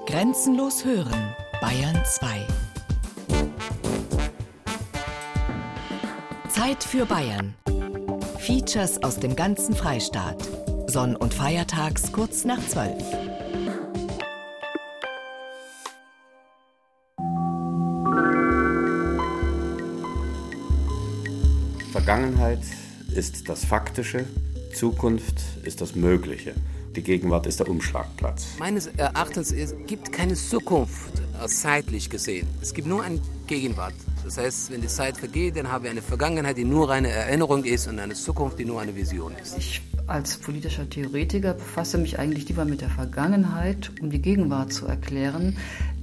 Grenzenlos 0.00 0.84
hören, 0.84 1.36
Bayern 1.60 2.02
2. 2.04 2.46
Zeit 6.48 6.82
für 6.82 7.06
Bayern. 7.06 7.54
Features 8.38 9.00
aus 9.04 9.20
dem 9.20 9.36
ganzen 9.36 9.76
Freistaat. 9.76 10.48
Sonn- 10.88 11.14
und 11.14 11.32
Feiertags 11.32 12.10
kurz 12.10 12.44
nach 12.44 12.58
12. 12.66 12.92
Vergangenheit 21.92 22.62
ist 23.14 23.48
das 23.48 23.64
Faktische, 23.64 24.26
Zukunft 24.74 25.36
ist 25.62 25.80
das 25.80 25.94
Mögliche. 25.94 26.54
Die 26.94 27.02
Gegenwart 27.02 27.46
ist 27.46 27.58
der 27.58 27.68
Umschlagplatz. 27.68 28.56
Meines 28.58 28.86
Erachtens 28.86 29.50
es 29.50 29.74
gibt 29.86 30.12
keine 30.12 30.34
Zukunft 30.34 31.22
äh, 31.42 31.46
zeitlich 31.46 32.10
gesehen. 32.10 32.46
Es 32.60 32.74
gibt 32.74 32.86
nur 32.86 33.02
eine 33.02 33.20
Gegenwart. 33.46 33.94
Das 34.24 34.36
heißt, 34.36 34.70
wenn 34.70 34.82
die 34.82 34.88
Zeit 34.88 35.16
vergeht, 35.16 35.56
dann 35.56 35.72
haben 35.72 35.84
wir 35.84 35.90
eine 35.90 36.02
Vergangenheit, 36.02 36.56
die 36.56 36.64
nur 36.64 36.90
eine 36.90 37.08
Erinnerung 37.08 37.64
ist 37.64 37.88
und 37.88 37.98
eine 37.98 38.14
Zukunft, 38.14 38.58
die 38.58 38.64
nur 38.64 38.80
eine 38.80 38.94
Vision 38.94 39.34
ist. 39.42 39.56
Ich 39.56 39.82
als 40.06 40.36
politischer 40.36 40.88
Theoretiker 40.88 41.54
befasse 41.54 41.96
mich 41.96 42.18
eigentlich 42.18 42.48
lieber 42.48 42.64
mit 42.64 42.80
der 42.80 42.90
Vergangenheit, 42.90 43.90
um 44.00 44.10
die 44.10 44.20
Gegenwart 44.20 44.72
zu 44.72 44.86
erklären. 44.86 45.56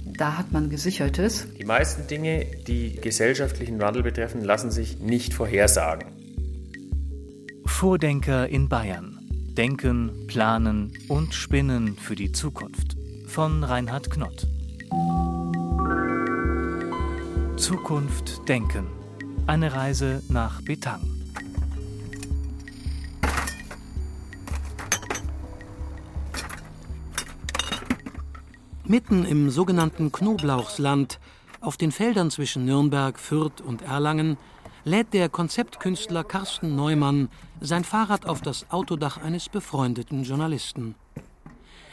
Da 0.04 0.36
hat 0.36 0.52
man 0.52 0.70
Gesichertes. 0.70 1.46
Die 1.58 1.64
meisten 1.64 2.06
Dinge, 2.06 2.46
die 2.66 2.96
gesellschaftlichen 2.96 3.80
Wandel 3.80 4.02
betreffen, 4.02 4.42
lassen 4.42 4.70
sich 4.70 4.98
nicht 4.98 5.34
vorhersagen. 5.34 6.08
Vordenker 7.64 8.48
in 8.48 8.68
Bayern. 8.68 9.09
Denken, 9.56 10.26
Planen 10.28 10.92
und 11.08 11.34
Spinnen 11.34 11.96
für 11.96 12.14
die 12.14 12.30
Zukunft. 12.30 12.96
Von 13.26 13.64
Reinhard 13.64 14.08
Knott. 14.08 14.46
Zukunft 17.56 18.48
denken. 18.48 18.86
Eine 19.46 19.74
Reise 19.74 20.22
nach 20.28 20.62
Betang. 20.62 21.00
Mitten 28.84 29.24
im 29.24 29.50
sogenannten 29.50 30.12
Knoblauchsland, 30.12 31.18
auf 31.60 31.76
den 31.76 31.90
Feldern 31.92 32.30
zwischen 32.30 32.64
Nürnberg, 32.64 33.18
Fürth 33.18 33.60
und 33.60 33.82
Erlangen, 33.82 34.38
lädt 34.84 35.12
der 35.12 35.28
Konzeptkünstler 35.28 36.24
Carsten 36.24 36.74
Neumann 36.74 37.28
sein 37.60 37.84
Fahrrad 37.84 38.26
auf 38.26 38.40
das 38.40 38.70
Autodach 38.70 39.18
eines 39.18 39.48
befreundeten 39.48 40.24
Journalisten. 40.24 40.94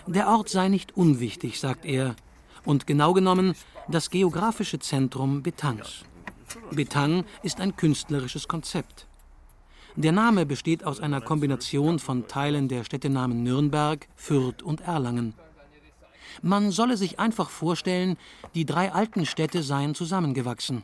Der 0.05 0.29
Ort 0.29 0.49
sei 0.49 0.69
nicht 0.69 0.95
unwichtig, 0.95 1.59
sagt 1.59 1.85
er, 1.85 2.15
und 2.63 2.87
genau 2.87 3.13
genommen 3.13 3.55
das 3.87 4.09
geografische 4.09 4.79
Zentrum 4.79 5.43
Betangs. 5.43 6.05
Betang 6.71 7.25
ist 7.43 7.59
ein 7.59 7.75
künstlerisches 7.75 8.47
Konzept. 8.47 9.07
Der 9.95 10.11
Name 10.11 10.45
besteht 10.45 10.83
aus 10.83 10.99
einer 10.99 11.21
Kombination 11.21 11.99
von 11.99 12.27
Teilen 12.27 12.67
der 12.67 12.83
Städtenamen 12.83 13.43
Nürnberg, 13.43 14.07
Fürth 14.15 14.61
und 14.63 14.81
Erlangen. 14.81 15.33
Man 16.41 16.71
solle 16.71 16.97
sich 16.97 17.19
einfach 17.19 17.49
vorstellen, 17.49 18.15
die 18.53 18.65
drei 18.65 18.93
alten 18.93 19.25
Städte 19.25 19.63
seien 19.63 19.95
zusammengewachsen. 19.95 20.83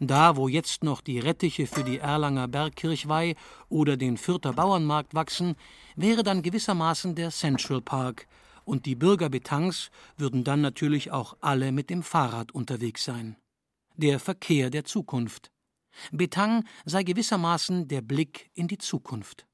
Da, 0.00 0.36
wo 0.36 0.48
jetzt 0.48 0.84
noch 0.84 1.00
die 1.00 1.18
Rettiche 1.18 1.66
für 1.66 1.84
die 1.84 1.98
Erlanger 1.98 2.48
Bergkirchweih 2.48 3.34
oder 3.68 3.96
den 3.96 4.16
Fürther 4.16 4.52
Bauernmarkt 4.52 5.14
wachsen, 5.14 5.56
wäre 5.94 6.22
dann 6.22 6.42
gewissermaßen 6.42 7.14
der 7.14 7.30
Central 7.30 7.80
Park, 7.80 8.26
und 8.64 8.84
die 8.84 8.96
Bürger 8.96 9.28
Betangs 9.28 9.90
würden 10.16 10.42
dann 10.42 10.60
natürlich 10.60 11.12
auch 11.12 11.36
alle 11.40 11.70
mit 11.70 11.88
dem 11.88 12.02
Fahrrad 12.02 12.52
unterwegs 12.52 13.04
sein. 13.04 13.36
Der 13.96 14.18
Verkehr 14.18 14.70
der 14.70 14.84
Zukunft. 14.84 15.50
Betang 16.10 16.64
sei 16.84 17.02
gewissermaßen 17.02 17.88
der 17.88 18.02
Blick 18.02 18.50
in 18.54 18.68
die 18.68 18.78
Zukunft. 18.78 19.46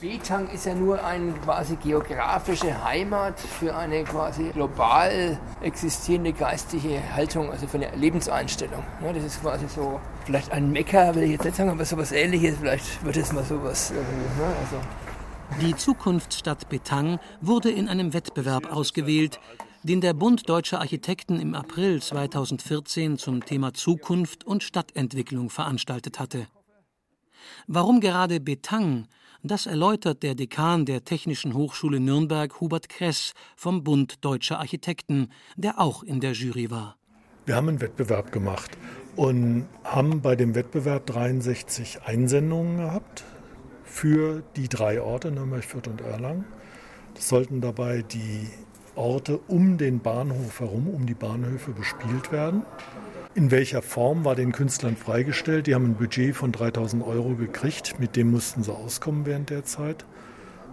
Betang 0.00 0.48
ist 0.48 0.64
ja 0.64 0.74
nur 0.74 1.04
eine 1.04 1.32
quasi 1.32 1.76
geografische 1.76 2.84
Heimat 2.84 3.38
für 3.38 3.76
eine 3.76 4.02
quasi 4.04 4.44
global 4.44 5.38
existierende 5.60 6.32
geistige 6.32 7.02
Haltung, 7.14 7.50
also 7.50 7.66
für 7.66 7.76
eine 7.76 7.94
Lebenseinstellung. 7.94 8.82
Ja, 9.04 9.12
das 9.12 9.24
ist 9.24 9.42
quasi 9.42 9.68
so 9.68 10.00
vielleicht 10.24 10.52
ein 10.52 10.72
Mecker, 10.72 11.14
will 11.14 11.24
ich 11.24 11.32
jetzt 11.32 11.44
nicht 11.44 11.56
sagen, 11.56 11.68
aber 11.68 11.84
sowas 11.84 12.12
ähnliches, 12.12 12.56
vielleicht 12.56 13.04
wird 13.04 13.18
es 13.18 13.30
mal 13.34 13.44
sowas. 13.44 13.90
Ne? 13.90 13.98
Also. 14.62 14.76
Die 15.60 15.76
Zukunftsstadt 15.76 16.70
Betang 16.70 17.20
wurde 17.42 17.70
in 17.70 17.86
einem 17.86 18.14
Wettbewerb 18.14 18.72
ausgewählt, 18.72 19.38
den 19.82 20.00
der 20.00 20.14
Bund 20.14 20.48
Deutscher 20.48 20.80
Architekten 20.80 21.38
im 21.38 21.54
April 21.54 22.00
2014 22.00 23.18
zum 23.18 23.44
Thema 23.44 23.74
Zukunft 23.74 24.44
und 24.44 24.62
Stadtentwicklung 24.62 25.50
veranstaltet 25.50 26.18
hatte. 26.18 26.46
Warum 27.66 28.00
gerade 28.00 28.40
Betang 28.40 29.06
das 29.42 29.66
erläutert 29.66 30.22
der 30.22 30.34
Dekan 30.34 30.84
der 30.84 31.04
Technischen 31.04 31.54
Hochschule 31.54 32.00
Nürnberg, 32.00 32.60
Hubert 32.60 32.88
Kress 32.88 33.32
vom 33.56 33.82
Bund 33.84 34.24
Deutscher 34.24 34.58
Architekten, 34.58 35.28
der 35.56 35.80
auch 35.80 36.02
in 36.02 36.20
der 36.20 36.32
Jury 36.32 36.70
war. 36.70 36.96
Wir 37.46 37.56
haben 37.56 37.68
einen 37.68 37.80
Wettbewerb 37.80 38.32
gemacht 38.32 38.76
und 39.16 39.66
haben 39.82 40.20
bei 40.20 40.36
dem 40.36 40.54
Wettbewerb 40.54 41.06
63 41.06 42.02
Einsendungen 42.04 42.76
gehabt 42.78 43.24
für 43.84 44.42
die 44.56 44.68
drei 44.68 45.00
Orte, 45.00 45.30
Nürnberg, 45.30 45.64
Fürth 45.64 45.88
und 45.88 46.00
Erlangen. 46.00 46.44
Das 47.14 47.28
sollten 47.28 47.60
dabei 47.60 48.02
die 48.02 48.48
Orte 48.94 49.38
um 49.48 49.78
den 49.78 50.00
Bahnhof 50.00 50.60
herum, 50.60 50.88
um 50.88 51.06
die 51.06 51.14
Bahnhöfe 51.14 51.72
bespielt 51.72 52.30
werden. 52.30 52.62
In 53.32 53.52
welcher 53.52 53.80
Form 53.80 54.24
war 54.24 54.34
den 54.34 54.50
Künstlern 54.50 54.96
freigestellt? 54.96 55.68
Die 55.68 55.74
haben 55.76 55.84
ein 55.84 55.94
Budget 55.94 56.34
von 56.34 56.50
3000 56.50 57.04
Euro 57.04 57.36
gekriegt, 57.36 58.00
mit 58.00 58.16
dem 58.16 58.32
mussten 58.32 58.64
sie 58.64 58.72
auskommen 58.72 59.24
während 59.24 59.50
der 59.50 59.64
Zeit. 59.64 60.04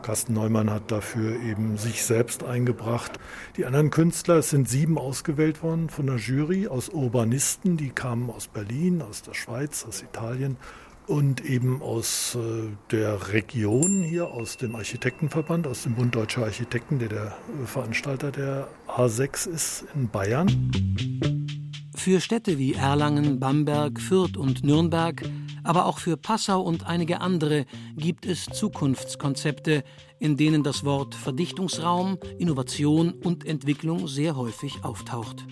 Carsten 0.02 0.34
Neumann 0.34 0.72
hat 0.72 0.92
dafür 0.92 1.40
eben 1.42 1.78
sich 1.78 2.04
selbst 2.04 2.44
eingebracht. 2.44 3.20
Die 3.58 3.66
anderen 3.66 3.92
Künstler, 3.92 4.38
es 4.38 4.50
sind 4.50 4.68
sieben 4.68 4.98
ausgewählt 4.98 5.62
worden 5.62 5.90
von 5.90 6.08
der 6.08 6.16
Jury 6.16 6.68
aus 6.68 6.90
Urbanisten, 6.90 7.78
die 7.78 7.90
kamen 7.90 8.30
aus 8.32 8.48
Berlin, 8.48 9.04
aus 9.04 9.22
der 9.22 9.36
Schweiz, 9.36 9.86
aus 9.88 10.02
Italien 10.02 10.58
und 11.06 11.46
eben 11.46 11.82
aus 11.82 12.36
äh, 12.36 12.70
der 12.92 13.34
Region 13.34 14.02
hier, 14.02 14.28
aus 14.28 14.58
dem 14.58 14.76
Architektenverband, 14.76 15.68
aus 15.68 15.84
dem 15.84 15.94
Bund 15.94 16.16
Deutscher 16.16 16.44
Architekten, 16.44 16.98
der 16.98 17.10
der 17.10 17.38
Veranstalter 17.66 18.32
der 18.32 18.68
A6 18.88 19.48
ist 19.48 19.86
in 19.96 20.10
Bayern. 20.10 21.37
Für 22.08 22.22
Städte 22.22 22.58
wie 22.58 22.72
Erlangen, 22.72 23.38
Bamberg, 23.38 24.00
Fürth 24.00 24.38
und 24.38 24.64
Nürnberg, 24.64 25.30
aber 25.66 25.86
auch 25.88 26.00
für 26.00 26.16
Passau 26.16 26.62
und 26.62 26.88
einige 26.88 27.20
andere 27.20 27.66
gibt 27.98 28.26
es 28.26 28.46
Zukunftskonzepte, 28.46 29.84
in 30.18 30.38
denen 30.38 30.64
das 30.64 30.86
Wort 30.86 31.16
Verdichtungsraum, 31.16 32.18
Innovation 32.40 33.12
und 33.12 33.46
Entwicklung 33.46 34.08
sehr 34.08 34.38
häufig 34.38 34.86
auftaucht. 34.86 35.46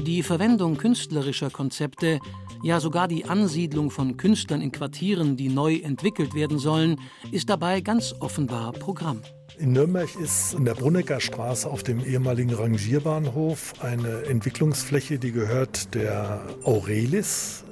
Die 0.00 0.22
Verwendung 0.22 0.76
künstlerischer 0.76 1.50
Konzepte, 1.50 2.20
ja 2.62 2.78
sogar 2.78 3.08
die 3.08 3.24
Ansiedlung 3.24 3.90
von 3.90 4.16
Künstlern 4.16 4.60
in 4.60 4.70
Quartieren, 4.70 5.36
die 5.36 5.48
neu 5.48 5.78
entwickelt 5.78 6.34
werden 6.34 6.60
sollen, 6.60 7.00
ist 7.32 7.50
dabei 7.50 7.80
ganz 7.80 8.14
offenbar 8.20 8.70
Programm. 8.70 9.22
In 9.58 9.72
Nürnberg 9.72 10.08
ist 10.20 10.54
in 10.54 10.64
der 10.64 10.74
Brunnecker 10.74 11.18
Straße 11.18 11.68
auf 11.68 11.82
dem 11.82 12.04
ehemaligen 12.04 12.54
Rangierbahnhof 12.54 13.74
eine 13.80 14.22
Entwicklungsfläche, 14.26 15.18
die 15.18 15.32
gehört 15.32 15.96
der 15.96 16.42
Aurelis. 16.62 17.64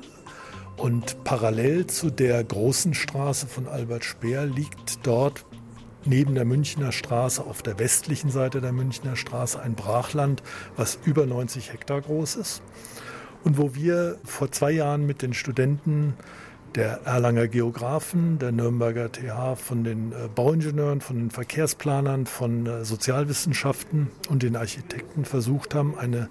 Und 0.76 1.22
parallel 1.22 1.86
zu 1.86 2.10
der 2.10 2.42
großen 2.42 2.92
Straße 2.92 3.46
von 3.46 3.68
Albert 3.68 4.04
Speer 4.04 4.46
liegt 4.46 5.06
dort 5.06 5.46
neben 6.04 6.34
der 6.34 6.44
Münchner 6.44 6.90
Straße 6.90 7.44
auf 7.44 7.62
der 7.62 7.78
westlichen 7.78 8.30
Seite 8.30 8.60
der 8.60 8.72
Münchner 8.72 9.14
Straße 9.14 9.60
ein 9.62 9.76
Brachland, 9.76 10.42
was 10.76 10.98
über 11.04 11.24
90 11.24 11.72
Hektar 11.72 12.00
groß 12.00 12.34
ist. 12.34 12.62
Und 13.44 13.58
wo 13.58 13.76
wir 13.76 14.18
vor 14.24 14.50
zwei 14.50 14.72
Jahren 14.72 15.06
mit 15.06 15.22
den 15.22 15.34
Studenten 15.34 16.14
der 16.76 17.00
Erlanger 17.06 17.48
Geografen, 17.48 18.38
der 18.38 18.52
Nürnberger 18.52 19.10
TH, 19.10 19.56
von 19.56 19.82
den 19.82 20.12
äh, 20.12 20.28
Bauingenieuren, 20.34 21.00
von 21.00 21.16
den 21.16 21.30
Verkehrsplanern, 21.30 22.26
von 22.26 22.66
äh, 22.66 22.84
Sozialwissenschaften 22.84 24.10
und 24.28 24.42
den 24.42 24.56
Architekten 24.56 25.24
versucht 25.24 25.74
haben, 25.74 25.98
eine 25.98 26.28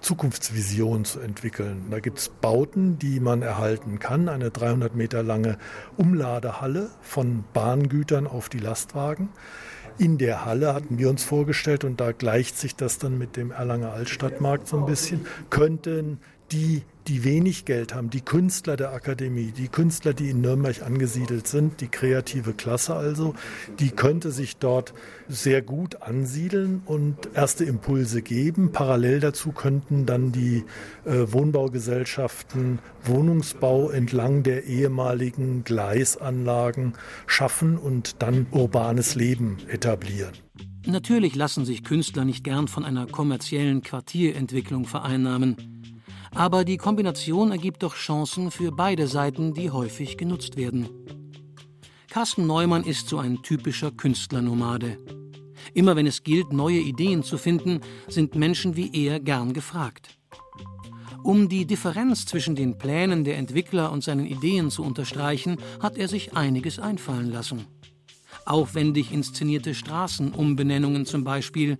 Zukunftsvision 0.00 1.04
zu 1.04 1.20
entwickeln. 1.20 1.86
Da 1.90 2.00
gibt 2.00 2.18
es 2.18 2.28
Bauten, 2.28 2.98
die 2.98 3.20
man 3.20 3.40
erhalten 3.40 4.00
kann. 4.00 4.28
Eine 4.28 4.50
300 4.50 4.94
Meter 4.96 5.22
lange 5.22 5.58
Umladehalle 5.96 6.90
von 7.00 7.44
Bahngütern 7.54 8.26
auf 8.26 8.48
die 8.48 8.58
Lastwagen. 8.58 9.30
In 9.96 10.18
der 10.18 10.44
Halle 10.44 10.74
hatten 10.74 10.98
wir 10.98 11.08
uns 11.08 11.22
vorgestellt, 11.22 11.84
und 11.84 12.00
da 12.00 12.10
gleicht 12.10 12.58
sich 12.58 12.74
das 12.74 12.98
dann 12.98 13.16
mit 13.16 13.36
dem 13.36 13.52
Erlanger 13.52 13.92
Altstadtmarkt 13.92 14.66
so 14.66 14.76
ein 14.76 14.86
bisschen, 14.86 15.24
könnten 15.50 16.18
die 16.50 16.82
die 17.06 17.24
wenig 17.24 17.64
Geld 17.64 17.94
haben, 17.94 18.10
die 18.10 18.20
Künstler 18.20 18.76
der 18.76 18.92
Akademie, 18.92 19.52
die 19.52 19.68
Künstler, 19.68 20.14
die 20.14 20.30
in 20.30 20.40
Nürnberg 20.40 20.82
angesiedelt 20.82 21.46
sind, 21.46 21.80
die 21.80 21.88
kreative 21.88 22.54
Klasse 22.54 22.94
also, 22.94 23.34
die 23.78 23.90
könnte 23.90 24.30
sich 24.30 24.56
dort 24.56 24.94
sehr 25.28 25.62
gut 25.62 26.02
ansiedeln 26.02 26.82
und 26.86 27.16
erste 27.34 27.64
Impulse 27.64 28.22
geben. 28.22 28.72
Parallel 28.72 29.20
dazu 29.20 29.52
könnten 29.52 30.06
dann 30.06 30.32
die 30.32 30.64
äh, 31.04 31.32
Wohnbaugesellschaften 31.32 32.78
Wohnungsbau 33.04 33.90
entlang 33.90 34.42
der 34.42 34.64
ehemaligen 34.64 35.64
Gleisanlagen 35.64 36.94
schaffen 37.26 37.76
und 37.76 38.22
dann 38.22 38.46
urbanes 38.50 39.14
Leben 39.14 39.58
etablieren. 39.68 40.32
Natürlich 40.86 41.34
lassen 41.34 41.64
sich 41.64 41.82
Künstler 41.82 42.24
nicht 42.24 42.44
gern 42.44 42.68
von 42.68 42.84
einer 42.84 43.06
kommerziellen 43.06 43.82
Quartierentwicklung 43.82 44.84
vereinnahmen. 44.84 45.73
Aber 46.34 46.64
die 46.64 46.78
Kombination 46.78 47.52
ergibt 47.52 47.84
doch 47.84 47.94
Chancen 47.94 48.50
für 48.50 48.72
beide 48.72 49.06
Seiten, 49.06 49.54
die 49.54 49.70
häufig 49.70 50.16
genutzt 50.16 50.56
werden. 50.56 50.88
Carsten 52.10 52.46
Neumann 52.46 52.84
ist 52.84 53.08
so 53.08 53.18
ein 53.18 53.42
typischer 53.42 53.92
Künstlernomade. 53.92 54.98
Immer 55.74 55.96
wenn 55.96 56.06
es 56.06 56.22
gilt, 56.22 56.52
neue 56.52 56.78
Ideen 56.78 57.22
zu 57.22 57.38
finden, 57.38 57.80
sind 58.08 58.34
Menschen 58.34 58.76
wie 58.76 58.90
er 58.92 59.20
gern 59.20 59.52
gefragt. 59.52 60.18
Um 61.22 61.48
die 61.48 61.64
Differenz 61.66 62.26
zwischen 62.26 62.54
den 62.54 62.78
Plänen 62.78 63.24
der 63.24 63.38
Entwickler 63.38 63.90
und 63.90 64.04
seinen 64.04 64.26
Ideen 64.26 64.70
zu 64.70 64.82
unterstreichen, 64.82 65.56
hat 65.80 65.96
er 65.96 66.06
sich 66.06 66.36
einiges 66.36 66.78
einfallen 66.78 67.32
lassen. 67.32 67.64
Aufwendig 68.44 69.10
inszenierte 69.10 69.74
Straßenumbenennungen 69.74 71.06
zum 71.06 71.24
Beispiel, 71.24 71.78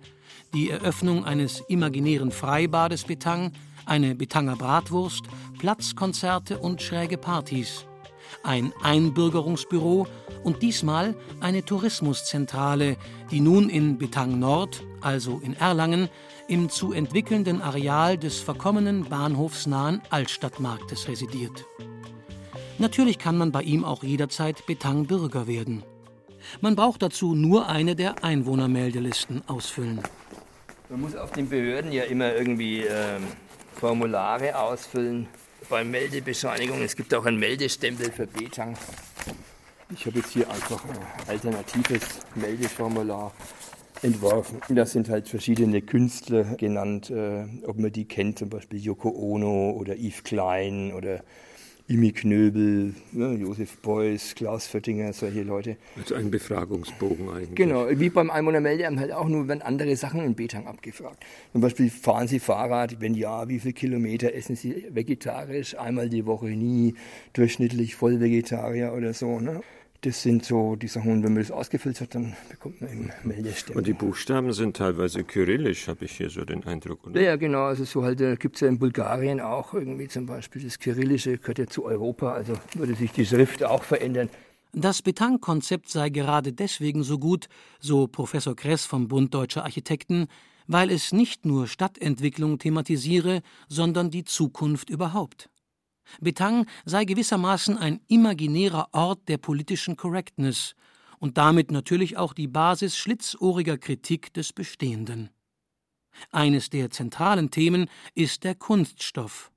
die 0.53 0.69
Eröffnung 0.69 1.25
eines 1.25 1.61
imaginären 1.67 2.31
Freibades 2.31 3.03
Betang 3.03 3.51
eine 3.85 4.15
Betanger 4.15 4.55
Bratwurst, 4.55 5.23
Platzkonzerte 5.59 6.59
und 6.59 6.81
schräge 6.81 7.17
Partys, 7.17 7.85
ein 8.43 8.73
Einbürgerungsbüro 8.81 10.07
und 10.43 10.61
diesmal 10.61 11.15
eine 11.39 11.63
Tourismuszentrale, 11.63 12.97
die 13.31 13.39
nun 13.39 13.69
in 13.69 13.97
Betang 13.97 14.39
Nord, 14.39 14.83
also 15.01 15.41
in 15.43 15.55
Erlangen, 15.55 16.09
im 16.47 16.69
zu 16.69 16.93
entwickelnden 16.93 17.61
Areal 17.61 18.17
des 18.17 18.39
verkommenen 18.39 19.05
bahnhofsnahen 19.05 20.01
Altstadtmarktes 20.09 21.07
residiert. 21.07 21.65
Natürlich 22.77 23.17
kann 23.17 23.37
man 23.37 23.51
bei 23.51 23.63
ihm 23.63 23.85
auch 23.85 24.03
jederzeit 24.03 24.65
Betang 24.67 25.07
Bürger 25.07 25.47
werden. 25.47 25.83
Man 26.61 26.75
braucht 26.75 27.01
dazu 27.01 27.33
nur 27.33 27.67
eine 27.67 27.95
der 27.95 28.23
Einwohnermeldelisten 28.23 29.43
ausfüllen. 29.47 30.01
Man 30.89 31.01
muss 31.01 31.15
auf 31.15 31.31
den 31.31 31.49
Behörden 31.49 31.91
ja 31.91 32.03
immer 32.03 32.35
irgendwie 32.35 32.81
ähm, 32.81 33.23
Formulare 33.75 34.57
ausfüllen 34.57 35.27
bei 35.69 35.83
Meldebescheinigung. 35.83 36.81
Es 36.81 36.95
gibt 36.95 37.13
auch 37.13 37.25
einen 37.25 37.39
Meldestempel 37.39 38.11
für 38.11 38.27
Betang. 38.27 38.75
Ich 39.93 40.05
habe 40.05 40.19
jetzt 40.19 40.31
hier 40.31 40.49
einfach 40.49 40.83
ein 40.85 41.29
alternatives 41.29 42.21
Meldeformular 42.35 43.31
entworfen. 44.01 44.61
Da 44.69 44.85
sind 44.85 45.09
halt 45.09 45.27
verschiedene 45.27 45.81
Künstler 45.81 46.43
genannt, 46.55 47.09
äh, 47.09 47.45
ob 47.65 47.77
man 47.77 47.91
die 47.91 48.05
kennt, 48.05 48.39
zum 48.39 48.49
Beispiel 48.49 48.79
Yoko 48.79 49.09
Ono 49.09 49.71
oder 49.71 49.95
Yves 49.95 50.23
Klein 50.23 50.93
oder 50.93 51.23
Imi 51.87 52.11
Knöbel, 52.13 52.95
ne, 53.11 53.33
Josef 53.33 53.77
Beuys, 53.77 54.33
Klaus 54.33 54.65
Föttinger, 54.65 55.13
solche 55.13 55.43
Leute. 55.43 55.77
Also 55.95 56.15
ein 56.15 56.31
Befragungsbogen 56.31 57.29
eigentlich. 57.29 57.55
Genau, 57.55 57.87
wie 57.91 58.09
beim 58.09 58.31
Einwohnermeldeamt 58.31 58.99
halt 58.99 59.11
auch, 59.11 59.27
nur 59.27 59.47
werden 59.47 59.61
andere 59.61 59.95
Sachen 59.95 60.21
in 60.21 60.33
Betang 60.33 60.65
abgefragt. 60.65 61.23
Zum 61.51 61.61
Beispiel, 61.61 61.91
fahren 61.91 62.27
Sie 62.27 62.39
Fahrrad? 62.39 63.01
Wenn 63.01 63.13
ja, 63.13 63.47
wie 63.49 63.59
viele 63.59 63.73
Kilometer 63.73 64.33
essen 64.33 64.55
Sie 64.55 64.87
vegetarisch? 64.89 65.77
Einmal 65.77 66.09
die 66.09 66.25
Woche 66.25 66.47
nie, 66.47 66.95
durchschnittlich 67.33 67.95
Vollvegetarier 67.95 68.91
oder 68.93 69.13
so. 69.13 69.39
Ne? 69.39 69.61
Das 70.05 70.21
sind 70.21 70.45
so 70.45 70.75
die 70.75 70.87
Sachen, 70.87 71.23
wenn 71.23 71.33
man 71.33 71.41
das 71.41 71.49
ausgefüllt 71.49 71.99
hat, 71.99 72.13
dann 72.13 72.35
bekommt 72.51 72.79
man 72.79 72.91
eben 72.91 73.11
Meldestempel. 73.23 73.77
Und 73.77 73.87
die 73.87 73.93
Buchstaben 73.93 74.53
sind 74.53 74.77
teilweise 74.77 75.23
kyrillisch, 75.23 75.87
habe 75.87 76.05
ich 76.05 76.11
hier 76.11 76.29
so 76.29 76.45
den 76.45 76.63
Eindruck. 76.63 77.07
Oder? 77.07 77.19
Ja, 77.19 77.35
genau. 77.37 77.63
Also 77.63 77.85
so 77.85 78.03
halt 78.03 78.21
äh, 78.21 78.35
gibt 78.35 78.53
es 78.53 78.61
ja 78.61 78.67
in 78.67 78.77
Bulgarien 78.77 79.41
auch 79.41 79.73
irgendwie 79.73 80.07
zum 80.07 80.27
Beispiel 80.27 80.61
das 80.61 80.77
Kyrillische 80.77 81.39
gehört 81.39 81.57
ja 81.57 81.65
zu 81.65 81.85
Europa, 81.85 82.33
also 82.33 82.53
würde 82.75 82.93
sich 82.93 83.13
die 83.13 83.25
Schrift 83.25 83.63
auch 83.63 83.81
verändern. 83.81 84.29
Das 84.73 85.01
Betang-Konzept 85.01 85.89
sei 85.89 86.09
gerade 86.09 86.53
deswegen 86.53 87.01
so 87.01 87.17
gut, 87.17 87.47
so 87.79 88.05
Professor 88.05 88.55
Kress 88.55 88.85
vom 88.85 89.07
Bund 89.07 89.33
Deutscher 89.33 89.63
Architekten, 89.63 90.27
weil 90.67 90.91
es 90.91 91.13
nicht 91.13 91.47
nur 91.47 91.65
Stadtentwicklung 91.65 92.59
thematisiere, 92.59 93.41
sondern 93.69 94.11
die 94.11 94.23
Zukunft 94.23 94.91
überhaupt. 94.91 95.49
Betang 96.21 96.65
sei 96.85 97.05
gewissermaßen 97.05 97.77
ein 97.77 98.01
imaginärer 98.07 98.89
Ort 98.91 99.27
der 99.27 99.37
politischen 99.37 99.97
Correctness 99.97 100.75
und 101.19 101.37
damit 101.37 101.71
natürlich 101.71 102.17
auch 102.17 102.33
die 102.33 102.47
Basis 102.47 102.97
schlitzohriger 102.97 103.77
Kritik 103.77 104.33
des 104.33 104.53
Bestehenden. 104.53 105.29
Eines 106.31 106.69
der 106.69 106.89
zentralen 106.91 107.51
Themen 107.51 107.89
ist 108.13 108.43
der 108.43 108.55
Kunststoff. 108.55 109.51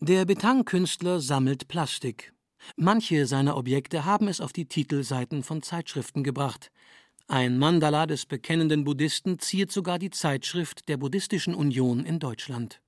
Der 0.00 0.24
Betang-Künstler 0.24 1.20
sammelt 1.20 1.68
Plastik. 1.68 2.32
Manche 2.76 3.26
seiner 3.26 3.56
Objekte 3.56 4.04
haben 4.04 4.28
es 4.28 4.40
auf 4.40 4.52
die 4.52 4.66
Titelseiten 4.66 5.42
von 5.42 5.62
Zeitschriften 5.62 6.22
gebracht. 6.22 6.70
Ein 7.28 7.58
Mandala 7.58 8.06
des 8.06 8.26
bekennenden 8.26 8.84
Buddhisten 8.84 9.38
ziert 9.38 9.72
sogar 9.72 9.98
die 9.98 10.10
Zeitschrift 10.10 10.88
der 10.88 10.96
Buddhistischen 10.96 11.54
Union 11.54 12.04
in 12.04 12.18
Deutschland. 12.18 12.80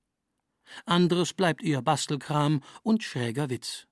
Anderes 0.85 1.33
bleibt 1.33 1.63
eher 1.63 1.81
Bastelkram 1.81 2.61
und 2.83 3.03
schräger 3.03 3.49
Witz. 3.49 3.87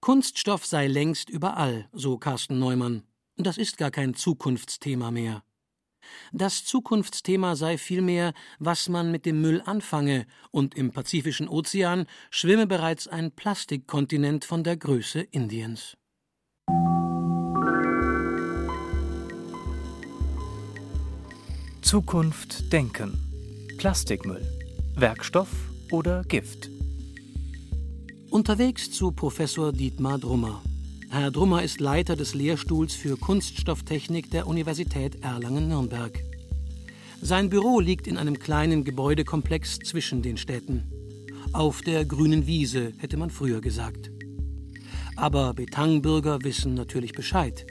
Kunststoff 0.00 0.66
sei 0.66 0.86
längst 0.86 1.30
überall, 1.30 1.88
so 1.92 2.18
Carsten 2.18 2.58
Neumann. 2.58 3.02
Das 3.36 3.58
ist 3.58 3.78
gar 3.78 3.90
kein 3.90 4.14
Zukunftsthema 4.14 5.10
mehr. 5.10 5.42
Das 6.32 6.64
Zukunftsthema 6.64 7.56
sei 7.56 7.78
vielmehr, 7.78 8.32
was 8.58 8.88
man 8.88 9.10
mit 9.10 9.26
dem 9.26 9.40
Müll 9.40 9.62
anfange, 9.64 10.26
und 10.50 10.74
im 10.74 10.92
Pazifischen 10.92 11.48
Ozean 11.48 12.06
schwimme 12.30 12.66
bereits 12.66 13.08
ein 13.08 13.32
Plastikkontinent 13.32 14.44
von 14.44 14.64
der 14.64 14.76
Größe 14.76 15.20
Indiens. 15.20 15.96
Zukunft 21.82 22.72
denken. 22.72 23.18
Plastikmüll. 23.78 24.57
Werkstoff 25.00 25.48
oder 25.92 26.24
Gift. 26.24 26.70
Unterwegs 28.30 28.90
zu 28.90 29.12
Professor 29.12 29.72
Dietmar 29.72 30.18
Drummer. 30.18 30.60
Herr 31.08 31.30
Drummer 31.30 31.62
ist 31.62 31.78
Leiter 31.78 32.16
des 32.16 32.34
Lehrstuhls 32.34 32.94
für 32.94 33.16
Kunststofftechnik 33.16 34.28
der 34.32 34.48
Universität 34.48 35.22
Erlangen-Nürnberg. 35.22 36.20
Sein 37.20 37.48
Büro 37.48 37.78
liegt 37.78 38.08
in 38.08 38.16
einem 38.16 38.40
kleinen 38.40 38.82
Gebäudekomplex 38.82 39.78
zwischen 39.78 40.20
den 40.20 40.36
Städten. 40.36 40.82
Auf 41.52 41.80
der 41.82 42.04
grünen 42.04 42.48
Wiese, 42.48 42.92
hätte 42.98 43.18
man 43.18 43.30
früher 43.30 43.60
gesagt. 43.60 44.10
Aber 45.14 45.54
Betangbürger 45.54 46.42
wissen 46.42 46.74
natürlich 46.74 47.12
Bescheid. 47.12 47.68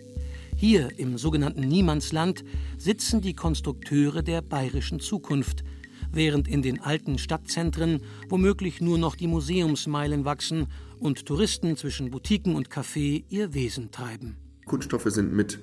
Hier 0.56 0.98
im 0.98 1.18
sogenannten 1.18 1.68
Niemandsland 1.68 2.46
sitzen 2.78 3.20
die 3.20 3.34
Konstrukteure 3.34 4.24
der 4.24 4.42
bayerischen 4.42 5.02
Zukunft– 5.02 5.66
während 6.18 6.50
in 6.50 6.62
den 6.62 6.82
alten 6.82 7.18
Stadtzentren 7.18 8.02
womöglich 8.28 8.82
nur 8.82 8.98
noch 8.98 9.16
die 9.16 9.28
Museumsmeilen 9.28 10.26
wachsen 10.26 10.68
und 11.00 11.26
Touristen 11.26 11.78
zwischen 11.78 12.12
Boutiquen 12.12 12.56
und 12.56 12.70
Café 12.70 13.24
ihr 13.30 13.54
Wesen 13.54 13.92
treiben. 13.92 14.36
Kunststoffe 14.66 15.10
sind 15.10 15.32
mit 15.32 15.60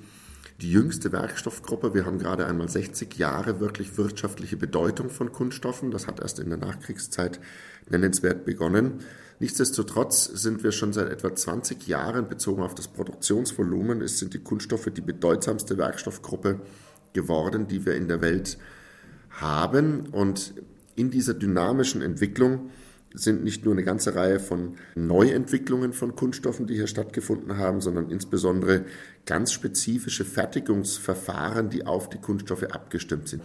die 0.63 0.71
jüngste 0.71 1.13
Werkstoffgruppe. 1.13 1.93
Wir 1.93 2.07
haben 2.07 2.19
gerade 2.19 2.47
einmal 2.47 2.69
60 2.69 3.19
Jahre 3.19 3.61
wirklich 3.61 3.99
wirtschaftliche 3.99 4.57
Bedeutung 4.57 5.11
von 5.11 5.33
Kunststoffen. 5.33 5.91
Das 5.91 6.07
hat 6.07 6.21
erst 6.21 6.39
in 6.39 6.49
der 6.49 6.59
Nachkriegszeit 6.59 7.41
nennenswert 7.91 8.45
begonnen. 8.45 9.01
Nichtsdestotrotz 9.41 10.25
sind 10.25 10.63
wir 10.63 10.71
schon 10.71 10.93
seit 10.93 11.11
etwa 11.11 11.35
20 11.35 11.89
Jahren 11.89 12.29
bezogen 12.29 12.63
auf 12.63 12.77
das 12.77 12.87
Produktionsvolumen, 12.87 14.01
es 14.01 14.21
sind 14.21 14.33
die 14.33 14.39
Kunststoffe 14.39 14.89
die 14.95 15.01
bedeutsamste 15.01 15.77
Werkstoffgruppe 15.77 16.61
geworden, 17.13 17.67
die 17.67 17.85
wir 17.85 17.97
in 17.97 18.07
der 18.07 18.21
Welt 18.21 18.57
haben 18.57 18.74
haben. 19.41 20.07
Und 20.07 20.55
in 20.97 21.11
dieser 21.11 21.35
dynamischen 21.35 22.03
Entwicklung 22.03 22.71
sind 23.15 23.45
nicht 23.45 23.65
nur 23.65 23.75
eine 23.75 23.85
ganze 23.85 24.17
Reihe 24.17 24.41
von 24.41 24.77
Neuentwicklungen 24.97 25.93
von 25.93 26.17
Kunststoffen, 26.17 26.67
die 26.67 26.75
hier 26.75 26.89
stattgefunden 26.89 27.57
haben, 27.57 27.81
sondern 27.81 28.11
insbesondere 28.11 28.85
ganz 29.25 29.53
spezifische 29.53 30.25
Fertigungsverfahren, 30.25 31.71
die 31.71 31.87
auf 31.87 32.09
die 32.09 32.19
Kunststoffe 32.19 32.65
abgestimmt 32.65 33.29
sind. 33.29 33.43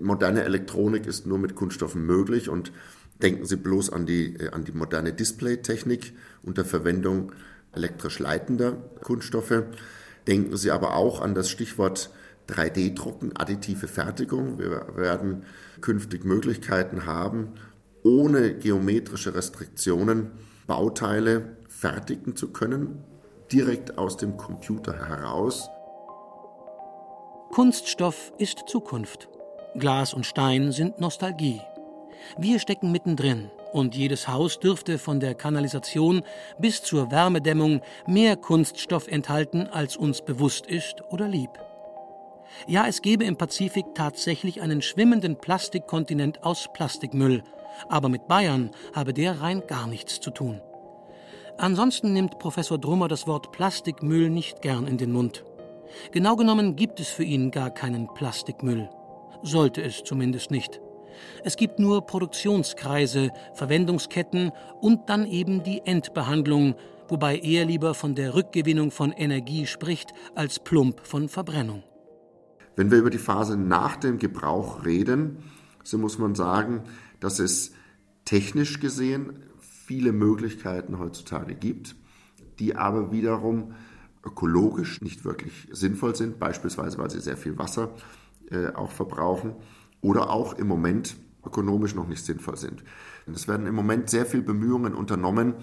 Moderne 0.00 0.44
Elektronik 0.44 1.06
ist 1.06 1.26
nur 1.26 1.38
mit 1.38 1.54
Kunststoffen 1.54 2.06
möglich 2.06 2.48
und 2.48 2.72
denken 3.22 3.44
Sie 3.44 3.56
bloß 3.56 3.90
an 3.90 4.06
die, 4.06 4.36
äh, 4.36 4.50
an 4.50 4.64
die 4.64 4.72
moderne 4.72 5.12
Displaytechnik 5.12 6.14
unter 6.42 6.64
Verwendung 6.64 7.32
elektrisch 7.72 8.18
leitender 8.18 8.72
Kunststoffe. 9.02 9.64
Denken 10.26 10.56
Sie 10.56 10.70
aber 10.70 10.94
auch 10.94 11.20
an 11.20 11.34
das 11.34 11.50
Stichwort 11.50 12.10
3D-Drucken, 12.50 13.36
additive 13.36 13.88
Fertigung. 13.88 14.58
Wir 14.58 14.86
werden 14.96 15.44
künftig 15.80 16.24
Möglichkeiten 16.24 17.06
haben, 17.06 17.54
ohne 18.02 18.54
geometrische 18.54 19.34
Restriktionen 19.34 20.30
Bauteile 20.66 21.56
fertigen 21.68 22.36
zu 22.36 22.52
können, 22.52 23.04
direkt 23.52 23.98
aus 23.98 24.16
dem 24.16 24.36
Computer 24.36 25.08
heraus. 25.08 25.68
Kunststoff 27.50 28.32
ist 28.38 28.68
Zukunft. 28.68 29.28
Glas 29.76 30.14
und 30.14 30.26
Stein 30.26 30.72
sind 30.72 31.00
Nostalgie. 31.00 31.60
Wir 32.38 32.58
stecken 32.58 32.92
mittendrin 32.92 33.50
und 33.72 33.94
jedes 33.94 34.28
Haus 34.28 34.60
dürfte 34.60 34.98
von 34.98 35.20
der 35.20 35.34
Kanalisation 35.34 36.22
bis 36.58 36.82
zur 36.82 37.10
Wärmedämmung 37.10 37.80
mehr 38.06 38.36
Kunststoff 38.36 39.08
enthalten, 39.08 39.66
als 39.66 39.96
uns 39.96 40.22
bewusst 40.22 40.66
ist 40.66 41.02
oder 41.10 41.28
lieb. 41.28 41.50
Ja, 42.66 42.86
es 42.86 43.02
gäbe 43.02 43.24
im 43.24 43.36
Pazifik 43.36 43.86
tatsächlich 43.94 44.60
einen 44.60 44.82
schwimmenden 44.82 45.36
Plastikkontinent 45.36 46.42
aus 46.44 46.68
Plastikmüll, 46.72 47.42
aber 47.88 48.08
mit 48.08 48.28
Bayern 48.28 48.70
habe 48.94 49.14
der 49.14 49.40
rein 49.40 49.62
gar 49.66 49.86
nichts 49.86 50.20
zu 50.20 50.30
tun. 50.30 50.60
Ansonsten 51.58 52.12
nimmt 52.12 52.38
Professor 52.38 52.78
Drummer 52.78 53.08
das 53.08 53.26
Wort 53.26 53.52
Plastikmüll 53.52 54.30
nicht 54.30 54.62
gern 54.62 54.86
in 54.86 54.98
den 54.98 55.12
Mund. 55.12 55.44
Genau 56.12 56.36
genommen 56.36 56.76
gibt 56.76 57.00
es 57.00 57.08
für 57.08 57.24
ihn 57.24 57.50
gar 57.50 57.70
keinen 57.70 58.12
Plastikmüll. 58.14 58.88
Sollte 59.42 59.82
es 59.82 60.02
zumindest 60.04 60.50
nicht. 60.50 60.80
Es 61.44 61.56
gibt 61.56 61.78
nur 61.78 62.06
Produktionskreise, 62.06 63.30
Verwendungsketten 63.54 64.52
und 64.80 65.08
dann 65.08 65.26
eben 65.26 65.62
die 65.62 65.82
Endbehandlung, 65.84 66.74
wobei 67.08 67.38
er 67.38 67.64
lieber 67.64 67.94
von 67.94 68.14
der 68.14 68.34
Rückgewinnung 68.34 68.90
von 68.90 69.12
Energie 69.12 69.66
spricht 69.66 70.12
als 70.34 70.58
plump 70.58 71.00
von 71.06 71.28
Verbrennung. 71.28 71.82
Wenn 72.76 72.90
wir 72.90 72.98
über 72.98 73.10
die 73.10 73.18
Phase 73.18 73.56
nach 73.56 73.96
dem 73.96 74.18
Gebrauch 74.18 74.84
reden, 74.84 75.38
so 75.82 75.98
muss 75.98 76.18
man 76.18 76.34
sagen, 76.34 76.82
dass 77.18 77.38
es 77.38 77.72
technisch 78.24 78.80
gesehen 78.80 79.44
viele 79.58 80.12
Möglichkeiten 80.12 80.98
heutzutage 80.98 81.54
gibt, 81.54 81.96
die 82.58 82.76
aber 82.76 83.12
wiederum 83.12 83.74
ökologisch 84.24 85.00
nicht 85.00 85.24
wirklich 85.24 85.68
sinnvoll 85.72 86.14
sind, 86.14 86.38
beispielsweise 86.38 86.98
weil 86.98 87.10
sie 87.10 87.20
sehr 87.20 87.36
viel 87.36 87.58
Wasser 87.58 87.94
äh, 88.50 88.68
auch 88.68 88.90
verbrauchen 88.90 89.54
oder 90.00 90.30
auch 90.30 90.54
im 90.58 90.68
Moment 90.68 91.16
ökonomisch 91.44 91.94
noch 91.94 92.06
nicht 92.06 92.24
sinnvoll 92.24 92.56
sind. 92.56 92.84
es 93.26 93.48
werden 93.48 93.66
im 93.66 93.74
Moment 93.74 94.10
sehr 94.10 94.26
viele 94.26 94.42
Bemühungen 94.42 94.94
unternommen, 94.94 95.54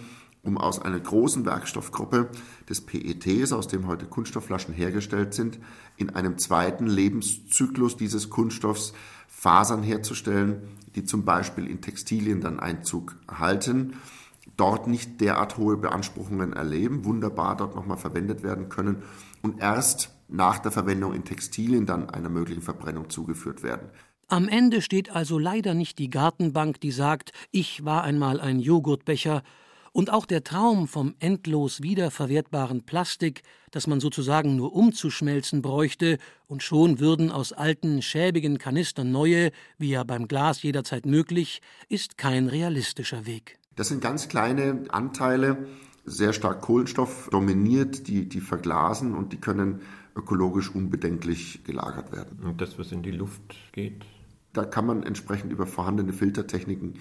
um 0.48 0.58
aus 0.58 0.82
einer 0.82 1.00
großen 1.00 1.46
Werkstoffgruppe 1.46 2.30
des 2.68 2.82
PETs, 2.82 3.52
aus 3.52 3.68
dem 3.68 3.86
heute 3.86 4.06
Kunststoffflaschen 4.06 4.74
hergestellt 4.74 5.34
sind, 5.34 5.60
in 5.98 6.10
einem 6.12 6.38
zweiten 6.38 6.88
Lebenszyklus 6.88 7.98
dieses 7.98 8.30
Kunststoffs 8.30 8.94
Fasern 9.28 9.84
herzustellen, 9.84 10.62
die 10.96 11.04
zum 11.04 11.26
Beispiel 11.26 11.68
in 11.68 11.82
Textilien 11.82 12.42
dann 12.42 12.60
Einzug 12.60 13.16
erhalten, 13.28 13.98
dort 14.56 14.88
nicht 14.88 15.22
derart 15.22 15.58
hohe 15.58 15.78
Beanspruchungen 15.78 16.54
erleben, 16.54 17.06
wunderbar 17.06 17.58
dort 17.58 17.76
nochmal 17.76 17.98
verwendet 17.98 18.42
werden 18.42 18.70
können 18.70 19.04
und 19.42 19.62
erst 19.62 20.12
nach 20.30 20.60
der 20.60 20.72
Verwendung 20.72 21.14
in 21.14 21.26
Textilien 21.26 21.86
dann 21.86 22.10
einer 22.10 22.30
möglichen 22.30 22.62
Verbrennung 22.62 23.10
zugeführt 23.10 23.64
werden. 23.64 23.90
Am 24.30 24.50
Ende 24.50 24.82
steht 24.82 25.10
also 25.10 25.40
leider 25.40 25.74
nicht 25.74 26.00
die 26.00 26.10
Gartenbank, 26.10 26.82
die 26.82 26.92
sagt, 26.92 27.32
ich 27.52 27.86
war 27.86 28.04
einmal 28.04 28.42
ein 28.42 28.60
Joghurtbecher, 28.60 29.44
und 29.92 30.12
auch 30.12 30.26
der 30.26 30.44
Traum 30.44 30.88
vom 30.88 31.16
endlos 31.20 31.82
wiederverwertbaren 31.82 32.84
Plastik, 32.84 33.44
das 33.72 33.88
man 33.88 34.00
sozusagen 34.00 34.56
nur 34.56 34.74
umzuschmelzen 34.74 35.62
bräuchte, 35.62 36.18
und 36.48 36.64
schon 36.64 37.00
würden 37.00 37.32
aus 37.32 37.54
alten, 37.54 38.02
schäbigen 38.02 38.58
Kanistern 38.58 39.12
neue, 39.12 39.52
wie 39.78 39.90
ja 39.90 40.04
beim 40.04 40.28
Glas 40.28 40.64
jederzeit 40.64 41.06
möglich, 41.06 41.62
ist 41.90 42.18
kein 42.18 42.48
realistischer 42.48 43.26
Weg. 43.26 43.60
Das 43.76 43.90
sind 43.90 44.02
ganz 44.02 44.28
kleine 44.28 44.86
Anteile, 44.90 45.68
sehr 46.06 46.34
stark 46.34 46.62
Kohlenstoff 46.62 47.30
dominiert, 47.32 48.08
die, 48.08 48.28
die 48.28 48.40
verglasen 48.40 49.14
und 49.14 49.34
die 49.34 49.38
können 49.38 49.82
ökologisch 50.16 50.74
unbedenklich 50.74 51.64
gelagert 51.64 52.12
werden. 52.12 52.40
Und 52.44 52.62
das, 52.62 52.80
was 52.80 52.92
in 52.92 53.04
die 53.04 53.12
Luft 53.12 53.42
geht? 53.74 54.06
Da 54.54 54.66
kann 54.66 54.86
man 54.86 55.04
entsprechend 55.04 55.52
über 55.52 55.68
vorhandene 55.68 56.14
Filtertechniken 56.14 56.96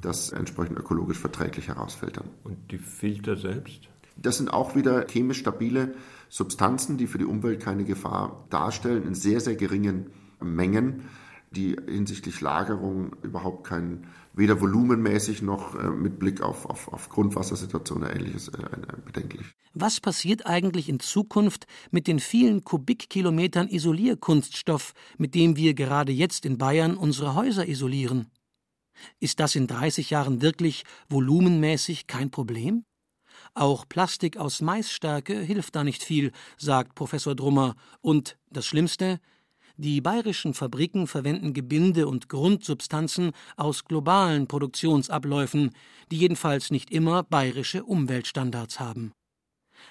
das 0.00 0.30
entsprechend 0.30 0.78
ökologisch 0.78 1.18
verträglich 1.18 1.68
herausfiltern. 1.68 2.28
Und 2.44 2.70
die 2.70 2.78
Filter 2.78 3.36
selbst? 3.36 3.88
Das 4.16 4.36
sind 4.36 4.52
auch 4.52 4.74
wieder 4.74 5.06
chemisch 5.06 5.38
stabile 5.38 5.94
Substanzen, 6.28 6.98
die 6.98 7.06
für 7.06 7.18
die 7.18 7.24
Umwelt 7.24 7.60
keine 7.60 7.84
Gefahr 7.84 8.46
darstellen, 8.50 9.04
in 9.04 9.14
sehr, 9.14 9.40
sehr 9.40 9.56
geringen 9.56 10.10
Mengen, 10.40 11.02
die 11.50 11.76
hinsichtlich 11.86 12.40
Lagerung 12.40 13.16
überhaupt 13.22 13.66
keinen, 13.66 14.06
weder 14.34 14.60
volumenmäßig 14.60 15.42
noch 15.42 15.74
äh, 15.74 15.88
mit 15.88 16.18
Blick 16.18 16.42
auf, 16.42 16.66
auf, 16.66 16.92
auf 16.92 17.08
Grundwassersituation 17.08 18.02
oder 18.02 18.14
ähnliches 18.14 18.48
äh, 18.48 18.68
bedenklich. 19.04 19.46
Was 19.72 20.00
passiert 20.00 20.46
eigentlich 20.46 20.88
in 20.88 21.00
Zukunft 21.00 21.66
mit 21.90 22.06
den 22.06 22.20
vielen 22.20 22.64
Kubikkilometern 22.64 23.68
Isolierkunststoff, 23.68 24.92
mit 25.16 25.34
dem 25.34 25.56
wir 25.56 25.74
gerade 25.74 26.12
jetzt 26.12 26.44
in 26.44 26.58
Bayern 26.58 26.96
unsere 26.96 27.34
Häuser 27.34 27.66
isolieren? 27.66 28.26
Ist 29.20 29.40
das 29.40 29.54
in 29.54 29.66
30 29.66 30.10
Jahren 30.10 30.42
wirklich 30.42 30.84
volumenmäßig 31.08 32.06
kein 32.06 32.30
Problem? 32.30 32.84
Auch 33.54 33.88
Plastik 33.88 34.36
aus 34.36 34.60
Maisstärke 34.60 35.40
hilft 35.40 35.76
da 35.76 35.84
nicht 35.84 36.02
viel, 36.02 36.32
sagt 36.56 36.94
Professor 36.94 37.34
Drummer. 37.34 37.74
Und 38.00 38.36
das 38.50 38.66
Schlimmste, 38.66 39.20
die 39.76 40.00
bayerischen 40.00 40.54
Fabriken 40.54 41.06
verwenden 41.06 41.54
Gebinde 41.54 42.08
und 42.08 42.28
Grundsubstanzen 42.28 43.32
aus 43.56 43.84
globalen 43.84 44.48
Produktionsabläufen, 44.48 45.70
die 46.10 46.18
jedenfalls 46.18 46.70
nicht 46.70 46.90
immer 46.90 47.22
bayerische 47.22 47.84
Umweltstandards 47.84 48.80
haben. 48.80 49.12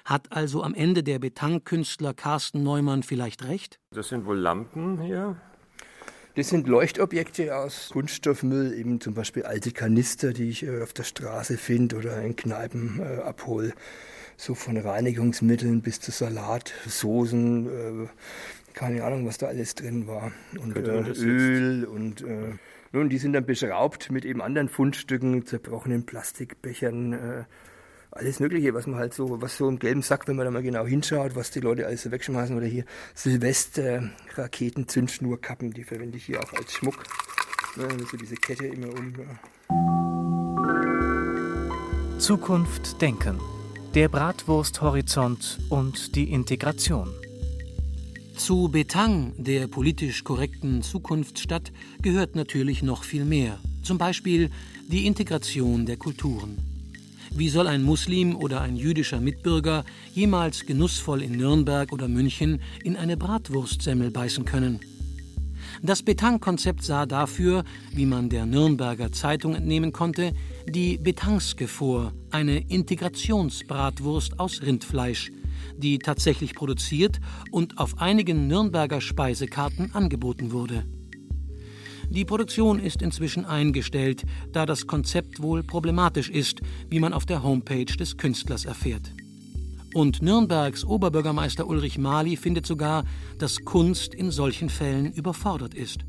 Hat 0.04 0.32
also 0.32 0.64
am 0.64 0.74
Ende 0.74 1.04
der 1.04 1.20
Betankünstler 1.20 2.14
Carsten 2.14 2.64
Neumann 2.64 3.04
vielleicht 3.04 3.46
recht? 3.46 3.80
Das 3.92 4.10
sind 4.10 4.26
wohl 4.26 4.38
Lampen 4.38 5.02
hier. 5.02 5.42
Das 6.38 6.50
sind 6.50 6.68
Leuchtobjekte 6.68 7.58
aus 7.58 7.90
Kunststoffmüll, 7.94 8.72
eben 8.78 9.02
zum 9.02 9.16
Beispiel 9.16 9.42
alte 9.42 9.72
Kanister, 9.72 10.34
die 10.34 10.52
ich 10.52 10.62
äh, 10.62 10.84
auf 10.84 10.94
der 10.94 11.02
Straße 11.02 11.58
finde 11.58 11.96
oder 11.96 12.22
in 12.22 12.36
Kneipen 12.36 13.00
äh, 13.00 13.24
abhole. 13.24 13.74
So 14.36 14.54
von 14.54 14.78
Reinigungsmitteln 14.78 15.82
bis 15.82 16.00
zu 16.00 16.12
Salat, 16.12 16.76
Soßen, 16.86 17.66
äh, 17.66 18.08
keine 18.76 19.04
Ahnung, 19.04 19.26
was 19.26 19.40
da 19.40 19.48
alles 19.48 19.74
drin 19.74 20.06
war. 20.06 20.32
Und 20.62 20.78
äh, 20.78 20.82
Öl 21.24 21.86
und 21.86 22.22
äh, 22.22 22.54
nun, 22.92 23.10
die 23.10 23.18
sind 23.18 23.34
dann 23.34 23.48
beschraubt 23.48 24.12
mit 24.12 24.24
eben 24.24 24.44
anderen 24.44 24.70
Fundstücken, 24.70 25.44
zerbrochenen 25.44 26.06
Plastikbechern, 26.06 27.14
äh, 27.14 27.44
alles 28.18 28.40
Mögliche, 28.40 28.74
was 28.74 28.88
man 28.88 29.00
halt 29.00 29.14
so, 29.14 29.42
was 29.42 29.58
so 29.58 29.70
im 29.70 29.80
gelben 29.80 30.02
Sack, 30.02 30.28
wenn 30.28 30.36
man 30.36 30.46
da 30.46 30.52
mal 30.52 30.64
genau 30.64 30.86
hinschaut, 30.86 31.36
was 31.36 31.52
die 31.52 31.60
Leute 31.60 31.86
alles 31.86 32.04
so 32.04 32.12
wegschmeißen 32.12 32.56
oder 32.56 32.66
hier 32.66 32.86
Silvester, 33.14 34.10
Raketen, 34.36 34.88
Zündschnurkappen, 34.88 35.72
die 35.72 35.84
verwende 35.84 36.18
ich 36.18 36.26
hier 36.26 36.44
auch 36.44 36.54
als 36.54 36.74
Schmuck. 36.74 37.04
Ja, 37.78 37.88
so 38.10 38.18
diese 38.18 38.36
Kette 38.36 38.68
immer 38.68 38.90
um. 38.90 39.14
Ja. 39.18 39.40
Zukunft 42.20 43.02
denken. 43.02 43.40
Der 43.94 44.10
Bratwursthorizont 44.10 45.60
und 45.70 46.16
die 46.16 46.32
Integration. 46.32 47.10
Zu 48.36 48.70
Betang, 48.70 49.34
der 49.38 49.68
politisch 49.68 50.24
korrekten 50.24 50.82
Zukunftsstadt, 50.82 51.72
gehört 52.02 52.36
natürlich 52.36 52.84
noch 52.84 53.04
viel 53.04 53.26
mehr. 53.26 53.60
Zum 53.84 53.98
Beispiel 53.98 54.52
die 54.88 55.08
Integration 55.08 55.86
der 55.86 55.98
Kulturen. 55.98 56.77
Wie 57.38 57.50
soll 57.50 57.68
ein 57.68 57.84
Muslim 57.84 58.36
oder 58.36 58.62
ein 58.62 58.76
jüdischer 58.76 59.20
Mitbürger 59.20 59.86
jemals 60.12 60.66
genussvoll 60.66 61.22
in 61.22 61.34
Nürnberg 61.34 61.94
oder 61.94 62.08
München 62.08 62.60
in 62.84 62.96
eine 62.96 63.16
Bratwurstsemmel 63.16 64.10
beißen 64.10 64.44
können? 64.44 64.80
Das 65.84 66.02
Betang-Konzept 66.02 66.84
sah 66.84 67.06
dafür, 67.06 67.64
wie 67.94 68.08
man 68.08 68.30
der 68.30 68.48
Nürnberger 68.48 69.12
Zeitung 69.12 69.54
entnehmen 69.54 69.94
konnte, 69.94 70.34
die 70.68 70.98
Betangske 70.98 71.68
vor, 71.68 72.12
eine 72.32 72.58
Integrationsbratwurst 72.58 74.40
aus 74.40 74.64
Rindfleisch, 74.64 75.32
die 75.78 76.00
tatsächlich 76.00 76.56
produziert 76.56 77.20
und 77.52 77.78
auf 77.78 78.02
einigen 78.02 78.48
Nürnberger 78.48 79.00
Speisekarten 79.00 79.94
angeboten 79.94 80.52
wurde. 80.52 80.86
Die 82.10 82.26
Produktion 82.26 82.80
ist 82.80 83.02
inzwischen 83.02 83.46
eingestellt, 83.46 84.24
da 84.54 84.66
das 84.66 84.88
Konzept 84.88 85.42
wohl 85.42 85.64
problematisch 85.64 86.30
ist, 86.30 86.62
wie 86.90 87.00
man 87.00 87.14
auf 87.14 87.26
der 87.26 87.44
Homepage 87.44 87.86
des 87.86 88.18
Künstlers 88.18 88.66
erfährt. 88.66 89.12
Und 89.94 90.22
Nürnbergs 90.22 90.86
Oberbürgermeister 90.86 91.68
Ulrich 91.68 91.98
Mali 91.98 92.38
findet 92.38 92.66
sogar, 92.66 93.04
dass 93.40 93.64
Kunst 93.66 94.14
in 94.14 94.32
solchen 94.32 94.70
Fällen 94.70 95.12
überfordert 95.12 95.74
ist. 95.74 96.02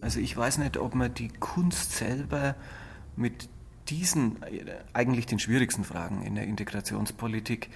Also 0.00 0.20
ich 0.20 0.36
weiß 0.36 0.58
nicht, 0.58 0.76
ob 0.76 0.94
man 0.94 1.12
die 1.14 1.28
Kunst 1.28 1.92
selber 1.92 2.56
mit 3.16 3.48
diesen 3.88 4.36
eigentlich 4.92 5.26
den 5.26 5.38
schwierigsten 5.38 5.84
Fragen 5.84 6.22
in 6.22 6.34
der 6.34 6.44
Integrationspolitik 6.44 7.70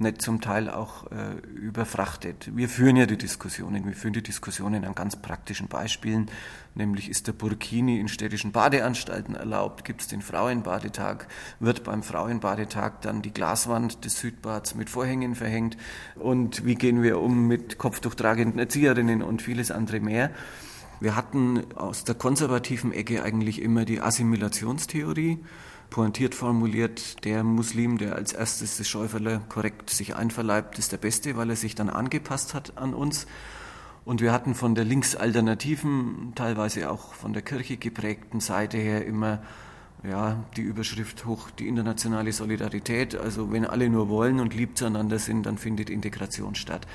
nicht 0.00 0.22
zum 0.22 0.40
Teil 0.40 0.70
auch 0.70 1.10
äh, 1.10 1.34
überfrachtet. 1.56 2.50
Wir 2.54 2.68
führen 2.68 2.96
ja 2.96 3.06
die 3.06 3.18
Diskussionen. 3.18 3.84
Wir 3.84 3.94
führen 3.94 4.12
die 4.12 4.22
Diskussionen 4.22 4.84
an 4.84 4.94
ganz 4.94 5.16
praktischen 5.16 5.68
Beispielen, 5.68 6.30
nämlich 6.74 7.10
ist 7.10 7.26
der 7.26 7.32
Burkini 7.32 7.98
in 7.98 8.08
städtischen 8.08 8.52
Badeanstalten 8.52 9.34
erlaubt, 9.34 9.84
gibt 9.84 10.02
es 10.02 10.06
den 10.06 10.22
Frauenbadetag, 10.22 11.26
wird 11.58 11.82
beim 11.82 12.02
Frauenbadetag 12.02 13.00
dann 13.00 13.22
die 13.22 13.32
Glaswand 13.32 14.04
des 14.04 14.20
Südbads 14.20 14.76
mit 14.76 14.88
Vorhängen 14.88 15.34
verhängt 15.34 15.76
und 16.14 16.64
wie 16.64 16.76
gehen 16.76 17.02
wir 17.02 17.20
um 17.20 17.48
mit 17.48 17.78
kopftuchtragenden 17.78 18.60
Erzieherinnen 18.60 19.22
und 19.22 19.42
vieles 19.42 19.70
andere 19.70 20.00
mehr. 20.00 20.30
Wir 21.00 21.14
hatten 21.14 21.72
aus 21.74 22.04
der 22.04 22.14
konservativen 22.14 22.92
Ecke 22.92 23.22
eigentlich 23.22 23.62
immer 23.62 23.84
die 23.84 24.00
Assimilationstheorie 24.00 25.38
pointiert 25.90 26.34
formuliert, 26.34 27.24
der 27.24 27.42
Muslim, 27.44 27.98
der 27.98 28.14
als 28.16 28.32
erstes 28.32 28.76
das 28.76 28.88
Schäuferle 28.88 29.40
korrekt 29.48 29.90
sich 29.90 30.16
einverleibt, 30.16 30.78
ist 30.78 30.92
der 30.92 30.98
Beste, 30.98 31.36
weil 31.36 31.50
er 31.50 31.56
sich 31.56 31.74
dann 31.74 31.90
angepasst 31.90 32.54
hat 32.54 32.76
an 32.76 32.94
uns. 32.94 33.26
Und 34.04 34.20
wir 34.20 34.32
hatten 34.32 34.54
von 34.54 34.74
der 34.74 34.84
linksalternativen, 34.84 36.32
teilweise 36.34 36.90
auch 36.90 37.12
von 37.14 37.32
der 37.32 37.42
Kirche 37.42 37.76
geprägten 37.76 38.40
Seite 38.40 38.78
her 38.78 39.04
immer 39.04 39.42
ja, 40.02 40.44
die 40.56 40.62
Überschrift 40.62 41.26
hoch, 41.26 41.50
die 41.50 41.68
internationale 41.68 42.32
Solidarität. 42.32 43.16
Also 43.16 43.52
wenn 43.52 43.64
alle 43.64 43.88
nur 43.88 44.08
wollen 44.08 44.40
und 44.40 44.54
lieb 44.54 44.78
zueinander 44.78 45.18
sind, 45.18 45.44
dann 45.44 45.58
findet 45.58 45.90
Integration 45.90 46.54
statt. 46.54 46.86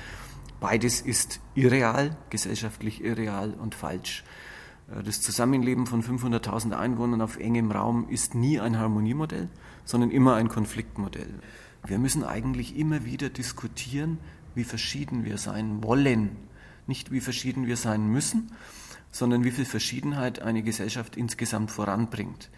Beides 0.60 1.00
ist 1.00 1.40
irreal, 1.54 2.16
gesellschaftlich 2.30 3.04
irreal 3.04 3.54
und 3.54 3.74
falsch. 3.74 4.24
Äh, 4.94 5.02
das 5.02 5.20
Zusammenleben 5.20 5.86
von 5.86 6.02
500.000 6.02 6.72
Einwohnern 6.72 7.20
auf 7.20 7.36
engem 7.36 7.70
Raum 7.70 8.08
ist 8.08 8.34
nie 8.34 8.60
ein 8.60 8.78
Harmoniemodell, 8.78 9.48
sondern 9.84 10.10
immer 10.10 10.34
ein 10.34 10.48
Konfliktmodell. 10.48 11.34
Wir 11.86 11.98
müssen 11.98 12.24
eigentlich 12.24 12.76
immer 12.76 13.04
wieder 13.04 13.28
diskutieren, 13.28 14.18
wie 14.54 14.64
verschieden 14.64 15.24
wir 15.24 15.36
sein 15.36 15.82
wollen. 15.82 16.36
Nicht 16.86 17.10
wie 17.10 17.20
verschieden 17.20 17.66
wir 17.66 17.76
sein 17.76 18.06
müssen, 18.06 18.52
sondern 19.10 19.44
wie 19.44 19.50
viel 19.50 19.64
Verschiedenheit 19.64 20.40
eine 20.40 20.62
Gesellschaft 20.62 21.16
insgesamt 21.16 21.70
voranbringt 21.70 22.50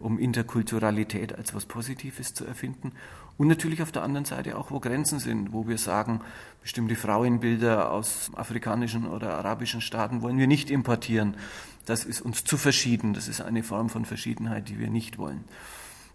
um 0.00 0.18
Interkulturalität 0.18 1.34
als 1.34 1.54
was 1.54 1.66
Positives 1.66 2.34
zu 2.34 2.44
erfinden. 2.44 2.92
Und 3.36 3.48
natürlich 3.48 3.82
auf 3.82 3.90
der 3.90 4.02
anderen 4.02 4.24
Seite 4.24 4.56
auch, 4.56 4.70
wo 4.70 4.78
Grenzen 4.78 5.18
sind, 5.18 5.52
wo 5.52 5.66
wir 5.66 5.78
sagen, 5.78 6.20
bestimmte 6.62 6.94
Frauenbilder 6.94 7.90
aus 7.90 8.30
afrikanischen 8.34 9.06
oder 9.06 9.34
arabischen 9.34 9.80
Staaten 9.80 10.22
wollen 10.22 10.38
wir 10.38 10.46
nicht 10.46 10.70
importieren. 10.70 11.36
Das 11.84 12.04
ist 12.04 12.20
uns 12.20 12.44
zu 12.44 12.56
verschieden. 12.56 13.12
Das 13.12 13.26
ist 13.26 13.40
eine 13.40 13.62
Form 13.62 13.88
von 13.88 14.04
Verschiedenheit, 14.04 14.68
die 14.68 14.78
wir 14.78 14.88
nicht 14.88 15.18
wollen. 15.18 15.44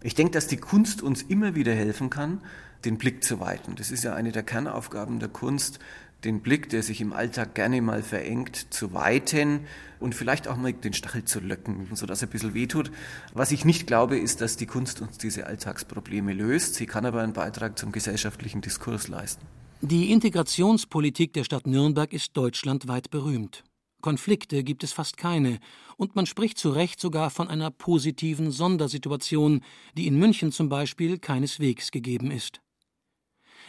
Ich 0.02 0.14
denke, 0.14 0.32
dass 0.32 0.46
die 0.46 0.56
Kunst 0.56 1.02
uns 1.02 1.20
immer 1.22 1.54
wieder 1.54 1.74
helfen 1.74 2.08
kann, 2.08 2.40
den 2.86 2.96
Blick 2.96 3.22
zu 3.22 3.38
weiten. 3.38 3.74
Das 3.76 3.90
ist 3.90 4.02
ja 4.02 4.14
eine 4.14 4.32
der 4.32 4.42
Kernaufgaben 4.42 5.20
der 5.20 5.28
Kunst, 5.28 5.78
den 6.24 6.40
Blick, 6.40 6.68
der 6.68 6.82
sich 6.82 7.00
im 7.00 7.12
Alltag 7.12 7.54
gerne 7.54 7.80
mal 7.82 8.02
verengt, 8.02 8.72
zu 8.72 8.92
weiten 8.92 9.60
und 9.98 10.14
vielleicht 10.14 10.48
auch 10.48 10.56
mal 10.56 10.72
den 10.72 10.92
Stachel 10.92 11.24
zu 11.24 11.40
löcken, 11.40 11.88
sodass 11.94 12.22
er 12.22 12.28
ein 12.28 12.30
bisschen 12.30 12.54
wehtut. 12.54 12.90
Was 13.32 13.52
ich 13.52 13.64
nicht 13.64 13.86
glaube, 13.86 14.18
ist, 14.18 14.40
dass 14.40 14.56
die 14.56 14.66
Kunst 14.66 15.00
uns 15.00 15.18
diese 15.18 15.46
Alltagsprobleme 15.46 16.32
löst. 16.32 16.74
Sie 16.74 16.86
kann 16.86 17.06
aber 17.06 17.22
einen 17.22 17.32
Beitrag 17.32 17.78
zum 17.78 17.92
gesellschaftlichen 17.92 18.60
Diskurs 18.60 19.08
leisten. 19.08 19.46
Die 19.82 20.12
Integrationspolitik 20.12 21.32
der 21.32 21.44
Stadt 21.44 21.66
Nürnberg 21.66 22.12
ist 22.12 22.36
deutschlandweit 22.36 23.10
berühmt. 23.10 23.64
Konflikte 24.00 24.64
gibt 24.64 24.82
es 24.84 24.92
fast 24.92 25.16
keine, 25.16 25.58
und 25.96 26.16
man 26.16 26.26
spricht 26.26 26.58
zu 26.58 26.70
Recht 26.70 27.00
sogar 27.00 27.30
von 27.30 27.48
einer 27.48 27.70
positiven 27.70 28.50
Sondersituation, 28.50 29.62
die 29.96 30.06
in 30.06 30.18
München 30.18 30.52
zum 30.52 30.68
Beispiel 30.68 31.18
keineswegs 31.18 31.90
gegeben 31.90 32.30
ist. 32.30 32.60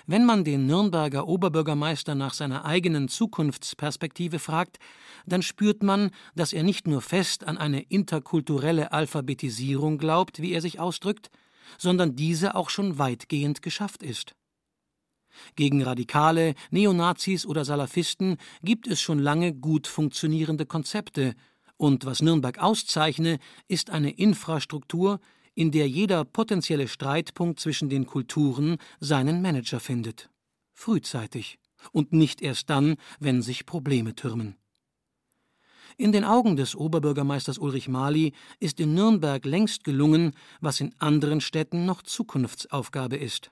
Wenn 0.07 0.25
man 0.25 0.43
den 0.43 0.65
Nürnberger 0.65 1.27
Oberbürgermeister 1.27 2.15
nach 2.15 2.33
seiner 2.33 2.65
eigenen 2.65 3.07
Zukunftsperspektive 3.07 4.39
fragt, 4.39 4.79
dann 5.25 5.41
spürt 5.41 5.83
man, 5.83 6.11
dass 6.35 6.53
er 6.53 6.63
nicht 6.63 6.87
nur 6.87 7.01
fest 7.01 7.47
an 7.47 7.57
eine 7.57 7.81
interkulturelle 7.81 8.91
Alphabetisierung 8.91 9.97
glaubt, 9.97 10.41
wie 10.41 10.53
er 10.53 10.61
sich 10.61 10.79
ausdrückt, 10.79 11.29
sondern 11.77 12.15
diese 12.15 12.55
auch 12.55 12.69
schon 12.69 12.97
weitgehend 12.97 13.61
geschafft 13.61 14.03
ist. 14.03 14.35
Gegen 15.55 15.81
Radikale, 15.81 16.55
Neonazis 16.71 17.45
oder 17.45 17.63
Salafisten 17.63 18.37
gibt 18.63 18.87
es 18.87 18.99
schon 18.99 19.19
lange 19.19 19.53
gut 19.53 19.87
funktionierende 19.87 20.65
Konzepte, 20.65 21.35
und 21.77 22.05
was 22.05 22.21
Nürnberg 22.21 22.59
auszeichne, 22.59 23.39
ist 23.67 23.89
eine 23.89 24.11
Infrastruktur, 24.11 25.19
in 25.55 25.71
der 25.71 25.87
jeder 25.87 26.23
potenzielle 26.23 26.87
Streitpunkt 26.87 27.59
zwischen 27.59 27.89
den 27.89 28.05
Kulturen 28.05 28.77
seinen 28.99 29.41
Manager 29.41 29.79
findet. 29.79 30.29
Frühzeitig 30.73 31.59
und 31.91 32.13
nicht 32.13 32.41
erst 32.41 32.69
dann, 32.69 32.95
wenn 33.19 33.41
sich 33.41 33.65
Probleme 33.65 34.15
türmen. 34.15 34.55
In 35.97 36.11
den 36.11 36.23
Augen 36.23 36.55
des 36.55 36.75
Oberbürgermeisters 36.75 37.57
Ulrich 37.57 37.87
Mali 37.87 38.33
ist 38.59 38.79
in 38.79 38.93
Nürnberg 38.93 39.43
längst 39.45 39.83
gelungen, 39.83 40.33
was 40.61 40.79
in 40.79 40.95
anderen 40.99 41.41
Städten 41.41 41.85
noch 41.85 42.01
Zukunftsaufgabe 42.01 43.17
ist. 43.17 43.51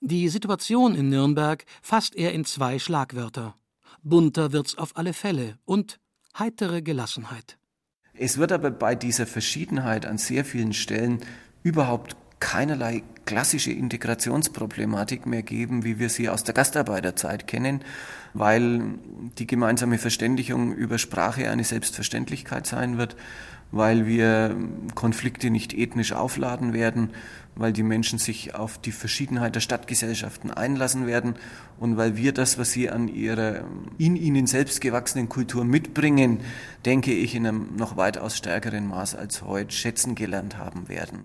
Die 0.00 0.28
Situation 0.28 0.94
in 0.94 1.08
Nürnberg 1.08 1.64
fasst 1.82 2.14
er 2.14 2.32
in 2.32 2.44
zwei 2.44 2.78
Schlagwörter. 2.78 3.56
Bunter 4.02 4.52
wird's 4.52 4.76
auf 4.76 4.96
alle 4.96 5.12
Fälle 5.12 5.58
und 5.64 5.98
heitere 6.38 6.82
Gelassenheit. 6.82 7.58
Es 8.16 8.38
wird 8.38 8.52
aber 8.52 8.70
bei 8.70 8.94
dieser 8.94 9.26
Verschiedenheit 9.26 10.06
an 10.06 10.18
sehr 10.18 10.44
vielen 10.44 10.72
Stellen 10.72 11.20
überhaupt 11.62 12.16
keinerlei 12.38 13.02
klassische 13.24 13.72
Integrationsproblematik 13.72 15.26
mehr 15.26 15.42
geben, 15.42 15.82
wie 15.82 15.98
wir 15.98 16.10
sie 16.10 16.28
aus 16.28 16.44
der 16.44 16.54
Gastarbeiterzeit 16.54 17.46
kennen, 17.46 17.80
weil 18.34 18.82
die 19.38 19.46
gemeinsame 19.46 19.98
Verständigung 19.98 20.74
über 20.74 20.98
Sprache 20.98 21.50
eine 21.50 21.64
Selbstverständlichkeit 21.64 22.66
sein 22.66 22.98
wird, 22.98 23.16
weil 23.74 24.06
wir 24.06 24.56
Konflikte 24.94 25.50
nicht 25.50 25.74
ethnisch 25.74 26.12
aufladen 26.12 26.72
werden, 26.72 27.10
weil 27.56 27.72
die 27.72 27.82
Menschen 27.82 28.20
sich 28.20 28.54
auf 28.54 28.78
die 28.78 28.92
Verschiedenheit 28.92 29.56
der 29.56 29.60
Stadtgesellschaften 29.60 30.52
einlassen 30.52 31.08
werden 31.08 31.34
und 31.80 31.96
weil 31.96 32.16
wir 32.16 32.32
das, 32.32 32.56
was 32.56 32.70
sie 32.70 32.88
an 32.88 33.08
ihrer 33.08 33.64
in 33.98 34.14
ihnen 34.14 34.46
selbst 34.46 34.80
gewachsenen 34.80 35.28
Kultur 35.28 35.64
mitbringen, 35.64 36.40
denke 36.86 37.12
ich, 37.12 37.34
in 37.34 37.46
einem 37.48 37.74
noch 37.76 37.96
weitaus 37.96 38.36
stärkeren 38.36 38.86
Maß 38.86 39.16
als 39.16 39.42
heute 39.42 39.74
schätzen 39.74 40.14
gelernt 40.14 40.56
haben 40.56 40.88
werden. 40.88 41.24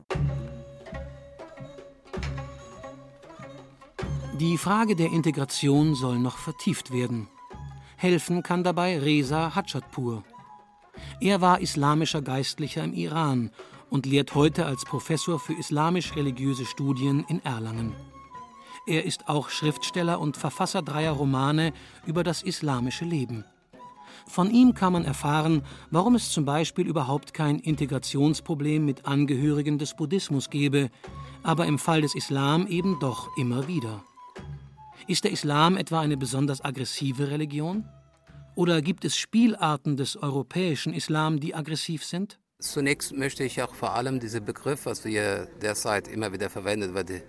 Die 4.39 4.57
Frage 4.57 4.95
der 4.95 5.11
Integration 5.11 5.93
soll 5.93 6.17
noch 6.17 6.37
vertieft 6.39 6.91
werden. 6.91 7.27
Helfen 7.97 8.41
kann 8.41 8.63
dabei 8.63 8.97
Reza 8.97 9.53
Hatschatpur. 9.53 10.23
Er 11.19 11.41
war 11.41 11.61
islamischer 11.61 12.21
Geistlicher 12.21 12.83
im 12.83 12.93
Iran 12.93 13.51
und 13.89 14.05
lehrt 14.05 14.35
heute 14.35 14.65
als 14.65 14.85
Professor 14.85 15.39
für 15.39 15.53
islamisch-religiöse 15.53 16.65
Studien 16.65 17.25
in 17.27 17.43
Erlangen. 17.43 17.93
Er 18.87 19.05
ist 19.05 19.27
auch 19.27 19.49
Schriftsteller 19.49 20.19
und 20.19 20.37
Verfasser 20.37 20.81
dreier 20.81 21.11
Romane 21.11 21.73
über 22.05 22.23
das 22.23 22.41
islamische 22.41 23.05
Leben. 23.05 23.45
Von 24.27 24.51
ihm 24.51 24.73
kann 24.73 24.93
man 24.93 25.05
erfahren, 25.05 25.63
warum 25.91 26.15
es 26.15 26.31
zum 26.31 26.45
Beispiel 26.45 26.87
überhaupt 26.87 27.33
kein 27.33 27.59
Integrationsproblem 27.59 28.85
mit 28.85 29.05
Angehörigen 29.05 29.77
des 29.77 29.95
Buddhismus 29.95 30.49
gebe, 30.49 30.89
aber 31.43 31.65
im 31.65 31.79
Fall 31.79 32.01
des 32.01 32.15
Islam 32.15 32.67
eben 32.67 32.99
doch 32.99 33.35
immer 33.37 33.67
wieder. 33.67 34.03
Ist 35.07 35.23
der 35.23 35.31
Islam 35.31 35.77
etwa 35.77 35.99
eine 35.99 36.17
besonders 36.17 36.63
aggressive 36.63 37.29
Religion? 37.29 37.85
Oder 38.55 38.81
gibt 38.81 39.05
es 39.05 39.17
Spielarten 39.17 39.97
des 39.97 40.17
europäischen 40.17 40.93
Islam, 40.93 41.39
die 41.39 41.55
aggressiv 41.55 42.03
sind? 42.03 42.39
Zunächst 42.59 43.15
möchte 43.15 43.43
ich 43.43 43.61
auch 43.61 43.73
vor 43.73 43.95
allem 43.95 44.19
diesen 44.19 44.43
Begriff, 44.43 44.85
was 44.85 45.05
wir 45.05 45.47
derzeit 45.61 46.07
immer 46.09 46.33
wieder 46.33 46.49
verwendet, 46.49 46.93
weil 46.93 47.05
der 47.05 47.21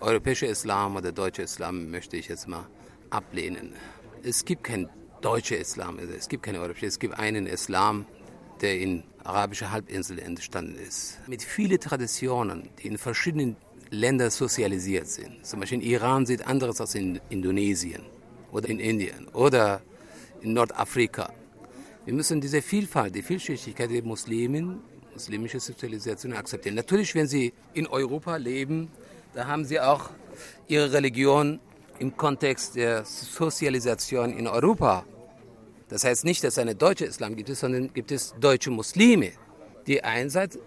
europäische 0.00 0.46
Islam 0.46 0.92
oder 0.92 1.02
der 1.02 1.12
deutsche 1.12 1.42
Islam 1.42 1.90
möchte 1.90 2.16
ich 2.18 2.28
jetzt 2.28 2.46
mal 2.46 2.66
ablehnen. 3.08 3.72
Es 4.22 4.44
gibt 4.44 4.64
keinen 4.64 4.90
deutschen 5.22 5.56
Islam, 5.56 5.98
also 5.98 6.12
es 6.12 6.28
gibt 6.28 6.42
keinen 6.42 6.56
europäischen, 6.56 6.88
es 6.88 6.98
gibt 6.98 7.18
einen 7.18 7.46
Islam, 7.46 8.04
der 8.60 8.78
in 8.78 9.04
arabischer 9.24 9.72
Halbinsel 9.72 10.18
entstanden 10.18 10.76
ist. 10.76 11.18
Mit 11.26 11.42
vielen 11.42 11.80
Traditionen, 11.80 12.68
die 12.78 12.88
in 12.88 12.98
verschiedenen 12.98 13.56
Ländern 13.90 14.30
sozialisiert 14.30 15.08
sind. 15.08 15.46
Zum 15.46 15.60
Beispiel 15.60 15.80
in 15.80 15.88
Iran 15.88 16.26
sieht 16.26 16.46
anderes 16.46 16.80
als 16.80 16.94
in 16.94 17.20
Indonesien 17.30 18.02
oder 18.52 18.68
in 18.68 18.78
Indien 18.78 19.28
oder 19.28 19.80
in 20.40 20.52
Nordafrika. 20.52 21.32
Wir 22.04 22.14
müssen 22.14 22.40
diese 22.40 22.62
Vielfalt, 22.62 23.14
die 23.14 23.22
Vielschichtigkeit 23.22 23.90
der 23.90 24.02
Muslimen, 24.02 24.80
muslimische 25.12 25.60
Sozialisation 25.60 26.34
akzeptieren. 26.34 26.76
Natürlich, 26.76 27.14
wenn 27.14 27.26
sie 27.26 27.52
in 27.74 27.86
Europa 27.86 28.36
leben, 28.36 28.90
da 29.34 29.46
haben 29.46 29.64
sie 29.64 29.80
auch 29.80 30.10
ihre 30.68 30.92
Religion 30.92 31.58
im 31.98 32.16
Kontext 32.16 32.76
der 32.76 33.04
Sozialisation 33.04 34.32
in 34.32 34.46
Europa. 34.46 35.04
Das 35.88 36.04
heißt 36.04 36.24
nicht, 36.24 36.44
dass 36.44 36.54
es 36.54 36.58
eine 36.58 36.74
deutsche 36.74 37.04
Islam 37.04 37.36
gibt, 37.36 37.54
sondern 37.54 37.92
gibt 37.92 38.12
es 38.12 38.34
deutsche 38.40 38.70
Muslime, 38.70 39.32
die 39.86 40.04
einerseits 40.04 40.58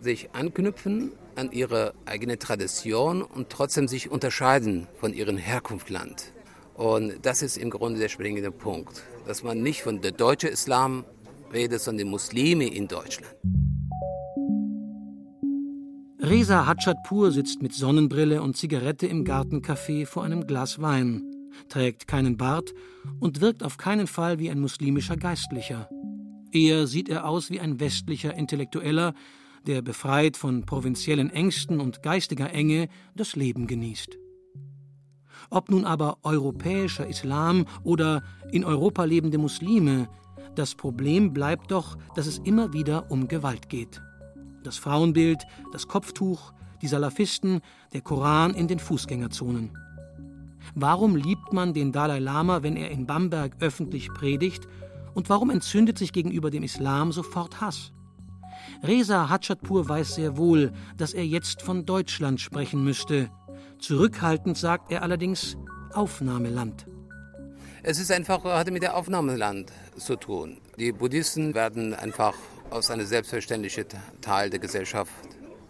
sich 0.00 0.30
anknüpfen 0.32 1.12
an 1.34 1.52
ihre 1.52 1.94
eigene 2.06 2.38
Tradition 2.38 3.22
und 3.22 3.50
trotzdem 3.50 3.88
sich 3.88 4.10
unterscheiden 4.10 4.86
von 4.98 5.12
ihrem 5.12 5.36
Herkunftsland. 5.36 6.32
Und 6.80 7.26
das 7.26 7.42
ist 7.42 7.58
im 7.58 7.68
Grunde 7.68 8.00
der 8.00 8.08
springende 8.08 8.50
Punkt, 8.50 9.02
dass 9.26 9.42
man 9.42 9.62
nicht 9.62 9.82
von 9.82 10.00
der 10.00 10.12
deutschen 10.12 10.48
Islam 10.48 11.04
redet, 11.52 11.82
sondern 11.82 12.06
die 12.06 12.10
Muslime 12.10 12.68
in 12.68 12.88
Deutschland. 12.88 13.36
Reza 16.22 16.64
Hatschatpur 16.64 17.32
sitzt 17.32 17.60
mit 17.60 17.74
Sonnenbrille 17.74 18.40
und 18.40 18.56
Zigarette 18.56 19.06
im 19.06 19.26
Gartencafé 19.26 20.06
vor 20.06 20.24
einem 20.24 20.46
Glas 20.46 20.80
Wein, 20.80 21.22
trägt 21.68 22.08
keinen 22.08 22.38
Bart 22.38 22.72
und 23.18 23.42
wirkt 23.42 23.62
auf 23.62 23.76
keinen 23.76 24.06
Fall 24.06 24.38
wie 24.38 24.50
ein 24.50 24.60
muslimischer 24.60 25.18
Geistlicher. 25.18 25.90
Eher 26.50 26.86
sieht 26.86 27.10
er 27.10 27.28
aus 27.28 27.50
wie 27.50 27.60
ein 27.60 27.78
westlicher 27.78 28.34
Intellektueller, 28.34 29.12
der 29.66 29.82
befreit 29.82 30.38
von 30.38 30.64
provinziellen 30.64 31.28
Ängsten 31.28 31.78
und 31.78 32.02
geistiger 32.02 32.50
Enge 32.54 32.88
das 33.14 33.36
Leben 33.36 33.66
genießt. 33.66 34.19
Ob 35.50 35.68
nun 35.68 35.84
aber 35.84 36.18
europäischer 36.22 37.06
Islam 37.08 37.66
oder 37.82 38.22
in 38.52 38.64
Europa 38.64 39.04
lebende 39.04 39.38
Muslime, 39.38 40.08
das 40.54 40.74
Problem 40.76 41.32
bleibt 41.32 41.70
doch, 41.70 41.98
dass 42.14 42.26
es 42.26 42.38
immer 42.38 42.72
wieder 42.72 43.10
um 43.10 43.28
Gewalt 43.28 43.68
geht. 43.68 44.00
Das 44.62 44.76
Frauenbild, 44.78 45.42
das 45.72 45.88
Kopftuch, 45.88 46.52
die 46.82 46.86
Salafisten, 46.86 47.60
der 47.92 48.00
Koran 48.00 48.54
in 48.54 48.68
den 48.68 48.78
Fußgängerzonen. 48.78 49.76
Warum 50.74 51.16
liebt 51.16 51.52
man 51.52 51.74
den 51.74 51.92
Dalai 51.92 52.20
Lama, 52.20 52.62
wenn 52.62 52.76
er 52.76 52.90
in 52.90 53.06
Bamberg 53.06 53.56
öffentlich 53.60 54.08
predigt? 54.12 54.68
Und 55.14 55.28
warum 55.28 55.50
entzündet 55.50 55.98
sich 55.98 56.12
gegenüber 56.12 56.50
dem 56.50 56.62
Islam 56.62 57.10
sofort 57.10 57.60
Hass? 57.60 57.92
Reza 58.82 59.28
Hatschatpur 59.28 59.88
weiß 59.88 60.14
sehr 60.14 60.36
wohl, 60.36 60.72
dass 60.96 61.12
er 61.12 61.26
jetzt 61.26 61.62
von 61.62 61.86
Deutschland 61.86 62.40
sprechen 62.40 62.84
müsste. 62.84 63.30
Zurückhaltend 63.80 64.58
sagt 64.58 64.92
er 64.92 65.02
allerdings 65.02 65.56
Aufnahmeland. 65.94 66.86
Es 67.82 67.98
ist 67.98 68.12
einfach, 68.12 68.44
hat 68.44 68.70
mit 68.70 68.82
der 68.82 68.94
Aufnahmeland 68.94 69.72
zu 69.96 70.16
tun. 70.16 70.58
Die 70.78 70.92
Buddhisten 70.92 71.54
werden 71.54 71.94
einfach 71.94 72.36
als 72.70 72.90
eine 72.90 73.06
selbstverständliche 73.06 73.86
Teil 74.20 74.50
der 74.50 74.60
Gesellschaft 74.60 75.10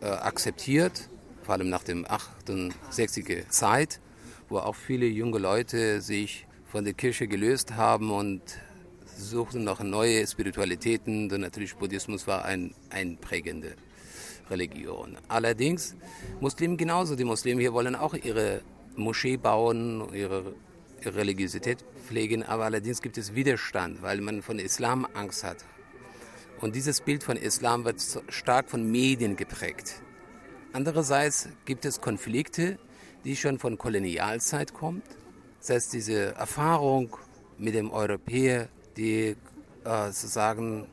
äh, 0.00 0.06
akzeptiert, 0.06 1.08
vor 1.44 1.54
allem 1.54 1.68
nach 1.68 1.84
dem 1.84 2.04
68er 2.04 3.48
Zeit, 3.48 4.00
wo 4.48 4.58
auch 4.58 4.74
viele 4.74 5.06
junge 5.06 5.38
Leute 5.38 6.00
sich 6.00 6.48
von 6.66 6.84
der 6.84 6.94
Kirche 6.94 7.28
gelöst 7.28 7.76
haben 7.76 8.10
und 8.10 8.42
suchten 9.16 9.62
noch 9.62 9.80
neue 9.84 10.26
Spiritualitäten. 10.26 11.30
Und 11.30 11.40
natürlich 11.40 11.76
Buddhismus 11.76 12.26
war 12.26 12.44
ein 12.44 12.74
einprägende 12.90 13.76
Religion. 14.50 15.16
Allerdings 15.28 15.96
Muslime 16.40 16.76
genauso. 16.76 17.16
Die 17.16 17.24
Muslime 17.24 17.60
hier 17.60 17.72
wollen 17.72 17.94
auch 17.94 18.14
ihre 18.14 18.62
Moschee 18.96 19.36
bauen, 19.36 20.12
ihre 20.12 20.54
Religiosität 21.04 21.84
pflegen, 22.06 22.42
aber 22.42 22.64
allerdings 22.64 23.00
gibt 23.00 23.16
es 23.18 23.34
Widerstand, 23.34 24.02
weil 24.02 24.20
man 24.20 24.42
von 24.42 24.58
Islam 24.58 25.06
Angst 25.14 25.44
hat. 25.44 25.64
Und 26.60 26.74
dieses 26.74 27.00
Bild 27.00 27.24
von 27.24 27.36
Islam 27.36 27.84
wird 27.84 28.02
stark 28.28 28.68
von 28.68 28.90
Medien 28.90 29.36
geprägt. 29.36 30.02
Andererseits 30.72 31.48
gibt 31.64 31.84
es 31.84 32.00
Konflikte, 32.00 32.78
die 33.24 33.36
schon 33.36 33.58
von 33.58 33.78
Kolonialzeit 33.78 34.74
kommen. 34.74 35.02
Das 35.60 35.70
heißt, 35.70 35.92
diese 35.94 36.34
Erfahrung 36.34 37.16
mit 37.58 37.74
dem 37.74 37.90
Europäer, 37.90 38.68
die 38.96 39.36
äh, 39.84 40.06
sozusagen, 40.06 40.86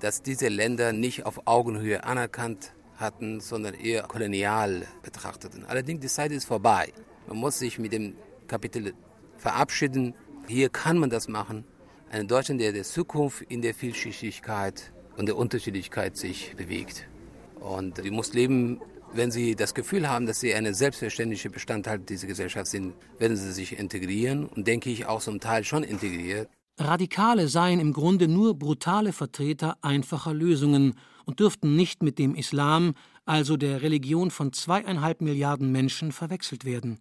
dass 0.00 0.22
diese 0.22 0.48
Länder 0.48 0.92
nicht 0.92 1.26
auf 1.26 1.46
Augenhöhe 1.46 2.04
anerkannt 2.04 2.72
hatten, 3.00 3.40
sondern 3.40 3.74
eher 3.74 4.02
kolonial 4.02 4.86
betrachteten. 5.02 5.64
Allerdings 5.66 6.00
die 6.00 6.08
Zeit 6.08 6.32
ist 6.32 6.44
vorbei. 6.44 6.92
Man 7.26 7.38
muss 7.38 7.58
sich 7.58 7.78
mit 7.78 7.92
dem 7.92 8.14
Kapitel 8.46 8.94
verabschieden. 9.36 10.14
Hier 10.46 10.68
kann 10.68 10.98
man 10.98 11.10
das 11.10 11.28
machen. 11.28 11.64
Ein 12.10 12.28
Deutschland, 12.28 12.60
der 12.60 12.72
der 12.72 12.84
Zukunft 12.84 13.42
in 13.42 13.62
der 13.62 13.74
Vielschichtigkeit 13.74 14.92
und 15.16 15.26
der 15.26 15.36
Unterschiedlichkeit 15.36 16.16
sich 16.16 16.54
bewegt. 16.56 17.06
Und 17.60 18.02
die 18.02 18.10
Muslimen, 18.10 18.80
wenn 19.12 19.30
sie 19.30 19.54
das 19.54 19.74
Gefühl 19.74 20.08
haben, 20.08 20.26
dass 20.26 20.40
sie 20.40 20.54
eine 20.54 20.74
selbstverständliche 20.74 21.50
Bestandteil 21.50 21.98
dieser 21.98 22.26
Gesellschaft 22.26 22.66
sind, 22.66 22.94
werden 23.18 23.36
sie 23.36 23.52
sich 23.52 23.78
integrieren 23.78 24.46
und 24.46 24.66
denke 24.66 24.90
ich 24.90 25.06
auch 25.06 25.20
zum 25.20 25.40
Teil 25.40 25.64
schon 25.64 25.82
integriert. 25.82 26.48
Radikale 26.78 27.48
seien 27.48 27.78
im 27.78 27.92
Grunde 27.92 28.26
nur 28.26 28.58
brutale 28.58 29.12
Vertreter 29.12 29.76
einfacher 29.82 30.32
Lösungen 30.32 30.94
und 31.30 31.38
dürften 31.38 31.76
nicht 31.76 32.02
mit 32.02 32.18
dem 32.18 32.34
Islam, 32.34 32.94
also 33.24 33.56
der 33.56 33.82
Religion 33.82 34.32
von 34.32 34.52
zweieinhalb 34.52 35.20
Milliarden 35.20 35.70
Menschen, 35.70 36.10
verwechselt 36.10 36.64
werden. 36.64 36.98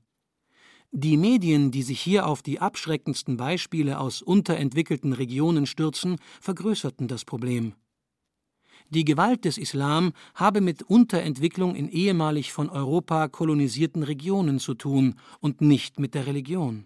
Die 0.92 1.18
Medien, 1.18 1.72
die 1.72 1.82
sich 1.82 2.00
hier 2.00 2.28
auf 2.28 2.44
die 2.44 2.60
abschreckendsten 2.60 3.38
Beispiele 3.38 4.00
aus 4.00 4.22
unterentwickelten 4.22 5.13
Regionen 5.13 5.65
stürzen, 5.65 6.18
vergrößerten 6.42 7.08
das 7.08 7.26
Problem. 7.26 7.74
Die 8.92 9.04
Gewalt 9.04 9.46
des 9.46 9.58
Islam 9.58 10.13
habe 10.36 10.62
mit 10.62 10.84
Unterentwicklung 10.84 11.74
in 11.74 11.89
ehemalig 11.89 12.54
von 12.54 12.70
Europa 12.70 13.30
kolonisierten 13.30 14.04
Regionen 14.04 14.60
zu 14.60 14.76
tun 14.76 15.15
und 15.39 15.62
nicht 15.62 16.00
mit 16.00 16.13
der 16.13 16.28
Religion. 16.28 16.86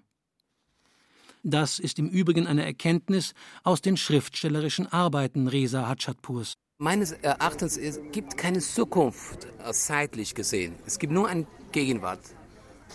Das 1.43 1.77
ist 1.77 1.99
im 1.99 2.07
Übrigen 2.07 2.47
eine 2.47 2.63
Erkenntnis 2.63 3.33
aus 3.63 3.81
den 3.81 3.97
schriftstellerischen 3.97 4.87
Arbeiten 4.87 5.49
Reza 5.49 5.89
Hatschatpurs. 5.89 6.53
Meines 6.83 7.13
Erachtens 7.13 7.77
es 7.77 7.97
gibt 8.11 8.35
keine 8.35 8.59
Zukunft 8.59 9.47
zeitlich 9.71 10.35
gesehen. 10.35 10.75
Es 10.85 10.99
gibt 10.99 11.13
nur 11.13 11.29
eine 11.29 11.45
Gegenwart. 11.71 12.19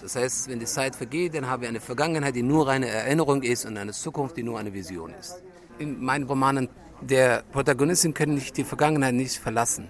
Das 0.02 0.14
heißt, 0.14 0.50
wenn 0.50 0.58
die 0.58 0.66
Zeit 0.66 0.94
vergeht, 0.94 1.32
dann 1.34 1.46
haben 1.48 1.62
wir 1.62 1.70
eine 1.70 1.80
Vergangenheit, 1.80 2.36
die 2.36 2.42
nur 2.42 2.68
eine 2.68 2.86
Erinnerung 2.86 3.42
ist 3.42 3.64
und 3.64 3.78
eine 3.78 3.92
Zukunft, 3.92 4.36
die 4.36 4.42
nur 4.42 4.58
eine 4.58 4.74
Vision 4.74 5.14
ist. 5.18 5.42
In 5.78 6.04
meinen 6.04 6.24
Romanen 6.24 6.68
der 7.00 7.42
Protagonisten 7.50 8.12
können 8.12 8.34
nicht 8.34 8.58
die 8.58 8.64
Vergangenheit 8.64 9.14
nicht 9.14 9.38
verlassen, 9.38 9.88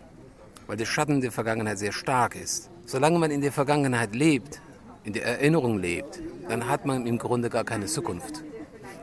weil 0.68 0.76
der 0.76 0.86
Schatten 0.86 1.20
der 1.20 1.32
Vergangenheit 1.32 1.80
sehr 1.80 1.90
stark 1.90 2.36
ist. 2.36 2.70
Solange 2.86 3.18
man 3.18 3.32
in 3.32 3.40
der 3.40 3.50
Vergangenheit 3.50 4.14
lebt, 4.14 4.60
in 5.02 5.12
der 5.12 5.24
Erinnerung 5.24 5.76
lebt, 5.76 6.22
dann 6.48 6.68
hat 6.68 6.86
man 6.86 7.04
im 7.04 7.18
Grunde 7.18 7.50
gar 7.50 7.64
keine 7.64 7.86
Zukunft 7.86 8.44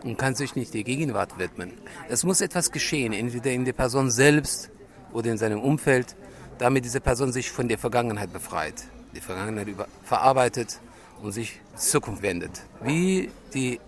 und 0.06 0.18
kann 0.18 0.36
sich 0.36 0.56
nicht 0.56 0.74
der 0.74 0.84
Gegenwart 0.84 1.38
widmen. 1.38 1.74
Es 2.08 2.24
muss 2.24 2.40
etwas 2.40 2.72
geschehen, 2.72 3.12
entweder 3.12 3.52
in 3.52 3.66
der 3.66 3.74
Person 3.74 4.10
selbst 4.10 4.72
oder 5.15 5.32
in 5.32 5.38
seinem 5.38 5.62
Umfeld, 5.62 6.15
damit 6.58 6.84
diese 6.84 6.99
Person 6.99 7.32
sich 7.32 7.49
von 7.49 7.67
der 7.67 7.78
Vergangenheit 7.78 8.32
befreit, 8.34 8.84
die 9.15 9.21
Vergangenheit 9.21 9.67
verarbeitet 10.04 10.80
und 11.21 11.32
sich 11.32 11.62
Zukunft 11.75 12.21
wendet. 12.21 12.62
Wie 12.82 13.32
die 13.54 13.80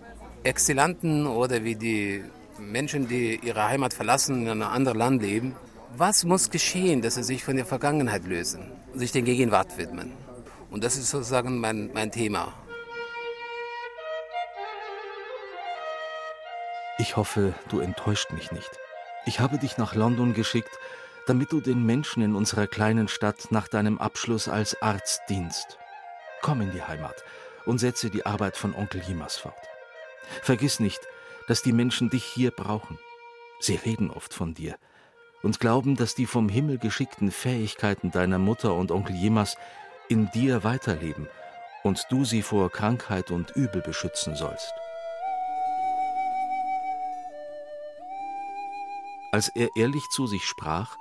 Exilanten 0.42 1.26
oder 1.26 1.62
wie 1.64 1.76
die 1.76 2.24
Menschen, 2.58 3.06
die 3.08 3.38
ihre 3.42 3.68
Heimat 3.68 3.92
verlassen, 3.92 4.42
in 4.42 4.48
einem 4.48 4.62
anderen 4.62 4.98
Land 4.98 5.22
leben, 5.22 5.54
was 5.96 6.24
muss 6.24 6.50
geschehen, 6.50 7.02
dass 7.02 7.14
sie 7.16 7.22
sich 7.22 7.44
von 7.44 7.56
der 7.56 7.66
Vergangenheit 7.66 8.24
lösen 8.24 8.72
und 8.92 8.98
sich 8.98 9.12
der 9.12 9.22
Gegenwart 9.22 9.76
widmen? 9.76 10.12
Und 10.70 10.82
das 10.82 10.96
ist 10.96 11.10
sozusagen 11.10 11.60
mein, 11.60 11.90
mein 11.92 12.10
Thema. 12.10 12.52
Ich 16.98 17.16
hoffe, 17.16 17.54
du 17.68 17.80
enttäuscht 17.80 18.32
mich 18.32 18.50
nicht. 18.50 18.70
Ich 19.24 19.40
habe 19.40 19.58
dich 19.58 19.76
nach 19.76 19.94
London 19.94 20.34
geschickt, 20.34 20.78
damit 21.28 21.52
du 21.52 21.60
den 21.60 21.84
Menschen 21.84 22.22
in 22.22 22.34
unserer 22.34 22.66
kleinen 22.66 23.06
Stadt 23.06 23.48
nach 23.50 23.68
deinem 23.68 23.98
Abschluss 23.98 24.48
als 24.48 24.80
Arzt 24.80 25.20
dienst. 25.28 25.78
Komm 26.40 26.62
in 26.62 26.72
die 26.72 26.82
Heimat 26.82 27.22
und 27.66 27.78
setze 27.78 28.08
die 28.08 28.24
Arbeit 28.24 28.56
von 28.56 28.74
Onkel 28.74 29.02
Jimas 29.02 29.36
fort. 29.36 29.54
Vergiss 30.42 30.80
nicht, 30.80 31.00
dass 31.46 31.62
die 31.62 31.72
Menschen 31.72 32.08
dich 32.08 32.24
hier 32.24 32.50
brauchen. 32.50 32.98
Sie 33.60 33.74
reden 33.74 34.10
oft 34.10 34.32
von 34.32 34.54
dir 34.54 34.76
und 35.42 35.60
glauben, 35.60 35.96
dass 35.96 36.14
die 36.14 36.26
vom 36.26 36.48
Himmel 36.48 36.78
geschickten 36.78 37.30
Fähigkeiten 37.30 38.10
deiner 38.10 38.38
Mutter 38.38 38.74
und 38.74 38.90
Onkel 38.90 39.14
Jimas 39.14 39.56
in 40.08 40.30
dir 40.30 40.64
weiterleben 40.64 41.28
und 41.82 42.06
du 42.10 42.24
sie 42.24 42.42
vor 42.42 42.70
Krankheit 42.70 43.30
und 43.30 43.50
Übel 43.50 43.82
beschützen 43.82 44.34
sollst. 44.34 44.72
Als 49.30 49.48
er 49.50 49.68
ehrlich 49.76 50.08
zu 50.08 50.26
sich 50.26 50.44
sprach, 50.46 50.96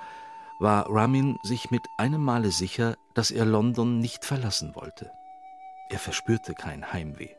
war 0.59 0.89
Ramin 0.89 1.37
sich 1.43 1.71
mit 1.71 1.87
einem 1.97 2.21
Male 2.23 2.51
sicher, 2.51 2.95
dass 3.13 3.31
er 3.31 3.45
London 3.45 3.99
nicht 3.99 4.25
verlassen 4.25 4.75
wollte. 4.75 5.11
Er 5.89 5.99
verspürte 5.99 6.53
kein 6.53 6.91
Heimweh. 6.91 7.29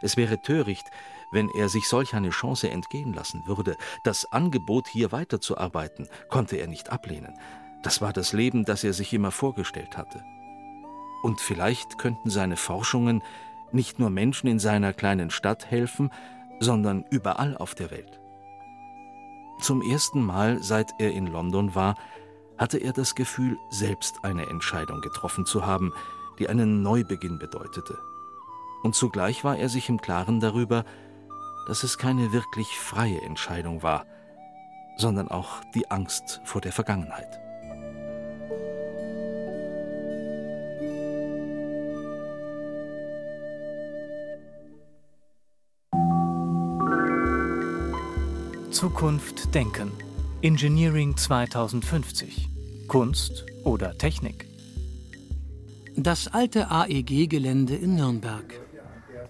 Es 0.00 0.16
wäre 0.16 0.40
töricht, 0.40 0.90
wenn 1.32 1.48
er 1.50 1.68
sich 1.68 1.88
solch 1.88 2.14
eine 2.14 2.30
Chance 2.30 2.70
entgehen 2.70 3.12
lassen 3.12 3.46
würde. 3.46 3.76
Das 4.02 4.30
Angebot, 4.32 4.88
hier 4.88 5.12
weiterzuarbeiten, 5.12 6.08
konnte 6.28 6.56
er 6.56 6.66
nicht 6.66 6.90
ablehnen. 6.90 7.38
Das 7.82 8.00
war 8.00 8.12
das 8.12 8.32
Leben, 8.32 8.64
das 8.64 8.84
er 8.84 8.92
sich 8.92 9.12
immer 9.12 9.30
vorgestellt 9.30 9.96
hatte. 9.96 10.24
Und 11.22 11.40
vielleicht 11.40 11.98
könnten 11.98 12.30
seine 12.30 12.56
Forschungen 12.56 13.22
nicht 13.72 13.98
nur 13.98 14.10
Menschen 14.10 14.46
in 14.46 14.58
seiner 14.58 14.92
kleinen 14.92 15.30
Stadt 15.30 15.70
helfen, 15.70 16.10
sondern 16.60 17.04
überall 17.10 17.56
auf 17.56 17.74
der 17.74 17.90
Welt. 17.90 18.20
Zum 19.60 19.82
ersten 19.82 20.22
Mal, 20.22 20.62
seit 20.62 20.92
er 20.98 21.12
in 21.12 21.26
London 21.26 21.74
war, 21.74 21.96
hatte 22.58 22.78
er 22.78 22.92
das 22.92 23.14
Gefühl, 23.14 23.58
selbst 23.70 24.24
eine 24.24 24.46
Entscheidung 24.46 25.00
getroffen 25.00 25.46
zu 25.46 25.66
haben, 25.66 25.92
die 26.38 26.48
einen 26.48 26.82
Neubeginn 26.82 27.38
bedeutete. 27.38 27.98
Und 28.82 28.94
zugleich 28.94 29.44
war 29.44 29.56
er 29.56 29.68
sich 29.68 29.88
im 29.88 30.00
Klaren 30.00 30.40
darüber, 30.40 30.84
dass 31.66 31.82
es 31.82 31.98
keine 31.98 32.32
wirklich 32.32 32.68
freie 32.78 33.20
Entscheidung 33.22 33.82
war, 33.82 34.06
sondern 34.96 35.28
auch 35.28 35.62
die 35.74 35.90
Angst 35.90 36.40
vor 36.44 36.60
der 36.60 36.72
Vergangenheit. 36.72 37.40
Zukunft 48.70 49.54
denken. 49.54 49.92
Engineering 50.44 51.16
2050. 51.16 52.50
Kunst 52.86 53.46
oder 53.64 53.96
Technik. 53.96 54.46
Das 55.96 56.28
alte 56.28 56.70
AEG-Gelände 56.70 57.74
in 57.74 57.94
Nürnberg. 57.94 58.60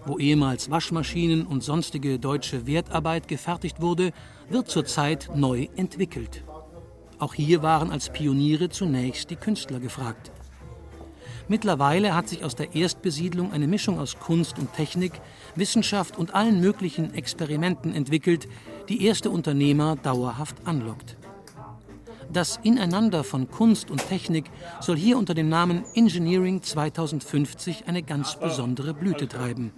Wo 0.05 0.17
ehemals 0.19 0.69
Waschmaschinen 0.69 1.47
und 1.47 1.63
sonstige 1.63 2.19
deutsche 2.19 2.67
Wertarbeit 2.67 3.29
gefertigt 3.29 3.79
wurde, 3.79 4.11
wird 4.49 4.67
zurzeit 4.67 5.29
neu 5.33 5.69
entwickelt. 5.77 6.43
Auch 7.17 7.33
hier 7.33 7.63
waren 7.63 7.91
als 7.91 8.11
Pioniere 8.11 8.67
zunächst 8.67 9.29
die 9.29 9.37
Künstler 9.37 9.79
gefragt. 9.79 10.33
Mittlerweile 11.47 12.15
hat 12.15 12.27
sich 12.27 12.43
aus 12.43 12.55
der 12.55 12.75
Erstbesiedlung 12.75 13.51
eine 13.51 13.67
Mischung 13.67 13.99
aus 13.99 14.17
Kunst 14.19 14.57
und 14.57 14.73
Technik, 14.73 15.13
Wissenschaft 15.55 16.17
und 16.17 16.33
allen 16.33 16.59
möglichen 16.59 17.13
Experimenten 17.13 17.93
entwickelt, 17.93 18.47
die 18.89 19.05
erste 19.05 19.29
Unternehmer 19.29 19.95
dauerhaft 19.95 20.55
anlockt. 20.65 21.17
Das 22.33 22.59
Ineinander 22.63 23.23
von 23.23 23.49
Kunst 23.49 23.91
und 23.91 24.07
Technik 24.09 24.45
soll 24.81 24.97
hier 24.97 25.17
unter 25.17 25.35
dem 25.35 25.47
Namen 25.47 25.85
Engineering 25.93 26.63
2050 26.63 27.87
eine 27.87 28.01
ganz 28.01 28.39
besondere 28.39 28.95
Blüte 28.95 29.27
treiben. 29.27 29.71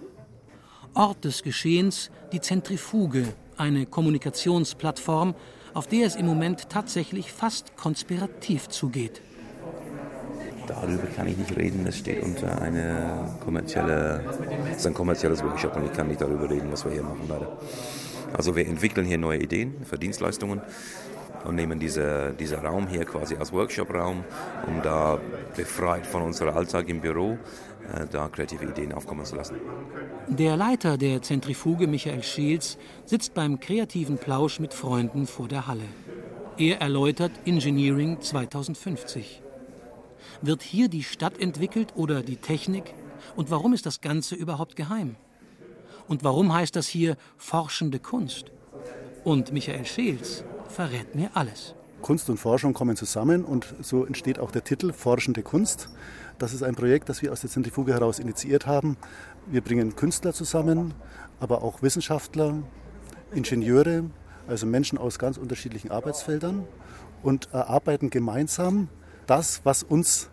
Ort 0.93 1.25
des 1.25 1.43
Geschehens 1.43 2.10
die 2.32 2.41
Zentrifuge, 2.41 3.34
eine 3.58 3.86
Kommunikationsplattform, 3.86 5.36
auf 5.73 5.88
der 5.88 6.08
es 6.08 6.15
im 6.15 6.25
Moment 6.25 6.69
tatsächlich 6.69 7.32
fast 7.32 7.75
konspirativ 7.75 8.69
zugeht. 8.69 9.21
Darüber 10.67 11.08
kann 11.15 11.27
ich 11.27 11.38
nicht 11.38 11.56
reden, 11.56 11.86
das 11.86 11.97
steht 11.97 12.21
unter 12.21 12.62
eine 12.62 13.38
kommerzielle, 13.43 14.21
das 14.67 14.77
ist 14.77 14.88
ein 14.88 14.93
kommerzielles 14.93 15.43
Workshop 15.43 15.75
und 15.77 15.86
ich 15.86 15.93
kann 15.93 16.08
nicht 16.08 16.21
darüber 16.21 16.49
reden, 16.49 16.71
was 16.71 16.84
wir 16.84 16.91
hier 16.91 17.03
machen 17.03 17.25
leider. 17.27 17.58
Also 18.34 18.56
wir 18.56 18.67
entwickeln 18.67 19.06
hier 19.06 19.17
neue 19.17 19.39
Ideen 19.39 19.86
für 19.86 19.97
Dienstleistungen 19.97 20.62
und 21.45 21.56
nehmen 21.56 21.80
diese, 21.80 22.34
diesen 22.38 22.60
Raum 22.60 22.88
hier 22.88 23.06
quasi 23.06 23.36
als 23.38 23.53
Workshop-Raum, 23.53 24.23
um 24.67 24.82
da 24.82 25.19
befreit 25.56 26.06
von 26.06 26.21
unserem 26.21 26.56
Alltag 26.56 26.89
im 26.89 26.99
Büro 26.99 27.38
äh, 27.93 28.06
da 28.12 28.27
kreative 28.27 28.65
Ideen 28.65 28.91
aufkommen 28.91 29.25
zu 29.25 29.36
lassen. 29.38 29.56
Der 30.27 30.58
Leiter 30.58 30.97
der 30.97 31.21
Zentrifuge, 31.21 31.88
Michael 31.88 32.23
Scheels, 32.23 32.77
sitzt 33.06 33.34
beim 33.34 33.60
kreativen 33.62 34.17
Plausch 34.17 34.60
mit 34.60 34.73
Freunden 34.73 35.25
vor 35.25 35.47
der 35.47 35.67
Halle. 35.67 35.88
Er 36.58 36.82
erläutert 36.82 37.32
Engineering 37.45 38.19
2050. 38.19 39.41
Wird 40.41 40.61
hier 40.61 40.89
die 40.89 41.03
Stadt 41.03 41.39
entwickelt 41.39 41.93
oder 41.95 42.21
die 42.23 42.37
Technik? 42.37 42.93
Und 43.35 43.51
warum 43.51 43.73
ist 43.73 43.85
das 43.85 44.01
Ganze 44.01 44.35
überhaupt 44.35 44.75
geheim? 44.75 45.15
Und 46.07 46.23
warum 46.23 46.53
heißt 46.53 46.75
das 46.75 46.87
hier 46.87 47.17
forschende 47.37 47.99
Kunst? 47.99 48.51
Und 49.23 49.51
Michael 49.51 49.85
Scheels 49.85 50.43
verrät 50.69 51.15
mir 51.15 51.31
alles. 51.33 51.75
Kunst 52.01 52.29
und 52.29 52.37
Forschung 52.37 52.73
kommen 52.73 52.95
zusammen 52.95 53.43
und 53.43 53.73
so 53.81 54.05
entsteht 54.05 54.39
auch 54.39 54.51
der 54.51 54.63
Titel 54.63 54.93
Forschende 54.93 55.41
Kunst. 55.41 55.89
Das 56.37 56.53
ist 56.53 56.63
ein 56.63 56.75
Projekt, 56.75 57.09
das 57.09 57.21
wir 57.21 57.31
aus 57.31 57.41
der 57.41 57.49
Zentrifuge 57.49 57.93
heraus 57.93 58.19
initiiert 58.19 58.67
haben. 58.67 58.97
Wir 59.47 59.61
bringen 59.61 59.95
Künstler 59.95 60.33
zusammen, 60.33 60.93
aber 61.39 61.63
auch 61.63 61.81
Wissenschaftler, 61.81 62.61
Ingenieure, 63.33 64.05
also 64.47 64.65
Menschen 64.65 64.97
aus 64.97 65.19
ganz 65.19 65.37
unterschiedlichen 65.37 65.91
Arbeitsfeldern 65.91 66.65
und 67.23 67.49
erarbeiten 67.51 68.09
gemeinsam 68.09 68.89
das, 69.27 69.61
was 69.63 69.83
uns 69.83 70.29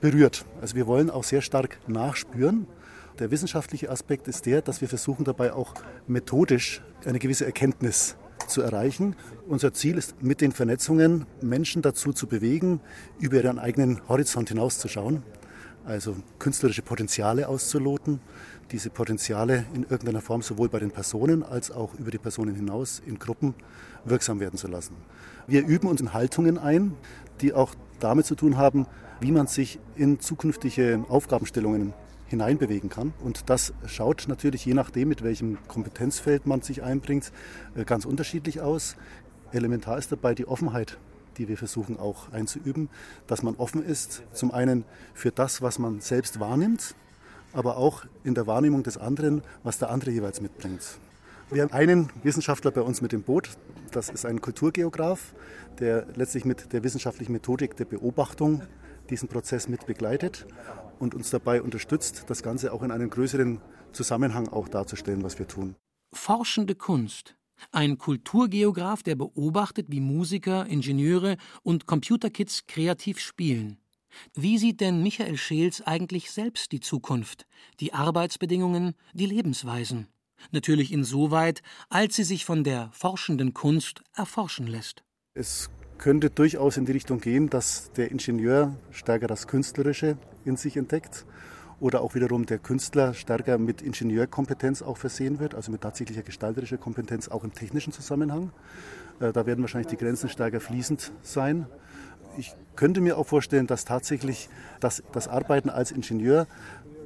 berührt. 0.00 0.44
Also 0.60 0.74
wir 0.74 0.86
wollen 0.86 1.10
auch 1.10 1.24
sehr 1.24 1.40
stark 1.40 1.78
nachspüren. 1.86 2.66
Der 3.18 3.30
wissenschaftliche 3.30 3.90
Aspekt 3.90 4.28
ist 4.28 4.46
der, 4.46 4.62
dass 4.62 4.80
wir 4.80 4.88
versuchen 4.88 5.24
dabei 5.24 5.52
auch 5.52 5.74
methodisch 6.06 6.82
eine 7.04 7.18
gewisse 7.18 7.46
Erkenntnis 7.46 8.16
zu 8.48 8.62
erreichen. 8.62 9.16
Unser 9.46 9.72
Ziel 9.72 9.96
ist, 9.96 10.22
mit 10.22 10.40
den 10.40 10.52
Vernetzungen 10.52 11.26
Menschen 11.40 11.82
dazu 11.82 12.12
zu 12.12 12.26
bewegen, 12.26 12.80
über 13.20 13.36
ihren 13.36 13.58
eigenen 13.58 14.00
Horizont 14.08 14.48
hinauszuschauen, 14.48 15.22
also 15.84 16.16
künstlerische 16.38 16.82
Potenziale 16.82 17.48
auszuloten, 17.48 18.20
diese 18.72 18.90
Potenziale 18.90 19.66
in 19.74 19.82
irgendeiner 19.82 20.20
Form 20.20 20.42
sowohl 20.42 20.68
bei 20.68 20.78
den 20.78 20.90
Personen 20.90 21.42
als 21.42 21.70
auch 21.70 21.94
über 21.94 22.10
die 22.10 22.18
Personen 22.18 22.54
hinaus 22.54 23.02
in 23.04 23.18
Gruppen 23.18 23.54
wirksam 24.04 24.40
werden 24.40 24.56
zu 24.56 24.68
lassen. 24.68 24.96
Wir 25.46 25.66
üben 25.66 25.88
uns 25.88 26.00
in 26.00 26.12
Haltungen 26.12 26.58
ein, 26.58 26.94
die 27.40 27.52
auch 27.52 27.74
damit 28.02 28.26
zu 28.26 28.34
tun 28.34 28.56
haben, 28.56 28.86
wie 29.20 29.32
man 29.32 29.46
sich 29.46 29.78
in 29.96 30.20
zukünftige 30.20 31.04
Aufgabenstellungen 31.08 31.94
hineinbewegen 32.26 32.88
kann. 32.88 33.12
Und 33.22 33.50
das 33.50 33.72
schaut 33.86 34.24
natürlich 34.26 34.64
je 34.64 34.74
nachdem, 34.74 35.08
mit 35.08 35.22
welchem 35.22 35.58
Kompetenzfeld 35.68 36.46
man 36.46 36.62
sich 36.62 36.82
einbringt, 36.82 37.30
äh, 37.76 37.84
ganz 37.84 38.04
unterschiedlich 38.04 38.60
aus. 38.60 38.96
Elementar 39.52 39.98
ist 39.98 40.10
dabei 40.10 40.34
die 40.34 40.48
Offenheit, 40.48 40.98
die 41.36 41.48
wir 41.48 41.58
versuchen 41.58 41.98
auch 41.98 42.32
einzuüben, 42.32 42.88
dass 43.26 43.42
man 43.42 43.54
offen 43.56 43.84
ist, 43.84 44.22
zum 44.32 44.50
einen 44.50 44.84
für 45.14 45.30
das, 45.30 45.62
was 45.62 45.78
man 45.78 46.00
selbst 46.00 46.40
wahrnimmt, 46.40 46.94
aber 47.52 47.76
auch 47.76 48.04
in 48.24 48.34
der 48.34 48.46
Wahrnehmung 48.46 48.82
des 48.82 48.96
anderen, 48.96 49.42
was 49.62 49.78
der 49.78 49.90
andere 49.90 50.10
jeweils 50.10 50.40
mitbringt. 50.40 50.98
Wir 51.50 51.62
haben 51.62 51.72
einen 51.72 52.08
Wissenschaftler 52.22 52.70
bei 52.70 52.80
uns 52.80 53.02
mit 53.02 53.12
dem 53.12 53.22
Boot, 53.22 53.50
das 53.92 54.08
ist 54.08 54.24
ein 54.26 54.40
Kulturgeograf, 54.40 55.34
der 55.78 56.06
letztlich 56.16 56.44
mit 56.44 56.72
der 56.72 56.82
wissenschaftlichen 56.82 57.32
Methodik 57.32 57.76
der 57.76 57.84
Beobachtung 57.84 58.62
diesen 59.10 59.28
Prozess 59.28 59.68
mit 59.68 59.86
begleitet 59.86 60.46
und 60.98 61.14
uns 61.14 61.30
dabei 61.30 61.62
unterstützt, 61.62 62.24
das 62.28 62.42
Ganze 62.42 62.72
auch 62.72 62.82
in 62.82 62.90
einen 62.90 63.10
größeren 63.10 63.60
Zusammenhang 63.92 64.48
auch 64.48 64.68
darzustellen, 64.68 65.22
was 65.22 65.38
wir 65.38 65.46
tun. 65.46 65.74
Forschende 66.12 66.74
Kunst. 66.74 67.36
Ein 67.70 67.98
Kulturgeograf, 67.98 69.02
der 69.02 69.14
beobachtet, 69.14 69.86
wie 69.90 70.00
Musiker, 70.00 70.66
Ingenieure 70.66 71.36
und 71.62 71.86
Computerkids 71.86 72.66
kreativ 72.66 73.20
spielen. 73.20 73.78
Wie 74.34 74.58
sieht 74.58 74.80
denn 74.80 75.02
Michael 75.02 75.36
Scheels 75.36 75.80
eigentlich 75.82 76.30
selbst 76.30 76.72
die 76.72 76.80
Zukunft, 76.80 77.46
die 77.80 77.94
Arbeitsbedingungen, 77.94 78.94
die 79.14 79.26
Lebensweisen? 79.26 80.08
Natürlich 80.50 80.92
insoweit, 80.92 81.62
als 81.88 82.16
sie 82.16 82.24
sich 82.24 82.44
von 82.44 82.64
der 82.64 82.90
forschenden 82.92 83.54
Kunst 83.54 84.02
erforschen 84.14 84.66
lässt. 84.66 85.04
Es 85.34 85.70
könnte 85.98 86.30
durchaus 86.30 86.76
in 86.76 86.84
die 86.84 86.92
Richtung 86.92 87.20
gehen, 87.20 87.48
dass 87.48 87.92
der 87.92 88.10
Ingenieur 88.10 88.76
stärker 88.90 89.28
das 89.28 89.46
Künstlerische 89.46 90.18
in 90.44 90.56
sich 90.56 90.76
entdeckt 90.76 91.24
oder 91.78 92.00
auch 92.00 92.14
wiederum 92.14 92.46
der 92.46 92.58
Künstler 92.58 93.14
stärker 93.14 93.58
mit 93.58 93.82
Ingenieurkompetenz 93.82 94.82
auch 94.82 94.96
versehen 94.96 95.40
wird, 95.40 95.54
also 95.54 95.72
mit 95.72 95.80
tatsächlicher 95.80 96.22
gestalterischer 96.22 96.78
Kompetenz 96.78 97.28
auch 97.28 97.44
im 97.44 97.52
technischen 97.52 97.92
Zusammenhang. 97.92 98.52
Äh, 99.20 99.32
da 99.32 99.46
werden 99.46 99.62
wahrscheinlich 99.62 99.88
die 99.88 99.96
Grenzen 99.96 100.28
stärker 100.28 100.60
fließend 100.60 101.12
sein. 101.22 101.66
Ich 102.36 102.54
könnte 102.76 103.00
mir 103.00 103.18
auch 103.18 103.26
vorstellen, 103.26 103.66
dass 103.66 103.84
tatsächlich 103.84 104.48
das, 104.80 105.02
das 105.12 105.28
Arbeiten 105.28 105.70
als 105.70 105.90
Ingenieur 105.90 106.46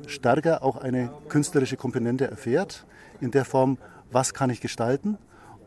stärker 0.06 0.62
auch 0.62 0.76
eine 0.76 1.10
künstlerische 1.28 1.76
Komponente 1.76 2.30
erfährt, 2.30 2.86
in 3.20 3.30
der 3.30 3.44
Form, 3.44 3.78
was 4.10 4.34
kann 4.34 4.50
ich 4.50 4.60
gestalten 4.60 5.18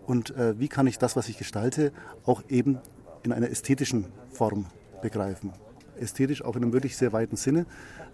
und 0.05 0.35
äh, 0.35 0.59
wie 0.59 0.67
kann 0.67 0.87
ich 0.87 0.97
das, 0.97 1.15
was 1.15 1.29
ich 1.29 1.37
gestalte, 1.37 1.91
auch 2.25 2.43
eben 2.49 2.79
in 3.23 3.31
einer 3.31 3.49
ästhetischen 3.49 4.07
Form 4.31 4.65
begreifen. 5.01 5.53
Ästhetisch 5.99 6.43
auch 6.43 6.55
in 6.55 6.63
einem 6.63 6.73
wirklich 6.73 6.97
sehr 6.97 7.13
weiten 7.13 7.35
Sinne. 7.35 7.65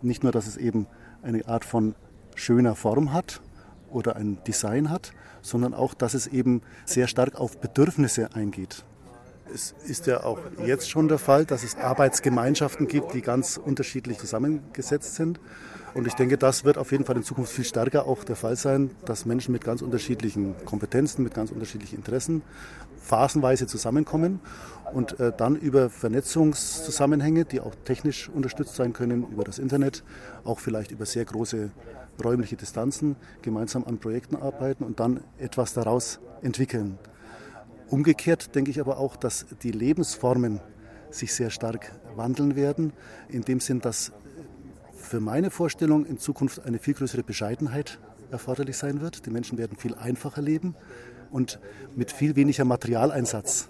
Nicht 0.01 0.23
nur, 0.23 0.31
dass 0.31 0.47
es 0.47 0.57
eben 0.57 0.87
eine 1.21 1.47
Art 1.47 1.65
von 1.65 1.95
schöner 2.35 2.75
Form 2.75 3.13
hat 3.13 3.41
oder 3.89 4.15
ein 4.15 4.43
Design 4.45 4.89
hat, 4.89 5.13
sondern 5.41 5.73
auch, 5.73 5.93
dass 5.93 6.13
es 6.13 6.27
eben 6.27 6.61
sehr 6.85 7.07
stark 7.07 7.35
auf 7.35 7.59
Bedürfnisse 7.59 8.33
eingeht. 8.33 8.83
Es 9.53 9.75
ist 9.85 10.07
ja 10.07 10.23
auch 10.23 10.39
jetzt 10.65 10.89
schon 10.89 11.07
der 11.07 11.19
Fall, 11.19 11.45
dass 11.45 11.63
es 11.63 11.77
Arbeitsgemeinschaften 11.77 12.87
gibt, 12.87 13.13
die 13.13 13.21
ganz 13.21 13.57
unterschiedlich 13.57 14.17
zusammengesetzt 14.17 15.15
sind. 15.15 15.39
Und 15.95 16.07
ich 16.07 16.13
denke, 16.13 16.37
das 16.37 16.65
wird 16.65 16.77
auf 16.77 16.91
jeden 16.91 17.05
Fall 17.05 17.15
in 17.15 17.23
Zukunft 17.23 17.53
viel 17.53 17.63
stärker 17.63 18.05
auch 18.05 18.25
der 18.25 18.35
Fall 18.35 18.57
sein, 18.57 18.91
dass 19.05 19.25
Menschen 19.25 19.53
mit 19.53 19.63
ganz 19.63 19.81
unterschiedlichen 19.81 20.53
Kompetenzen, 20.65 21.23
mit 21.23 21.33
ganz 21.33 21.51
unterschiedlichen 21.51 21.95
Interessen 21.95 22.41
phasenweise 23.01 23.65
zusammenkommen 23.65 24.41
und 24.93 25.19
äh, 25.21 25.31
dann 25.35 25.55
über 25.55 25.89
Vernetzungszusammenhänge, 25.89 27.45
die 27.45 27.61
auch 27.61 27.73
technisch 27.85 28.27
unterstützt 28.27 28.75
sein 28.75 28.91
können, 28.91 29.25
über 29.31 29.45
das 29.45 29.57
Internet, 29.57 30.03
auch 30.43 30.59
vielleicht 30.59 30.91
über 30.91 31.05
sehr 31.05 31.23
große 31.23 31.71
räumliche 32.21 32.57
Distanzen, 32.57 33.15
gemeinsam 33.41 33.85
an 33.85 33.97
Projekten 33.97 34.35
arbeiten 34.35 34.83
und 34.83 34.99
dann 34.99 35.21
etwas 35.37 35.73
daraus 35.73 36.19
entwickeln. 36.41 36.97
Umgekehrt 37.89 38.53
denke 38.53 38.69
ich 38.69 38.81
aber 38.81 38.97
auch, 38.97 39.15
dass 39.15 39.45
die 39.63 39.71
Lebensformen 39.71 40.59
sich 41.09 41.33
sehr 41.33 41.51
stark 41.51 41.93
wandeln 42.17 42.57
werden. 42.57 42.91
In 43.29 43.43
dem 43.43 43.61
Sinn, 43.61 43.79
dass 43.79 44.11
für 45.05 45.19
meine 45.19 45.51
Vorstellung 45.51 46.05
in 46.05 46.17
Zukunft 46.17 46.65
eine 46.65 46.79
viel 46.79 46.95
größere 46.95 47.23
Bescheidenheit 47.23 47.99
erforderlich 48.31 48.75
sein 48.77 49.01
wird. 49.01 49.25
Die 49.25 49.29
Menschen 49.29 49.57
werden 49.57 49.77
viel 49.77 49.95
einfacher 49.95 50.41
leben 50.41 50.75
und 51.31 51.59
mit 51.95 52.11
viel 52.11 52.35
weniger 52.35 52.65
Materialeinsatz 52.65 53.69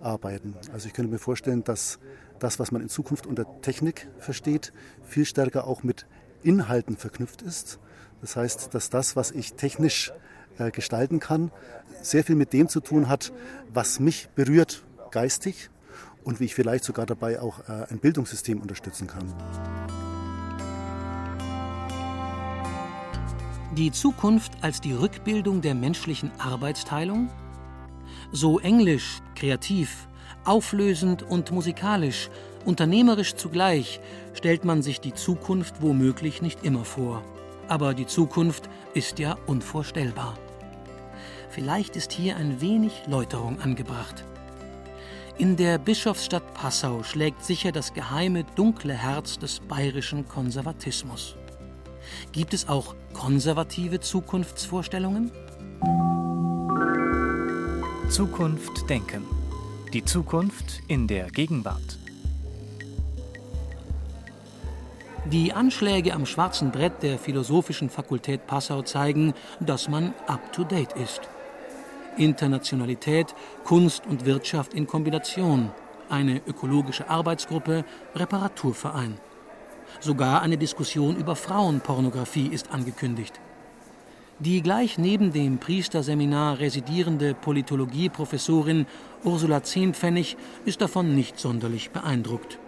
arbeiten. 0.00 0.54
Also 0.72 0.86
ich 0.86 0.94
könnte 0.94 1.10
mir 1.10 1.18
vorstellen, 1.18 1.64
dass 1.64 1.98
das, 2.38 2.58
was 2.58 2.70
man 2.70 2.80
in 2.80 2.88
Zukunft 2.88 3.26
unter 3.26 3.60
Technik 3.60 4.08
versteht, 4.18 4.72
viel 5.02 5.24
stärker 5.24 5.66
auch 5.66 5.82
mit 5.82 6.06
Inhalten 6.42 6.96
verknüpft 6.96 7.42
ist. 7.42 7.80
Das 8.20 8.36
heißt, 8.36 8.72
dass 8.72 8.88
das, 8.90 9.16
was 9.16 9.32
ich 9.32 9.54
technisch 9.54 10.12
äh, 10.58 10.70
gestalten 10.70 11.18
kann, 11.18 11.50
sehr 12.00 12.22
viel 12.22 12.36
mit 12.36 12.52
dem 12.52 12.68
zu 12.68 12.80
tun 12.80 13.08
hat, 13.08 13.32
was 13.72 13.98
mich 13.98 14.28
berührt 14.36 14.84
geistig 15.10 15.70
und 16.22 16.38
wie 16.38 16.44
ich 16.44 16.54
vielleicht 16.54 16.84
sogar 16.84 17.06
dabei 17.06 17.40
auch 17.40 17.68
äh, 17.68 17.86
ein 17.90 17.98
Bildungssystem 17.98 18.60
unterstützen 18.60 19.08
kann. 19.08 19.34
Die 23.78 23.92
Zukunft 23.92 24.50
als 24.60 24.80
die 24.80 24.92
Rückbildung 24.92 25.60
der 25.60 25.76
menschlichen 25.76 26.32
Arbeitsteilung? 26.38 27.30
So 28.32 28.58
englisch, 28.58 29.20
kreativ, 29.36 30.08
auflösend 30.44 31.22
und 31.22 31.52
musikalisch, 31.52 32.28
unternehmerisch 32.64 33.36
zugleich, 33.36 34.00
stellt 34.34 34.64
man 34.64 34.82
sich 34.82 35.00
die 35.00 35.14
Zukunft 35.14 35.80
womöglich 35.80 36.42
nicht 36.42 36.64
immer 36.64 36.84
vor. 36.84 37.22
Aber 37.68 37.94
die 37.94 38.08
Zukunft 38.08 38.68
ist 38.94 39.20
ja 39.20 39.38
unvorstellbar. 39.46 40.36
Vielleicht 41.48 41.94
ist 41.94 42.10
hier 42.10 42.36
ein 42.36 42.60
wenig 42.60 43.04
Läuterung 43.06 43.60
angebracht. 43.60 44.24
In 45.38 45.54
der 45.54 45.78
Bischofsstadt 45.78 46.52
Passau 46.52 47.04
schlägt 47.04 47.44
sicher 47.44 47.70
das 47.70 47.94
geheime 47.94 48.42
dunkle 48.56 48.94
Herz 48.94 49.38
des 49.38 49.60
bayerischen 49.60 50.26
Konservatismus. 50.26 51.37
Gibt 52.32 52.54
es 52.54 52.68
auch 52.68 52.94
konservative 53.12 54.00
Zukunftsvorstellungen? 54.00 55.30
Zukunft 58.10 58.88
denken. 58.88 59.24
Die 59.92 60.04
Zukunft 60.04 60.82
in 60.88 61.06
der 61.06 61.30
Gegenwart. 61.30 61.98
Die 65.30 65.52
Anschläge 65.52 66.14
am 66.14 66.24
schwarzen 66.24 66.70
Brett 66.70 67.02
der 67.02 67.18
Philosophischen 67.18 67.90
Fakultät 67.90 68.46
Passau 68.46 68.80
zeigen, 68.80 69.34
dass 69.60 69.88
man 69.88 70.14
up-to-date 70.26 70.94
ist. 70.94 71.20
Internationalität, 72.16 73.34
Kunst 73.64 74.06
und 74.06 74.24
Wirtschaft 74.24 74.72
in 74.72 74.86
Kombination, 74.86 75.70
eine 76.08 76.40
ökologische 76.46 77.10
Arbeitsgruppe, 77.10 77.84
Reparaturverein. 78.14 79.18
Sogar 80.00 80.42
eine 80.42 80.58
Diskussion 80.58 81.16
über 81.16 81.36
Frauenpornografie 81.36 82.48
ist 82.48 82.70
angekündigt. 82.70 83.40
Die 84.40 84.62
gleich 84.62 84.98
neben 84.98 85.32
dem 85.32 85.58
Priesterseminar 85.58 86.60
residierende 86.60 87.34
Politologieprofessorin 87.34 88.86
Ursula 89.24 89.64
Zehnpfennig 89.64 90.36
ist 90.64 90.80
davon 90.80 91.16
nicht 91.16 91.40
sonderlich 91.40 91.90
beeindruckt. 91.90 92.58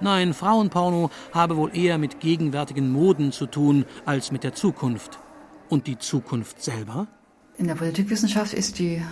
Nein, 0.00 0.34
Frauenporno 0.34 1.10
habe 1.32 1.56
wohl 1.56 1.76
eher 1.76 1.98
mit 1.98 2.18
gegenwärtigen 2.18 2.90
Moden 2.90 3.30
zu 3.30 3.46
tun 3.46 3.84
als 4.04 4.32
mit 4.32 4.42
der 4.42 4.54
Zukunft. 4.54 5.20
Und 5.68 5.86
die 5.86 5.98
Zukunft 5.98 6.60
selber? 6.62 7.06
In 7.56 7.68
der 7.68 7.76
Politikwissenschaft 7.76 8.52
ist 8.52 8.78
die 8.78 9.02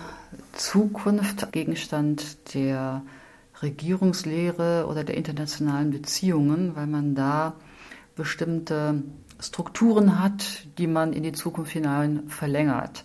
Zukunft 0.53 1.51
Gegenstand 1.51 2.53
der 2.53 3.03
Regierungslehre 3.61 4.85
oder 4.87 5.03
der 5.03 5.17
internationalen 5.17 5.91
Beziehungen, 5.91 6.75
weil 6.75 6.87
man 6.87 7.15
da 7.15 7.55
bestimmte 8.15 9.03
Strukturen 9.39 10.19
hat, 10.19 10.67
die 10.77 10.87
man 10.87 11.13
in 11.13 11.23
die 11.23 11.31
Zukunft 11.31 11.71
hinein 11.71 12.27
verlängert. 12.27 13.03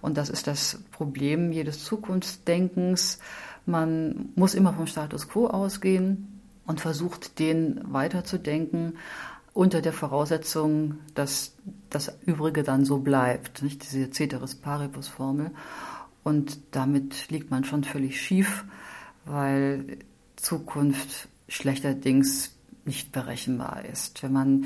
Und 0.00 0.16
das 0.16 0.28
ist 0.28 0.46
das 0.46 0.80
Problem 0.92 1.52
jedes 1.52 1.84
Zukunftsdenkens. 1.84 3.18
Man 3.66 4.30
muss 4.34 4.54
immer 4.54 4.72
vom 4.72 4.86
Status 4.86 5.28
quo 5.28 5.46
ausgehen 5.46 6.40
und 6.66 6.80
versucht, 6.80 7.38
den 7.38 7.80
weiterzudenken 7.84 8.94
unter 9.54 9.80
der 9.80 9.92
Voraussetzung, 9.92 10.98
dass 11.14 11.56
das 11.90 12.16
Übrige 12.24 12.62
dann 12.62 12.84
so 12.84 12.98
bleibt, 12.98 13.62
nicht 13.62 13.82
diese 13.82 14.10
Ceteris 14.10 14.54
Paribus 14.54 15.08
Formel. 15.08 15.50
Und 16.22 16.58
damit 16.70 17.28
liegt 17.30 17.50
man 17.50 17.64
schon 17.64 17.82
völlig 17.82 18.20
schief, 18.20 18.64
weil 19.28 19.98
Zukunft 20.36 21.28
schlechterdings 21.48 22.56
nicht 22.84 23.12
berechenbar 23.12 23.84
ist. 23.84 24.22
Wenn 24.22 24.32
man 24.32 24.64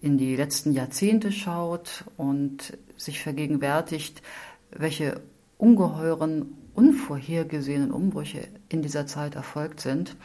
in 0.00 0.18
die 0.18 0.36
letzten 0.36 0.72
Jahrzehnte 0.72 1.32
schaut 1.32 2.04
und 2.16 2.76
sich 2.96 3.22
vergegenwärtigt, 3.22 4.22
welche 4.70 5.20
ungeheuren, 5.58 6.56
unvorhergesehenen 6.74 7.92
Umbrüche 7.92 8.48
in 8.68 8.82
dieser 8.82 9.06
Zeit 9.06 9.34
erfolgt 9.34 9.80
sind, 9.80 10.16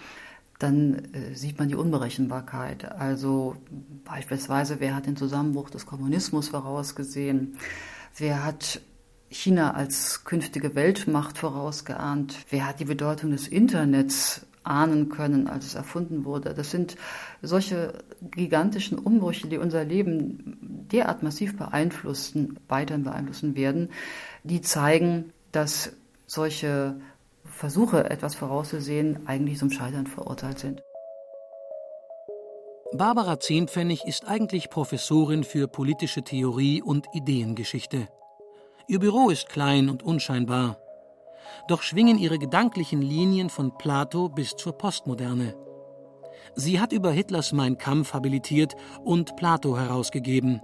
dann 0.60 1.14
äh, 1.14 1.36
sieht 1.36 1.60
man 1.60 1.68
die 1.68 1.76
Unberechenbarkeit. 1.76 2.92
Also 2.92 3.56
beispielsweise, 4.04 4.80
wer 4.80 4.96
hat 4.96 5.06
den 5.06 5.16
Zusammenbruch 5.16 5.70
des 5.70 5.86
Kommunismus 5.86 6.50
vorausgesehen? 6.50 7.58
Wer 8.16 8.44
hat 8.44 8.82
China 9.30 9.74
als 9.74 10.24
künftige 10.24 10.76
Weltmacht 10.76 11.38
vorausgeahnt? 11.38 12.36
Wer 12.50 12.68
hat 12.68 12.80
die 12.80 12.86
Bedeutung 12.86 13.32
des 13.32 13.48
Internets 13.48 14.46
ahnen 14.64 15.10
können, 15.10 15.48
als 15.48 15.66
es 15.66 15.76
erfunden 15.76 16.26
wurde? 16.26 16.54
Das 16.54 16.72
sind 16.72 16.96
solche 17.42 17.94
gigantischen 18.32 18.98
Umbrüche, 18.98 19.48
die 19.48 19.58
unser 19.58 19.84
Leben 19.84 20.58
derart 20.92 21.24
massiv 21.24 21.58
beeinflussen, 21.58 22.60
weiterhin 22.68 23.04
beeinflussen 23.04 23.56
werden, 23.56 23.90
die 24.44 24.62
zeigen, 24.62 25.34
dass 25.52 25.92
solche 26.26 27.00
Versuche, 27.46 28.10
etwas 28.10 28.36
vorauszusehen, 28.36 29.28
eigentlich 29.28 29.58
zum 29.58 29.72
Scheitern 29.72 30.08
verurteilt 30.08 30.60
sind. 30.60 30.82
Barbara 32.94 33.40
Zehnpfennig 33.40 34.06
ist 34.06 34.26
eigentlich 34.28 34.70
Professorin 34.70 35.44
für 35.44 35.68
politische 35.68 36.24
Theorie 36.24 36.82
und 36.82 37.06
Ideengeschichte. 37.14 38.08
Ihr 38.90 39.00
Büro 39.00 39.30
ist 39.30 39.50
klein 39.50 39.90
und 39.90 40.02
unscheinbar. 40.02 40.78
Doch 41.68 41.82
schwingen 41.82 42.18
ihre 42.18 42.40
gedanklichen 42.40 43.02
Linien 43.02 43.50
von 43.50 43.78
Plato 43.78 44.30
bis 44.30 44.56
zur 44.56 44.78
Postmoderne. 44.78 45.56
Sie 46.56 46.80
hat 46.80 46.94
über 46.94 47.12
Hitlers 47.12 47.52
Mein 47.52 47.78
Kampf 47.78 48.14
habilitiert 48.14 48.76
und 49.04 49.36
Plato 49.36 49.78
herausgegeben. 49.78 50.62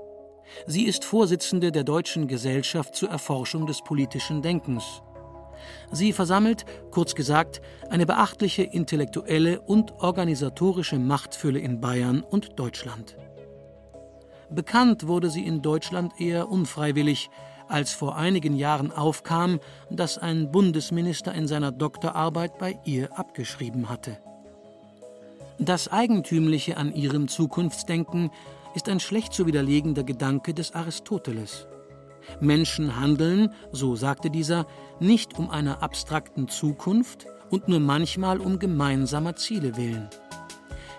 Sie 0.66 0.86
ist 0.86 1.04
Vorsitzende 1.04 1.74
der 1.74 1.84
Deutschen 1.84 2.28
Gesellschaft 2.28 2.96
zur 2.96 3.10
Erforschung 3.10 3.68
des 3.68 3.82
politischen 3.82 4.42
Denkens. 4.42 5.02
Sie 5.92 6.14
versammelt, 6.14 6.64
kurz 6.92 7.16
gesagt, 7.16 7.62
eine 7.90 8.06
beachtliche 8.06 8.64
intellektuelle 8.64 9.60
und 9.60 9.92
organisatorische 10.00 10.98
Machtfülle 10.98 11.60
in 11.60 11.82
Bayern 11.82 12.22
und 12.22 12.58
Deutschland. 12.58 13.18
Bekannt 14.50 15.08
wurde 15.08 15.30
sie 15.30 15.46
in 15.46 15.62
Deutschland 15.62 16.22
eher 16.22 16.50
unfreiwillig, 16.50 17.30
als 17.68 17.94
vor 17.94 18.16
einigen 18.16 18.56
Jahren 18.56 18.92
aufkam, 18.92 19.60
dass 19.90 20.18
ein 20.18 20.52
Bundesminister 20.52 21.34
in 21.34 21.48
seiner 21.48 21.72
Doktorarbeit 21.72 22.58
bei 22.58 22.80
ihr 22.86 23.18
abgeschrieben 23.18 23.90
hatte. 23.90 24.18
Das 25.60 25.92
Eigentümliche 25.92 26.78
an 26.78 26.94
ihrem 26.94 27.28
Zukunftsdenken 27.28 28.32
ist 28.76 28.90
ein 28.90 29.00
schlecht 29.00 29.34
zu 29.34 29.46
widerlegender 29.46 30.04
Gedanke 30.04 30.54
des 30.54 30.74
Aristoteles. 30.74 31.68
Menschen 32.40 33.00
handeln, 33.00 33.50
so 33.72 33.96
sagte 33.96 34.30
dieser, 34.30 34.66
nicht 35.00 35.38
um 35.38 35.50
einer 35.50 35.84
abstrakten 35.84 36.48
Zukunft 36.48 37.28
und 37.50 37.68
nur 37.68 37.80
manchmal 37.80 38.40
um 38.40 38.60
gemeinsamer 38.60 39.36
Ziele 39.36 39.78
willen. 39.78 40.10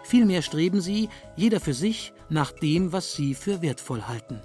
Vielmehr 0.05 0.43
streben 0.43 0.81
sie, 0.81 1.09
jeder 1.35 1.61
für 1.61 1.75
sich, 1.75 2.13
nach 2.29 2.53
dem, 2.53 2.93
was 2.93 3.15
sie 3.15 3.35
für 3.35 3.63
wertvoll 3.63 4.03
halten. 4.03 4.41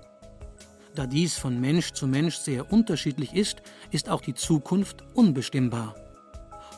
Da 0.96 1.06
dies 1.06 1.38
von 1.38 1.60
Mensch 1.60 1.92
zu 1.92 2.08
Mensch 2.08 2.38
sehr 2.38 2.72
unterschiedlich 2.72 3.34
ist, 3.34 3.62
ist 3.92 4.10
auch 4.10 4.22
die 4.22 4.34
Zukunft 4.34 5.04
unbestimmbar. 5.14 5.96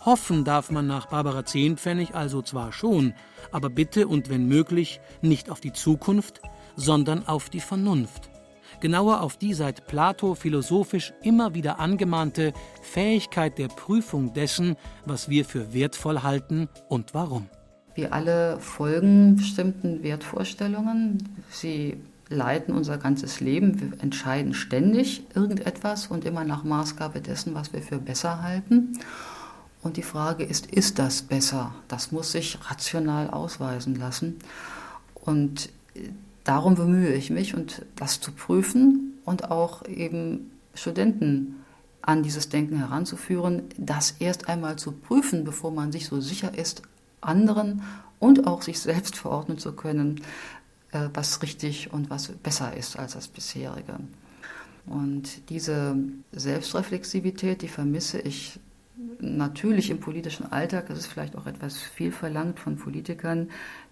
Hoffen 0.05 0.43
darf 0.43 0.71
man 0.71 0.87
nach 0.87 1.07
Barbara 1.07 1.45
Zehnpfennig 1.45 2.15
also 2.15 2.41
zwar 2.41 2.71
schon, 2.71 3.13
aber 3.51 3.69
bitte 3.69 4.07
und 4.07 4.29
wenn 4.29 4.47
möglich 4.47 4.99
nicht 5.21 5.49
auf 5.49 5.61
die 5.61 5.73
Zukunft, 5.73 6.41
sondern 6.75 7.27
auf 7.27 7.49
die 7.49 7.59
Vernunft 7.59 8.31
genauer 8.81 9.21
auf 9.21 9.37
die 9.37 9.53
seit 9.53 9.87
Plato 9.87 10.35
philosophisch 10.35 11.13
immer 11.21 11.53
wieder 11.53 11.79
angemahnte 11.79 12.51
Fähigkeit 12.81 13.57
der 13.57 13.67
Prüfung 13.67 14.33
dessen, 14.33 14.75
was 15.05 15.29
wir 15.29 15.45
für 15.45 15.73
wertvoll 15.73 16.23
halten 16.23 16.67
und 16.89 17.13
warum. 17.13 17.47
Wir 17.93 18.13
alle 18.13 18.59
folgen 18.59 19.35
bestimmten 19.35 20.01
Wertvorstellungen. 20.03 21.17
Sie 21.49 21.97
leiten 22.31 22.73
unser 22.73 22.97
ganzes 22.97 23.39
Leben. 23.39 23.79
Wir 23.79 24.01
entscheiden 24.01 24.53
ständig 24.53 25.23
irgendetwas 25.35 26.07
und 26.07 26.25
immer 26.25 26.43
nach 26.43 26.63
Maßgabe 26.63 27.21
dessen, 27.21 27.53
was 27.53 27.73
wir 27.73 27.81
für 27.81 27.99
besser 27.99 28.41
halten. 28.41 28.97
Und 29.83 29.97
die 29.97 30.03
Frage 30.03 30.43
ist, 30.43 30.67
ist 30.67 30.99
das 30.99 31.21
besser? 31.21 31.73
Das 31.87 32.11
muss 32.11 32.31
sich 32.31 32.57
rational 32.69 33.29
ausweisen 33.29 33.95
lassen. 33.95 34.39
Und 35.13 35.69
äh, 35.95 36.09
darum 36.43 36.75
bemühe 36.75 37.13
ich 37.13 37.29
mich, 37.29 37.55
und 37.55 37.85
das 37.95 38.19
zu 38.19 38.31
prüfen 38.31 39.19
und 39.25 39.51
auch 39.51 39.85
eben 39.87 40.51
Studenten 40.73 41.57
an 42.01 42.23
dieses 42.23 42.49
Denken 42.49 42.77
heranzuführen, 42.77 43.63
das 43.77 44.15
erst 44.19 44.49
einmal 44.49 44.77
zu 44.77 44.91
prüfen, 44.91 45.43
bevor 45.43 45.71
man 45.71 45.91
sich 45.91 46.07
so 46.07 46.19
sicher 46.19 46.57
ist, 46.57 46.81
anderen 47.19 47.83
und 48.19 48.47
auch 48.47 48.61
sich 48.61 48.79
selbst 48.79 49.15
verordnen 49.15 49.57
zu 49.57 49.73
können, 49.73 50.21
was 50.91 51.41
richtig 51.41 51.93
und 51.93 52.09
was 52.09 52.27
besser 52.27 52.75
ist 52.75 52.97
als 52.97 53.13
das 53.13 53.27
bisherige. 53.27 53.95
Und 54.85 55.49
diese 55.49 55.95
Selbstreflexivität, 56.31 57.61
die 57.61 57.67
vermisse 57.67 58.19
ich 58.19 58.59
natürlich 59.19 59.89
im 59.89 59.99
politischen 59.99 60.51
Alltag. 60.51 60.87
Das 60.87 60.99
ist 60.99 61.07
vielleicht 61.07 61.35
auch 61.35 61.45
etwas 61.45 61.79
viel 61.79 62.11
verlangt 62.11 62.59
von 62.59 62.77
Politikern, 62.77 63.49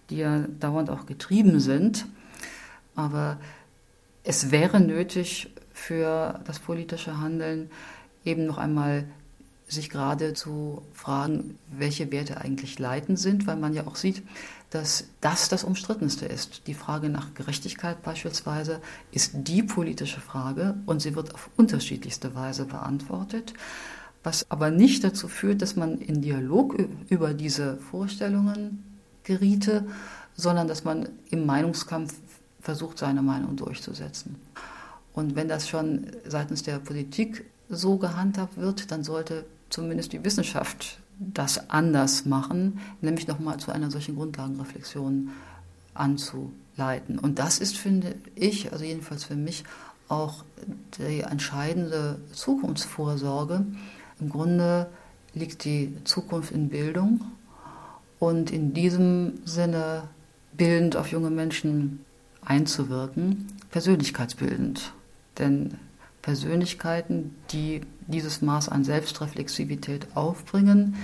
die 0.08 0.18
ja 0.18 0.44
dauernd 0.58 0.90
auch 0.90 1.06
getrieben 1.06 1.60
sind. 1.60 2.06
Aber 2.94 3.38
es 4.24 4.50
wäre 4.50 4.80
nötig 4.80 5.50
für 5.72 6.40
das 6.44 6.58
politische 6.58 7.18
Handeln 7.18 7.70
eben 8.24 8.46
noch 8.46 8.58
einmal 8.58 9.04
sich 9.68 9.88
gerade 9.88 10.34
zu 10.34 10.82
fragen, 10.92 11.56
welche 11.70 12.10
Werte 12.10 12.40
eigentlich 12.40 12.78
leitend 12.78 13.18
sind, 13.18 13.46
weil 13.46 13.56
man 13.56 13.72
ja 13.72 13.86
auch 13.86 13.94
sieht, 13.94 14.22
dass 14.70 15.04
das 15.20 15.48
das 15.48 15.64
Umstrittenste 15.64 16.26
ist. 16.26 16.66
Die 16.66 16.74
Frage 16.74 17.08
nach 17.08 17.34
Gerechtigkeit 17.34 18.02
beispielsweise 18.02 18.80
ist 19.10 19.32
die 19.34 19.62
politische 19.62 20.20
Frage 20.20 20.76
und 20.86 21.02
sie 21.02 21.16
wird 21.16 21.34
auf 21.34 21.50
unterschiedlichste 21.56 22.34
Weise 22.34 22.64
beantwortet, 22.66 23.52
was 24.22 24.48
aber 24.50 24.70
nicht 24.70 25.02
dazu 25.02 25.28
führt, 25.28 25.60
dass 25.60 25.76
man 25.76 25.98
in 25.98 26.22
Dialog 26.22 26.76
über 27.08 27.34
diese 27.34 27.78
Vorstellungen 27.78 28.84
geriete, 29.24 29.86
sondern 30.34 30.68
dass 30.68 30.84
man 30.84 31.08
im 31.30 31.46
Meinungskampf 31.46 32.14
versucht, 32.60 32.98
seine 32.98 33.22
Meinung 33.22 33.56
durchzusetzen. 33.56 34.36
Und 35.12 35.34
wenn 35.34 35.48
das 35.48 35.68
schon 35.68 36.06
seitens 36.26 36.62
der 36.62 36.78
Politik 36.78 37.44
so 37.68 37.96
gehandhabt 37.96 38.56
wird, 38.56 38.90
dann 38.90 39.02
sollte 39.02 39.44
zumindest 39.70 40.12
die 40.12 40.24
Wissenschaft 40.24 40.98
das 41.20 41.70
anders 41.70 42.24
machen, 42.24 42.80
nämlich 43.02 43.28
nochmal 43.28 43.58
zu 43.58 43.70
einer 43.70 43.90
solchen 43.90 44.16
Grundlagenreflexion 44.16 45.30
anzuleiten. 45.92 47.18
Und 47.18 47.38
das 47.38 47.58
ist, 47.58 47.76
finde 47.76 48.14
ich, 48.34 48.72
also 48.72 48.84
jedenfalls 48.84 49.24
für 49.24 49.36
mich, 49.36 49.64
auch 50.08 50.44
die 50.98 51.20
entscheidende 51.20 52.20
Zukunftsvorsorge. 52.32 53.64
Im 54.18 54.28
Grunde 54.28 54.88
liegt 55.34 55.64
die 55.64 55.94
Zukunft 56.04 56.50
in 56.50 56.68
Bildung 56.68 57.20
und 58.18 58.50
in 58.50 58.74
diesem 58.74 59.34
Sinne 59.44 60.08
bildend 60.52 60.96
auf 60.96 61.12
junge 61.12 61.30
Menschen 61.30 62.04
einzuwirken, 62.44 63.46
persönlichkeitsbildend. 63.70 64.92
Denn 65.38 65.74
Persönlichkeiten, 66.22 67.36
die 67.52 67.82
dieses 68.10 68.42
Maß 68.42 68.68
an 68.68 68.84
Selbstreflexivität 68.84 70.08
aufbringen, 70.14 70.96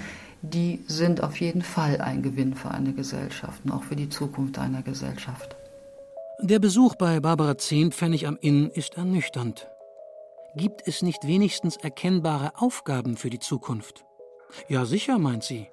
die 0.43 0.85
sind 0.87 1.23
auf 1.23 1.41
jeden 1.41 1.63
Fall 1.63 2.01
ein 2.01 2.23
Gewinn 2.23 2.55
für 2.55 2.71
eine 2.71 2.93
Gesellschaft 2.93 3.61
und 3.65 3.73
auch 3.73 3.83
für 3.83 3.97
die 3.97 4.09
Zukunft 4.09 4.59
einer 4.59 4.83
Gesellschaft. 4.83 5.57
Der 6.41 6.59
Besuch 6.59 6.95
bei 6.97 7.21
Barbara 7.21 7.57
Zehnpfennig 7.57 8.27
am 8.27 8.37
Inn 8.41 8.69
ist 8.71 8.95
ernüchternd. 8.95 9.69
Gibt 10.55 10.87
es 10.87 11.03
nicht 11.03 11.27
wenigstens 11.27 11.77
erkennbare 11.77 12.53
Aufgaben 12.57 13.17
für 13.17 13.31
die 13.31 13.39
Zukunft? 13.39 14.05
Ja, 14.69 14.85
sicher, 14.85 15.19
meint 15.19 15.45
sie. 15.45 15.69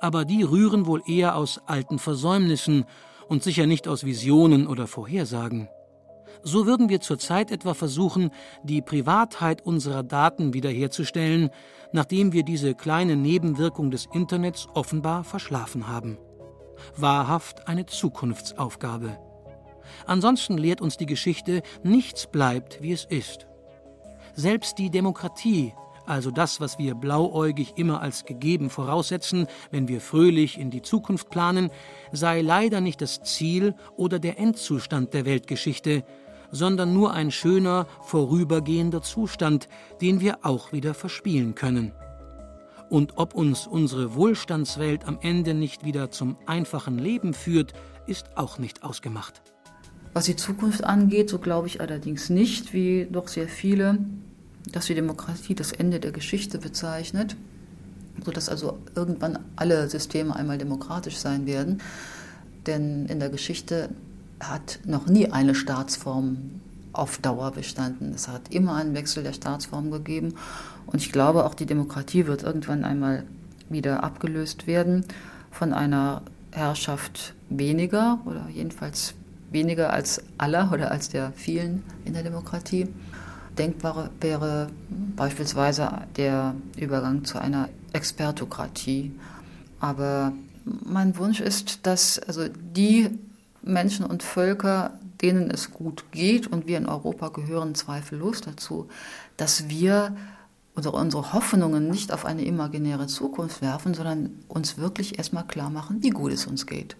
Aber 0.00 0.24
die 0.24 0.42
rühren 0.42 0.86
wohl 0.86 1.02
eher 1.06 1.36
aus 1.36 1.60
alten 1.66 1.98
Versäumnissen 1.98 2.84
und 3.28 3.42
sicher 3.42 3.66
nicht 3.66 3.88
aus 3.88 4.04
Visionen 4.04 4.66
oder 4.66 4.86
Vorhersagen. 4.86 5.68
So 6.46 6.66
würden 6.66 6.90
wir 6.90 7.00
zurzeit 7.00 7.50
etwa 7.50 7.72
versuchen, 7.72 8.30
die 8.62 8.82
Privatheit 8.82 9.62
unserer 9.64 10.02
Daten 10.02 10.52
wiederherzustellen, 10.52 11.48
nachdem 11.92 12.34
wir 12.34 12.42
diese 12.42 12.74
kleine 12.74 13.16
Nebenwirkung 13.16 13.90
des 13.90 14.06
Internets 14.12 14.68
offenbar 14.74 15.24
verschlafen 15.24 15.88
haben. 15.88 16.18
Wahrhaft 16.98 17.66
eine 17.66 17.86
Zukunftsaufgabe. 17.86 19.16
Ansonsten 20.06 20.58
lehrt 20.58 20.82
uns 20.82 20.98
die 20.98 21.06
Geschichte, 21.06 21.62
nichts 21.82 22.26
bleibt, 22.26 22.82
wie 22.82 22.92
es 22.92 23.06
ist. 23.06 23.46
Selbst 24.34 24.76
die 24.78 24.90
Demokratie, 24.90 25.72
also 26.04 26.30
das, 26.30 26.60
was 26.60 26.78
wir 26.78 26.94
blauäugig 26.94 27.74
immer 27.76 28.02
als 28.02 28.26
gegeben 28.26 28.68
voraussetzen, 28.68 29.46
wenn 29.70 29.88
wir 29.88 30.02
fröhlich 30.02 30.58
in 30.58 30.70
die 30.70 30.82
Zukunft 30.82 31.30
planen, 31.30 31.70
sei 32.12 32.42
leider 32.42 32.82
nicht 32.82 33.00
das 33.00 33.22
Ziel 33.22 33.74
oder 33.96 34.18
der 34.18 34.38
Endzustand 34.38 35.14
der 35.14 35.24
Weltgeschichte, 35.24 36.04
sondern 36.54 36.94
nur 36.94 37.12
ein 37.12 37.32
schöner, 37.32 37.86
vorübergehender 38.02 39.02
Zustand, 39.02 39.68
den 40.00 40.20
wir 40.20 40.38
auch 40.42 40.72
wieder 40.72 40.94
verspielen 40.94 41.56
können. 41.56 41.92
Und 42.88 43.18
ob 43.18 43.34
uns 43.34 43.66
unsere 43.66 44.14
Wohlstandswelt 44.14 45.04
am 45.06 45.18
Ende 45.20 45.52
nicht 45.52 45.84
wieder 45.84 46.12
zum 46.12 46.36
einfachen 46.46 46.96
Leben 46.96 47.34
führt, 47.34 47.72
ist 48.06 48.36
auch 48.36 48.58
nicht 48.58 48.84
ausgemacht. 48.84 49.42
Was 50.12 50.26
die 50.26 50.36
Zukunft 50.36 50.84
angeht, 50.84 51.28
so 51.28 51.40
glaube 51.40 51.66
ich 51.66 51.80
allerdings 51.80 52.30
nicht, 52.30 52.72
wie 52.72 53.08
doch 53.10 53.26
sehr 53.26 53.48
viele, 53.48 53.98
dass 54.70 54.86
die 54.86 54.94
Demokratie 54.94 55.56
das 55.56 55.72
Ende 55.72 55.98
der 55.98 56.12
Geschichte 56.12 56.58
bezeichnet, 56.58 57.34
sodass 58.24 58.48
also 58.48 58.78
irgendwann 58.94 59.40
alle 59.56 59.90
Systeme 59.90 60.36
einmal 60.36 60.58
demokratisch 60.58 61.16
sein 61.16 61.46
werden. 61.46 61.82
Denn 62.66 63.06
in 63.06 63.18
der 63.18 63.28
Geschichte 63.28 63.90
hat 64.40 64.80
noch 64.84 65.06
nie 65.06 65.30
eine 65.30 65.54
Staatsform 65.54 66.60
auf 66.92 67.18
Dauer 67.18 67.50
bestanden. 67.50 68.12
Es 68.14 68.28
hat 68.28 68.54
immer 68.54 68.76
einen 68.76 68.94
Wechsel 68.94 69.22
der 69.22 69.32
Staatsform 69.32 69.90
gegeben. 69.90 70.34
Und 70.86 71.02
ich 71.02 71.12
glaube, 71.12 71.44
auch 71.44 71.54
die 71.54 71.66
Demokratie 71.66 72.26
wird 72.26 72.42
irgendwann 72.42 72.84
einmal 72.84 73.24
wieder 73.68 74.04
abgelöst 74.04 74.66
werden 74.66 75.04
von 75.50 75.72
einer 75.72 76.22
Herrschaft 76.52 77.34
weniger 77.48 78.20
oder 78.26 78.46
jedenfalls 78.52 79.14
weniger 79.50 79.92
als 79.92 80.22
aller 80.38 80.70
oder 80.72 80.90
als 80.90 81.08
der 81.08 81.32
vielen 81.32 81.82
in 82.04 82.14
der 82.14 82.22
Demokratie. 82.22 82.88
Denkbar 83.58 84.10
wäre 84.20 84.68
beispielsweise 85.16 85.88
der 86.16 86.54
Übergang 86.76 87.24
zu 87.24 87.38
einer 87.40 87.68
Expertokratie. 87.92 89.12
Aber 89.80 90.32
mein 90.64 91.16
Wunsch 91.18 91.40
ist, 91.40 91.86
dass 91.86 92.18
also 92.18 92.48
die 92.48 93.10
Menschen 93.64 94.04
und 94.04 94.22
Völker, 94.22 94.98
denen 95.22 95.50
es 95.50 95.70
gut 95.70 96.04
geht, 96.12 96.46
und 96.46 96.66
wir 96.66 96.78
in 96.78 96.86
Europa 96.86 97.28
gehören 97.28 97.74
zweifellos 97.74 98.40
dazu, 98.40 98.88
dass 99.36 99.68
wir 99.68 100.16
unsere 100.74 101.32
Hoffnungen 101.32 101.88
nicht 101.88 102.12
auf 102.12 102.24
eine 102.24 102.44
imaginäre 102.44 103.06
Zukunft 103.06 103.62
werfen, 103.62 103.94
sondern 103.94 104.44
uns 104.48 104.76
wirklich 104.76 105.18
erstmal 105.18 105.46
klar 105.46 105.70
machen, 105.70 106.02
wie 106.02 106.10
gut 106.10 106.32
es 106.32 106.46
uns 106.46 106.66
geht. 106.66 106.96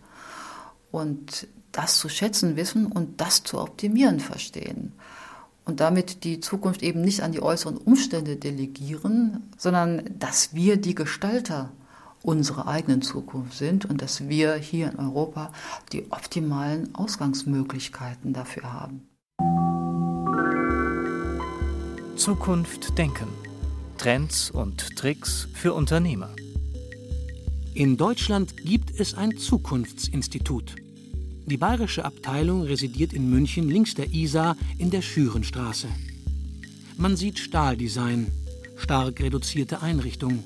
Und 0.90 1.48
das 1.72 1.98
zu 1.98 2.08
schätzen 2.08 2.56
wissen 2.56 2.86
und 2.86 3.20
das 3.20 3.42
zu 3.42 3.60
optimieren 3.60 4.20
verstehen. 4.20 4.92
Und 5.64 5.80
damit 5.80 6.24
die 6.24 6.40
Zukunft 6.40 6.82
eben 6.82 7.00
nicht 7.00 7.22
an 7.22 7.32
die 7.32 7.42
äußeren 7.42 7.76
Umstände 7.76 8.36
delegieren, 8.36 9.50
sondern 9.56 10.04
dass 10.18 10.54
wir 10.54 10.76
die 10.76 10.94
Gestalter 10.94 11.72
unsere 12.24 12.66
eigenen 12.66 13.02
Zukunft 13.02 13.56
sind 13.56 13.84
und 13.84 14.00
dass 14.00 14.28
wir 14.28 14.54
hier 14.54 14.90
in 14.90 14.98
Europa 14.98 15.52
die 15.92 16.10
optimalen 16.10 16.94
Ausgangsmöglichkeiten 16.94 18.32
dafür 18.32 18.72
haben. 18.72 19.08
Zukunft 22.16 22.96
denken. 22.96 23.28
Trends 23.98 24.50
und 24.50 24.96
Tricks 24.96 25.48
für 25.52 25.74
Unternehmer. 25.74 26.30
In 27.74 27.96
Deutschland 27.96 28.56
gibt 28.56 28.98
es 28.98 29.14
ein 29.14 29.36
Zukunftsinstitut. 29.36 30.76
Die 31.46 31.56
bayerische 31.56 32.04
Abteilung 32.04 32.62
residiert 32.62 33.12
in 33.12 33.28
München 33.28 33.68
links 33.68 33.94
der 33.94 34.10
Isar 34.12 34.56
in 34.78 34.90
der 34.90 35.02
Schürenstraße. 35.02 35.88
Man 36.96 37.16
sieht 37.16 37.38
Stahldesign, 37.38 38.30
stark 38.76 39.20
reduzierte 39.20 39.82
Einrichtung, 39.82 40.42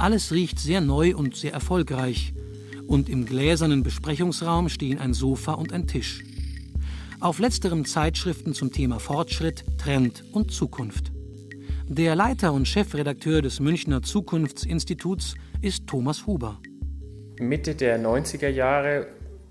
alles 0.00 0.32
riecht 0.32 0.58
sehr 0.58 0.80
neu 0.80 1.14
und 1.14 1.36
sehr 1.36 1.52
erfolgreich. 1.52 2.32
Und 2.86 3.08
im 3.08 3.26
gläsernen 3.26 3.82
Besprechungsraum 3.82 4.68
stehen 4.68 4.98
ein 4.98 5.14
Sofa 5.14 5.52
und 5.52 5.72
ein 5.72 5.86
Tisch. 5.86 6.24
Auf 7.20 7.38
letzterem 7.38 7.84
Zeitschriften 7.84 8.54
zum 8.54 8.72
Thema 8.72 8.98
Fortschritt, 8.98 9.64
Trend 9.78 10.24
und 10.32 10.50
Zukunft. 10.52 11.12
Der 11.86 12.14
Leiter 12.14 12.52
und 12.52 12.66
Chefredakteur 12.66 13.42
des 13.42 13.60
Münchner 13.60 14.02
Zukunftsinstituts 14.02 15.34
ist 15.60 15.86
Thomas 15.86 16.26
Huber. 16.26 16.58
Mitte 17.38 17.74
der 17.74 18.00
90er 18.00 18.48
Jahre, 18.48 19.06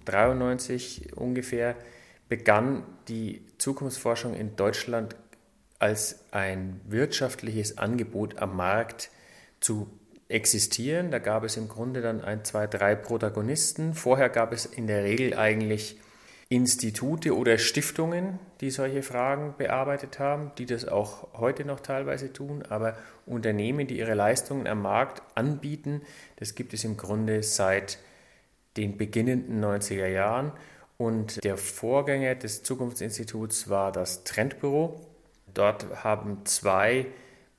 93 0.05 1.15
ungefähr, 1.15 1.75
begann 2.27 2.83
die 3.07 3.43
Zukunftsforschung 3.57 4.33
in 4.33 4.55
Deutschland 4.55 5.15
als 5.77 6.19
ein 6.31 6.81
wirtschaftliches 6.87 7.77
Angebot 7.77 8.39
am 8.39 8.55
Markt 8.55 9.11
zu 9.59 9.87
existieren. 10.29 11.11
Da 11.11 11.19
gab 11.19 11.43
es 11.43 11.57
im 11.57 11.67
Grunde 11.67 12.01
dann 12.01 12.21
ein, 12.21 12.45
zwei, 12.45 12.67
drei 12.67 12.95
Protagonisten. 12.95 13.93
Vorher 13.93 14.29
gab 14.29 14.53
es 14.53 14.65
in 14.65 14.87
der 14.87 15.03
Regel 15.03 15.33
eigentlich 15.33 15.99
Institute 16.47 17.35
oder 17.35 17.57
Stiftungen, 17.57 18.39
die 18.61 18.71
solche 18.71 19.03
Fragen 19.03 19.55
bearbeitet 19.57 20.17
haben, 20.17 20.51
die 20.57 20.65
das 20.65 20.87
auch 20.87 21.27
heute 21.39 21.65
noch 21.65 21.79
teilweise 21.79 22.31
tun. 22.31 22.63
Aber 22.69 22.95
Unternehmen, 23.25 23.85
die 23.85 23.99
ihre 23.99 24.15
Leistungen 24.15 24.65
am 24.65 24.81
Markt 24.81 25.21
anbieten, 25.35 26.01
das 26.37 26.55
gibt 26.55 26.73
es 26.73 26.83
im 26.83 26.97
Grunde 26.97 27.43
seit 27.43 27.99
den 28.77 28.97
beginnenden 28.97 29.63
90er 29.63 30.07
Jahren. 30.07 30.51
Und 30.97 31.43
der 31.43 31.57
Vorgänger 31.57 32.35
des 32.35 32.63
Zukunftsinstituts 32.63 33.69
war 33.69 33.91
das 33.91 34.23
Trendbüro. 34.23 34.99
Dort 35.53 36.03
haben 36.03 36.45
zwei 36.45 37.07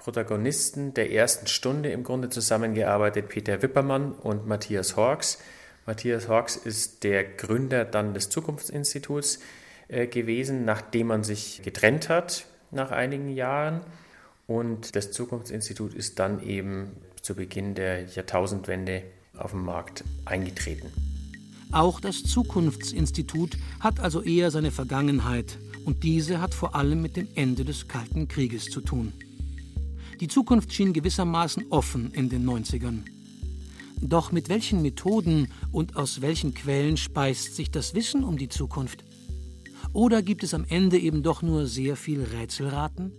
Protagonisten 0.00 0.94
der 0.94 1.12
ersten 1.12 1.46
Stunde 1.46 1.90
im 1.90 2.04
Grunde 2.04 2.30
zusammengearbeitet, 2.30 3.28
Peter 3.28 3.62
Wippermann 3.62 4.12
und 4.12 4.46
Matthias 4.46 4.96
Horks. 4.96 5.38
Matthias 5.86 6.26
Horks 6.26 6.56
ist 6.56 7.04
der 7.04 7.22
Gründer 7.22 7.84
dann 7.84 8.14
des 8.14 8.30
Zukunftsinstituts 8.30 9.40
äh, 9.88 10.06
gewesen, 10.06 10.64
nachdem 10.64 11.08
man 11.08 11.22
sich 11.22 11.60
getrennt 11.62 12.08
hat 12.08 12.46
nach 12.70 12.90
einigen 12.90 13.28
Jahren. 13.28 13.82
Und 14.46 14.96
das 14.96 15.12
Zukunftsinstitut 15.12 15.94
ist 15.94 16.18
dann 16.18 16.42
eben 16.42 16.96
zu 17.20 17.34
Beginn 17.34 17.74
der 17.74 18.04
Jahrtausendwende 18.04 19.02
auf 19.36 19.50
den 19.50 19.64
Markt 19.64 20.02
eingetreten. 20.24 20.90
Auch 21.72 22.00
das 22.00 22.22
Zukunftsinstitut 22.22 23.58
hat 23.78 24.00
also 24.00 24.22
eher 24.22 24.50
seine 24.50 24.70
Vergangenheit 24.70 25.58
und 25.84 26.02
diese 26.02 26.40
hat 26.40 26.54
vor 26.54 26.74
allem 26.74 27.02
mit 27.02 27.16
dem 27.16 27.28
Ende 27.34 27.64
des 27.64 27.86
Kalten 27.86 28.26
Krieges 28.28 28.64
zu 28.64 28.80
tun. 28.80 29.12
Die 30.20 30.28
Zukunft 30.28 30.72
schien 30.74 30.92
gewissermaßen 30.92 31.66
offen 31.70 32.12
in 32.12 32.28
den 32.28 32.46
90ern. 32.46 33.04
Doch 34.02 34.32
mit 34.32 34.50
welchen 34.50 34.82
Methoden 34.82 35.50
und 35.72 35.96
aus 35.96 36.20
welchen 36.20 36.52
Quellen 36.52 36.98
speist 36.98 37.56
sich 37.56 37.70
das 37.70 37.94
Wissen 37.94 38.22
um 38.22 38.36
die 38.36 38.50
Zukunft? 38.50 39.02
Oder 39.94 40.22
gibt 40.22 40.44
es 40.44 40.52
am 40.52 40.66
Ende 40.68 40.98
eben 40.98 41.22
doch 41.22 41.40
nur 41.40 41.66
sehr 41.66 41.96
viel 41.96 42.22
Rätselraten? 42.22 43.12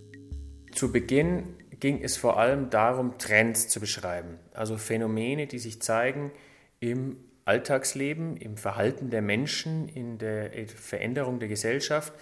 Zu 0.74 0.91
Beginn 0.91 1.43
ging 1.80 2.04
es 2.04 2.18
vor 2.18 2.38
allem 2.38 2.70
darum, 2.70 3.18
Trends 3.18 3.68
zu 3.68 3.80
beschreiben, 3.80 4.38
also 4.54 4.78
Phänomene, 4.78 5.47
die 5.47 5.60
sich 5.60 5.82
zeigen 5.82 6.32
im 6.80 7.18
Alltagsleben, 7.45 8.38
im 8.38 8.58
Verhalten 8.58 9.10
der 9.10 9.24
Menschen, 9.24 9.89
in 9.89 10.20
der 10.20 10.52
Veränderung 10.68 11.39
der 11.39 11.49
Gesellschaft, 11.49 12.14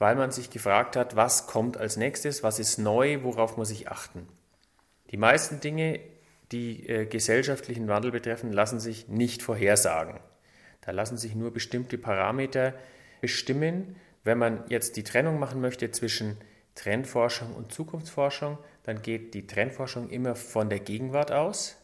weil 0.00 0.16
man 0.16 0.30
sich 0.30 0.48
gefragt 0.48 0.96
hat, 0.96 1.14
was 1.14 1.46
kommt 1.46 1.76
als 1.76 1.98
nächstes, 1.98 2.42
was 2.42 2.58
ist 2.58 2.78
neu, 2.78 3.22
worauf 3.22 3.58
muss 3.58 3.70
ich 3.70 3.90
achten. 3.90 4.26
Die 5.10 5.18
meisten 5.18 5.60
Dinge, 5.60 6.00
die 6.52 6.88
äh, 6.88 7.04
gesellschaftlichen 7.04 7.86
Wandel 7.86 8.10
betreffen, 8.10 8.50
lassen 8.50 8.80
sich 8.80 9.08
nicht 9.08 9.42
vorhersagen. 9.42 10.18
Da 10.80 10.92
lassen 10.92 11.18
sich 11.18 11.34
nur 11.34 11.52
bestimmte 11.52 11.98
Parameter 11.98 12.72
bestimmen. 13.20 13.94
Wenn 14.24 14.38
man 14.38 14.64
jetzt 14.70 14.96
die 14.96 15.04
Trennung 15.04 15.38
machen 15.38 15.60
möchte 15.60 15.90
zwischen 15.90 16.38
Trendforschung 16.76 17.54
und 17.54 17.70
Zukunftsforschung, 17.70 18.56
dann 18.84 19.02
geht 19.02 19.34
die 19.34 19.46
Trendforschung 19.46 20.08
immer 20.08 20.34
von 20.34 20.70
der 20.70 20.80
Gegenwart 20.80 21.30
aus. 21.30 21.76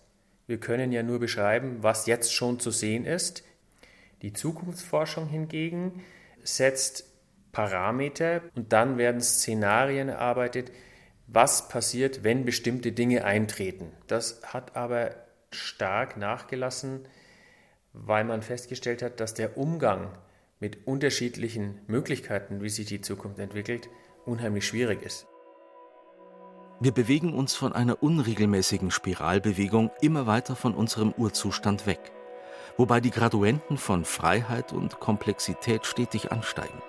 Wir 0.46 0.58
können 0.58 0.90
ja 0.90 1.02
nur 1.02 1.20
beschreiben, 1.20 1.82
was 1.82 2.06
jetzt 2.06 2.32
schon 2.32 2.60
zu 2.60 2.70
sehen 2.70 3.04
ist. 3.04 3.44
Die 4.22 4.32
Zukunftsforschung 4.32 5.28
hingegen 5.28 6.02
setzt 6.42 7.04
Parameter 7.56 8.42
und 8.54 8.74
dann 8.74 8.98
werden 8.98 9.22
Szenarien 9.22 10.10
erarbeitet, 10.10 10.70
was 11.26 11.68
passiert, 11.68 12.22
wenn 12.22 12.44
bestimmte 12.44 12.92
Dinge 12.92 13.24
eintreten. 13.24 13.92
Das 14.08 14.42
hat 14.44 14.76
aber 14.76 15.12
stark 15.50 16.18
nachgelassen, 16.18 17.08
weil 17.94 18.24
man 18.24 18.42
festgestellt 18.42 19.00
hat, 19.00 19.20
dass 19.20 19.32
der 19.32 19.56
Umgang 19.56 20.10
mit 20.60 20.86
unterschiedlichen 20.86 21.80
Möglichkeiten, 21.86 22.60
wie 22.60 22.68
sich 22.68 22.84
die 22.84 23.00
Zukunft 23.00 23.38
entwickelt, 23.38 23.88
unheimlich 24.26 24.66
schwierig 24.66 25.02
ist. 25.02 25.26
Wir 26.78 26.92
bewegen 26.92 27.32
uns 27.32 27.54
von 27.54 27.72
einer 27.72 28.02
unregelmäßigen 28.02 28.90
Spiralbewegung 28.90 29.90
immer 30.02 30.26
weiter 30.26 30.56
von 30.56 30.74
unserem 30.74 31.10
Urzustand 31.16 31.86
weg, 31.86 32.12
wobei 32.76 33.00
die 33.00 33.10
Graduenten 33.10 33.78
von 33.78 34.04
Freiheit 34.04 34.74
und 34.74 35.00
Komplexität 35.00 35.86
stetig 35.86 36.32
ansteigen. 36.32 36.82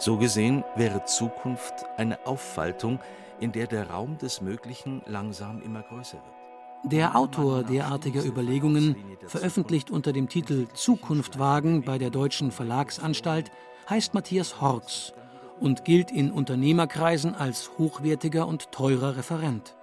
So 0.00 0.16
gesehen 0.16 0.64
wäre 0.76 1.04
Zukunft 1.04 1.74
eine 1.98 2.26
Auffaltung, 2.26 3.00
in 3.38 3.52
der 3.52 3.66
der 3.66 3.90
Raum 3.90 4.16
des 4.16 4.40
Möglichen 4.40 5.02
langsam 5.04 5.60
immer 5.60 5.82
größer 5.82 6.16
wird. 6.16 6.92
Der 6.92 7.14
Autor 7.14 7.64
derartiger 7.64 8.24
Überlegungen, 8.24 8.96
veröffentlicht 9.26 9.90
unter 9.90 10.14
dem 10.14 10.30
Titel 10.30 10.68
Zukunft 10.72 11.38
wagen 11.38 11.82
bei 11.82 11.98
der 11.98 12.08
Deutschen 12.08 12.50
Verlagsanstalt, 12.50 13.50
heißt 13.90 14.14
Matthias 14.14 14.62
Horks 14.62 15.12
und 15.60 15.84
gilt 15.84 16.10
in 16.10 16.32
Unternehmerkreisen 16.32 17.34
als 17.34 17.70
hochwertiger 17.76 18.48
und 18.48 18.72
teurer 18.72 19.18
Referent. 19.18 19.76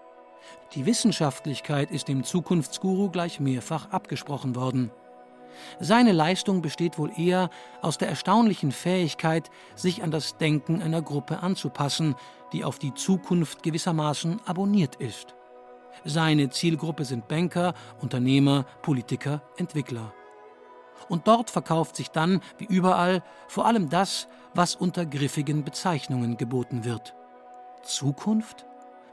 Die 0.73 0.87
Wissenschaftlichkeit 0.87 1.91
ist 1.91 2.07
dem 2.07 2.23
Zukunftsguru 2.23 3.11
gleich 3.11 3.39
mehrfach 3.39 3.91
abgesprochen 3.91 4.55
worden. 4.55 4.89
Seine 5.79 6.11
Leistung 6.11 6.61
besteht 6.61 6.97
wohl 6.97 7.11
eher 7.17 7.49
aus 7.81 7.97
der 7.97 8.09
erstaunlichen 8.09 8.71
Fähigkeit, 8.71 9.49
sich 9.75 10.03
an 10.03 10.11
das 10.11 10.37
Denken 10.37 10.81
einer 10.81 11.01
Gruppe 11.01 11.39
anzupassen, 11.39 12.15
die 12.53 12.63
auf 12.63 12.79
die 12.79 12.93
Zukunft 12.93 13.63
gewissermaßen 13.63 14.41
abonniert 14.45 14.95
ist. 14.95 15.35
Seine 16.05 16.49
Zielgruppe 16.49 17.05
sind 17.05 17.27
Banker, 17.27 17.73
Unternehmer, 18.01 18.65
Politiker, 18.81 19.41
Entwickler. 19.57 20.13
Und 21.09 21.27
dort 21.27 21.49
verkauft 21.49 21.95
sich 21.95 22.09
dann, 22.09 22.41
wie 22.57 22.65
überall, 22.65 23.23
vor 23.47 23.65
allem 23.65 23.89
das, 23.89 24.27
was 24.53 24.75
unter 24.75 25.05
griffigen 25.05 25.63
Bezeichnungen 25.63 26.37
geboten 26.37 26.83
wird. 26.83 27.13
Zukunft? 27.83 28.65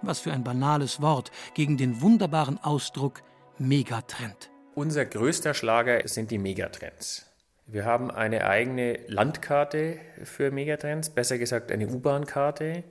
Was 0.03 0.21
für 0.21 0.33
ein 0.33 0.45
banales 0.45 1.01
Wort 1.01 1.31
gegen 1.55 1.77
den 1.77 2.03
wunderbaren 2.03 2.63
Ausdruck 2.63 3.23
Megatrend. 3.59 4.51
Unser 4.75 5.05
größter 5.05 5.55
Schlager 5.55 6.09
sind 6.09 6.33
die 6.33 6.39
Megatrends. 6.39 7.27
Wir 7.67 7.85
haben 7.85 8.11
eine 8.11 8.45
eigene 8.45 8.99
Landkarte 9.07 9.99
für 10.25 10.51
Megatrends, 10.51 11.11
besser 11.11 11.39
gesagt 11.39 11.71
eine 11.71 11.87
U-Bahn-Karte. 11.87 12.83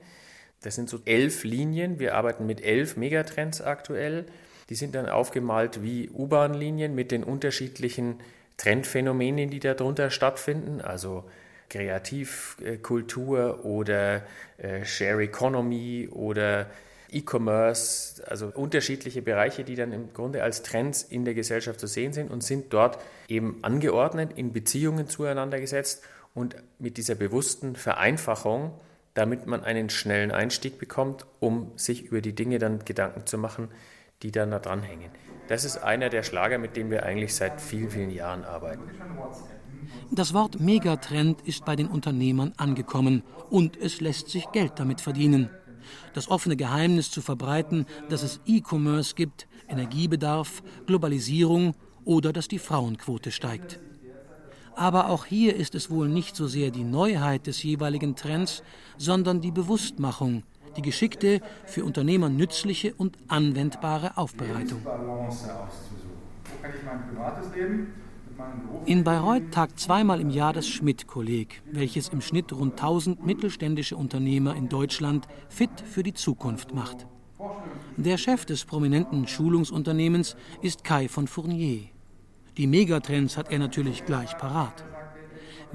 Das 0.62 0.76
sind 0.76 0.88
so 0.88 1.00
elf 1.04 1.44
Linien. 1.44 1.98
Wir 1.98 2.14
arbeiten 2.14 2.46
mit 2.46 2.64
elf 2.64 2.96
Megatrends 2.96 3.60
aktuell. 3.60 4.24
Die 4.70 4.76
sind 4.76 4.94
dann 4.94 5.10
aufgemalt 5.10 5.82
wie 5.82 6.08
U-Bahn-Linien 6.08 6.94
mit 6.94 7.12
den 7.12 7.22
unterschiedlichen 7.22 8.20
Trendphänomenen, 8.56 9.50
die 9.50 9.60
darunter 9.60 10.08
stattfinden. 10.08 10.80
Also 10.80 11.24
Kreativkultur 11.68 13.66
oder 13.66 14.22
äh, 14.56 14.86
Share 14.86 15.22
Economy 15.22 16.08
oder 16.10 16.66
E-Commerce, 17.14 18.22
also 18.28 18.46
unterschiedliche 18.54 19.22
Bereiche, 19.22 19.64
die 19.64 19.76
dann 19.76 19.92
im 19.92 20.12
Grunde 20.12 20.42
als 20.42 20.62
Trends 20.62 21.02
in 21.02 21.24
der 21.24 21.34
Gesellschaft 21.34 21.80
zu 21.80 21.86
sehen 21.86 22.12
sind 22.12 22.30
und 22.30 22.42
sind 22.42 22.72
dort 22.72 22.98
eben 23.28 23.58
angeordnet, 23.62 24.32
in 24.36 24.52
Beziehungen 24.52 25.08
zueinander 25.08 25.60
gesetzt 25.60 26.02
und 26.34 26.56
mit 26.78 26.96
dieser 26.96 27.14
bewussten 27.14 27.76
Vereinfachung, 27.76 28.72
damit 29.14 29.46
man 29.46 29.62
einen 29.62 29.90
schnellen 29.90 30.32
Einstieg 30.32 30.78
bekommt, 30.78 31.24
um 31.38 31.70
sich 31.76 32.02
über 32.02 32.20
die 32.20 32.34
Dinge 32.34 32.58
dann 32.58 32.84
Gedanken 32.84 33.26
zu 33.26 33.38
machen, 33.38 33.68
die 34.22 34.32
dann 34.32 34.50
da 34.50 34.58
dranhängen. 34.58 35.10
Das 35.46 35.64
ist 35.64 35.78
einer 35.78 36.08
der 36.08 36.22
Schlager, 36.22 36.58
mit 36.58 36.76
dem 36.76 36.90
wir 36.90 37.04
eigentlich 37.04 37.34
seit 37.34 37.60
vielen, 37.60 37.90
vielen 37.90 38.10
Jahren 38.10 38.44
arbeiten. 38.44 38.82
Das 40.10 40.32
Wort 40.34 40.58
Megatrend 40.60 41.42
ist 41.42 41.64
bei 41.64 41.76
den 41.76 41.88
Unternehmern 41.88 42.52
angekommen 42.56 43.22
und 43.50 43.76
es 43.76 44.00
lässt 44.00 44.30
sich 44.30 44.50
Geld 44.52 44.72
damit 44.76 45.00
verdienen 45.00 45.50
das 46.12 46.28
offene 46.28 46.56
Geheimnis 46.56 47.10
zu 47.10 47.22
verbreiten, 47.22 47.86
dass 48.08 48.22
es 48.22 48.40
E-Commerce 48.46 49.14
gibt, 49.14 49.46
Energiebedarf, 49.68 50.62
Globalisierung 50.86 51.74
oder 52.04 52.32
dass 52.32 52.48
die 52.48 52.58
Frauenquote 52.58 53.30
steigt. 53.30 53.80
Aber 54.76 55.08
auch 55.08 55.24
hier 55.24 55.54
ist 55.54 55.74
es 55.74 55.88
wohl 55.90 56.08
nicht 56.08 56.34
so 56.34 56.48
sehr 56.48 56.70
die 56.70 56.84
Neuheit 56.84 57.46
des 57.46 57.62
jeweiligen 57.62 58.16
Trends, 58.16 58.62
sondern 58.98 59.40
die 59.40 59.52
Bewusstmachung, 59.52 60.42
die 60.76 60.82
geschickte, 60.82 61.40
für 61.64 61.84
Unternehmer 61.84 62.28
nützliche 62.28 62.92
und 62.94 63.16
anwendbare 63.28 64.16
Aufbereitung. 64.16 64.84
Wo 64.84 64.92
kann 66.60 66.72
ich 66.76 66.84
mein 66.84 67.08
privates 67.08 67.54
Leben 67.54 68.03
in 68.86 69.02
Bayreuth 69.02 69.50
tagt 69.50 69.80
zweimal 69.80 70.20
im 70.20 70.30
Jahr 70.30 70.52
das 70.52 70.68
Schmidt-Kolleg, 70.68 71.62
welches 71.70 72.08
im 72.08 72.20
Schnitt 72.20 72.52
rund 72.52 72.72
1000 72.72 73.24
mittelständische 73.24 73.96
Unternehmer 73.96 74.54
in 74.56 74.68
Deutschland 74.68 75.26
fit 75.48 75.70
für 75.80 76.02
die 76.02 76.14
Zukunft 76.14 76.74
macht. 76.74 77.06
Der 77.96 78.18
Chef 78.18 78.44
des 78.44 78.64
prominenten 78.64 79.26
Schulungsunternehmens 79.26 80.36
ist 80.62 80.84
Kai 80.84 81.08
von 81.08 81.26
Fournier. 81.26 81.82
Die 82.56 82.66
Megatrends 82.66 83.36
hat 83.36 83.50
er 83.50 83.58
natürlich 83.58 84.04
gleich 84.04 84.36
parat. 84.36 84.84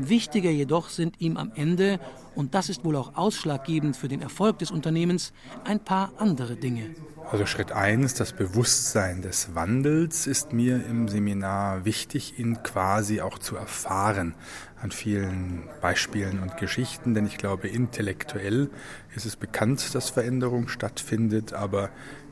Wichtiger 0.08 0.50
jedoch 0.50 0.89
sind 0.89 1.20
ihm 1.20 1.36
am 1.36 1.52
Ende, 1.56 2.00
und 2.36 2.54
das 2.54 2.70
ist 2.70 2.86
wohl 2.86 2.95
auch 2.95 3.16
ausschlaggebend 3.16 3.97
für 3.97 4.08
den 4.08 4.22
Erfolg 4.22 4.60
des 4.60 4.72
Unternehmens, 4.72 5.34
ein 5.66 5.80
paar 5.80 6.14
andere 6.18 6.56
Dinge. 6.56 6.91
Also 7.32 7.45
Schritt 7.45 7.72
1, 7.72 8.14
das 8.14 8.34
Bewusstsein 8.34 9.22
des 9.22 9.54
Wandels 9.54 10.26
ist 10.26 10.54
mir 10.54 10.84
im 10.86 11.08
Seminar 11.08 11.86
wichtig, 11.86 12.39
ihn 12.39 12.64
quasi 12.64 13.22
auch 13.22 13.38
zu 13.38 13.56
erfahren 13.56 14.34
an 14.82 14.91
vielen 14.91 15.64
Beispielen 15.82 16.39
und 16.39 16.58
Geschichten, 16.58 17.14
denn 17.14 17.26
ich 17.28 17.38
glaube, 17.38 17.68
intellektuell 17.68 18.70
ist 19.16 19.26
es 19.26 19.36
bekannt, 19.36 19.93
dass 19.93 20.10
Veränderung 20.10 20.70
stattfindet, 20.70 21.54
aber 21.54 21.89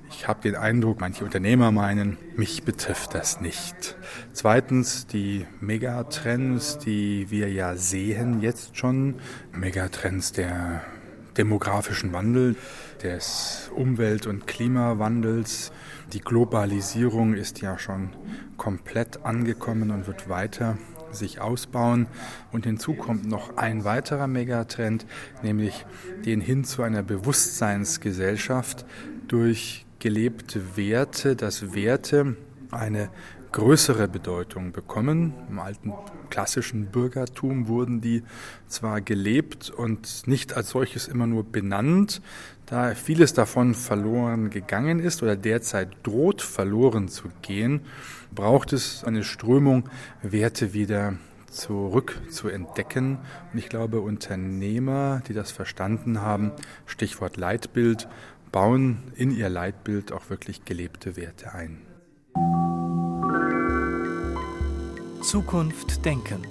ich 0.09 0.27
habe 0.27 0.41
den 0.41 0.55
Eindruck, 0.55 0.99
manche 0.99 1.23
Unternehmer 1.23 1.71
meinen, 1.71 2.17
mich 2.35 2.63
betrifft 2.63 3.13
das 3.13 3.41
nicht. 3.41 3.95
Zweitens 4.33 5.07
die 5.07 5.45
Megatrends, 5.59 6.77
die 6.77 7.29
wir 7.29 7.51
ja 7.51 7.75
sehen 7.75 8.41
jetzt 8.41 8.77
schon. 8.77 9.15
Megatrends 9.53 10.31
der 10.31 10.81
demografischen 11.37 12.13
Wandel, 12.13 12.55
des 13.03 13.69
Umwelt- 13.75 14.27
und 14.27 14.47
Klimawandels. 14.47 15.71
Die 16.13 16.21
Globalisierung 16.21 17.33
ist 17.33 17.61
ja 17.61 17.77
schon 17.77 18.09
komplett 18.57 19.25
angekommen 19.25 19.91
und 19.91 20.07
wird 20.07 20.29
weiter 20.29 20.77
sich 21.11 21.39
ausbauen. 21.39 22.07
Und 22.51 22.65
hinzu 22.65 22.93
kommt 22.93 23.25
noch 23.25 23.57
ein 23.57 23.83
weiterer 23.83 24.27
Megatrend, 24.27 25.05
nämlich 25.43 25.85
den 26.25 26.41
hin 26.41 26.63
zu 26.63 26.81
einer 26.83 27.03
Bewusstseinsgesellschaft 27.03 28.85
durch 29.27 29.86
gelebte 29.99 30.77
Werte, 30.77 31.35
dass 31.35 31.73
Werte 31.73 32.35
eine 32.71 33.09
größere 33.51 34.07
Bedeutung 34.07 34.71
bekommen. 34.71 35.33
Im 35.49 35.59
alten 35.59 35.93
klassischen 36.29 36.87
Bürgertum 36.87 37.67
wurden 37.67 38.01
die 38.01 38.23
zwar 38.67 39.01
gelebt 39.01 39.69
und 39.69 40.27
nicht 40.27 40.55
als 40.55 40.69
solches 40.69 41.07
immer 41.07 41.27
nur 41.27 41.43
benannt, 41.43 42.21
da 42.65 42.93
vieles 42.95 43.33
davon 43.33 43.73
verloren 43.73 44.49
gegangen 44.49 44.99
ist 44.99 45.23
oder 45.23 45.35
derzeit 45.35 45.89
droht 46.03 46.41
verloren 46.41 47.07
zu 47.07 47.29
gehen, 47.41 47.81
braucht 48.35 48.73
es 48.73 49.03
eine 49.05 49.23
Strömung, 49.23 49.89
Werte 50.21 50.73
wieder 50.73 51.13
zurück 51.49 52.21
zu 52.29 52.49
entdecken. 52.49 53.19
Und 53.53 53.59
ich 53.59 53.69
glaube, 53.69 54.01
Unternehmer, 54.01 55.21
die 55.27 55.33
das 55.33 55.51
verstanden 55.51 56.21
haben, 56.21 56.51
Stichwort 56.85 57.37
Leitbild, 57.37 58.07
bauen 58.51 58.99
in 59.15 59.31
ihr 59.35 59.49
Leitbild 59.49 60.11
auch 60.11 60.29
wirklich 60.29 60.65
gelebte 60.65 61.15
Werte 61.15 61.53
ein. 61.53 61.81
Zukunft 65.21 66.05
denken. 66.05 66.41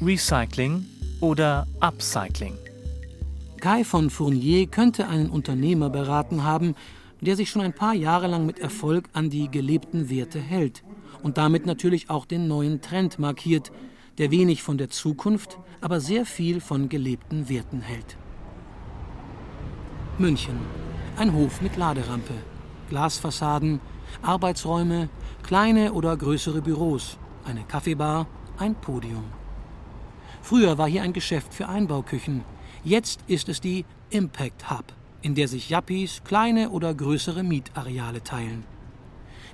Recycling 0.00 0.86
oder 1.20 1.66
Upcycling. 1.80 2.58
Kai 3.60 3.84
von 3.84 4.10
Fournier 4.10 4.66
könnte 4.66 5.06
einen 5.06 5.30
Unternehmer 5.30 5.88
beraten 5.88 6.42
haben, 6.42 6.74
der 7.20 7.36
sich 7.36 7.50
schon 7.50 7.62
ein 7.62 7.74
paar 7.74 7.94
Jahre 7.94 8.26
lang 8.26 8.44
mit 8.44 8.58
Erfolg 8.58 9.08
an 9.12 9.30
die 9.30 9.48
gelebten 9.48 10.10
Werte 10.10 10.40
hält 10.40 10.82
und 11.22 11.38
damit 11.38 11.66
natürlich 11.66 12.10
auch 12.10 12.26
den 12.26 12.48
neuen 12.48 12.80
Trend 12.80 13.20
markiert, 13.20 13.70
der 14.18 14.32
wenig 14.32 14.62
von 14.62 14.78
der 14.78 14.90
Zukunft, 14.90 15.58
aber 15.80 16.00
sehr 16.00 16.26
viel 16.26 16.60
von 16.60 16.88
gelebten 16.88 17.48
Werten 17.48 17.80
hält. 17.80 18.16
München. 20.18 20.58
Ein 21.18 21.34
Hof 21.34 21.60
mit 21.60 21.76
Laderampe, 21.76 22.32
Glasfassaden, 22.88 23.80
Arbeitsräume, 24.22 25.10
kleine 25.42 25.92
oder 25.92 26.16
größere 26.16 26.62
Büros, 26.62 27.18
eine 27.44 27.64
Kaffeebar, 27.64 28.26
ein 28.58 28.74
Podium. 28.74 29.24
Früher 30.40 30.78
war 30.78 30.88
hier 30.88 31.02
ein 31.02 31.12
Geschäft 31.12 31.52
für 31.52 31.68
Einbauküchen. 31.68 32.44
Jetzt 32.82 33.20
ist 33.26 33.50
es 33.50 33.60
die 33.60 33.84
Impact 34.08 34.70
Hub, 34.70 34.84
in 35.20 35.34
der 35.34 35.48
sich 35.48 35.68
Yuppies 35.68 36.24
kleine 36.24 36.70
oder 36.70 36.94
größere 36.94 37.42
Mietareale 37.42 38.24
teilen. 38.24 38.64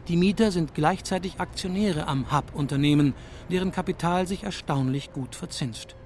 Die 0.06 0.16
Mieter 0.16 0.52
sind 0.52 0.74
gleichzeitig 0.74 1.40
Aktionäre 1.40 2.06
am 2.06 2.32
Hub-Unternehmen, 2.32 3.14
deren 3.50 3.72
Kapital 3.72 4.28
sich 4.28 4.44
erstaunlich 4.44 5.12
gut 5.12 5.34
verzinst. 5.34 5.96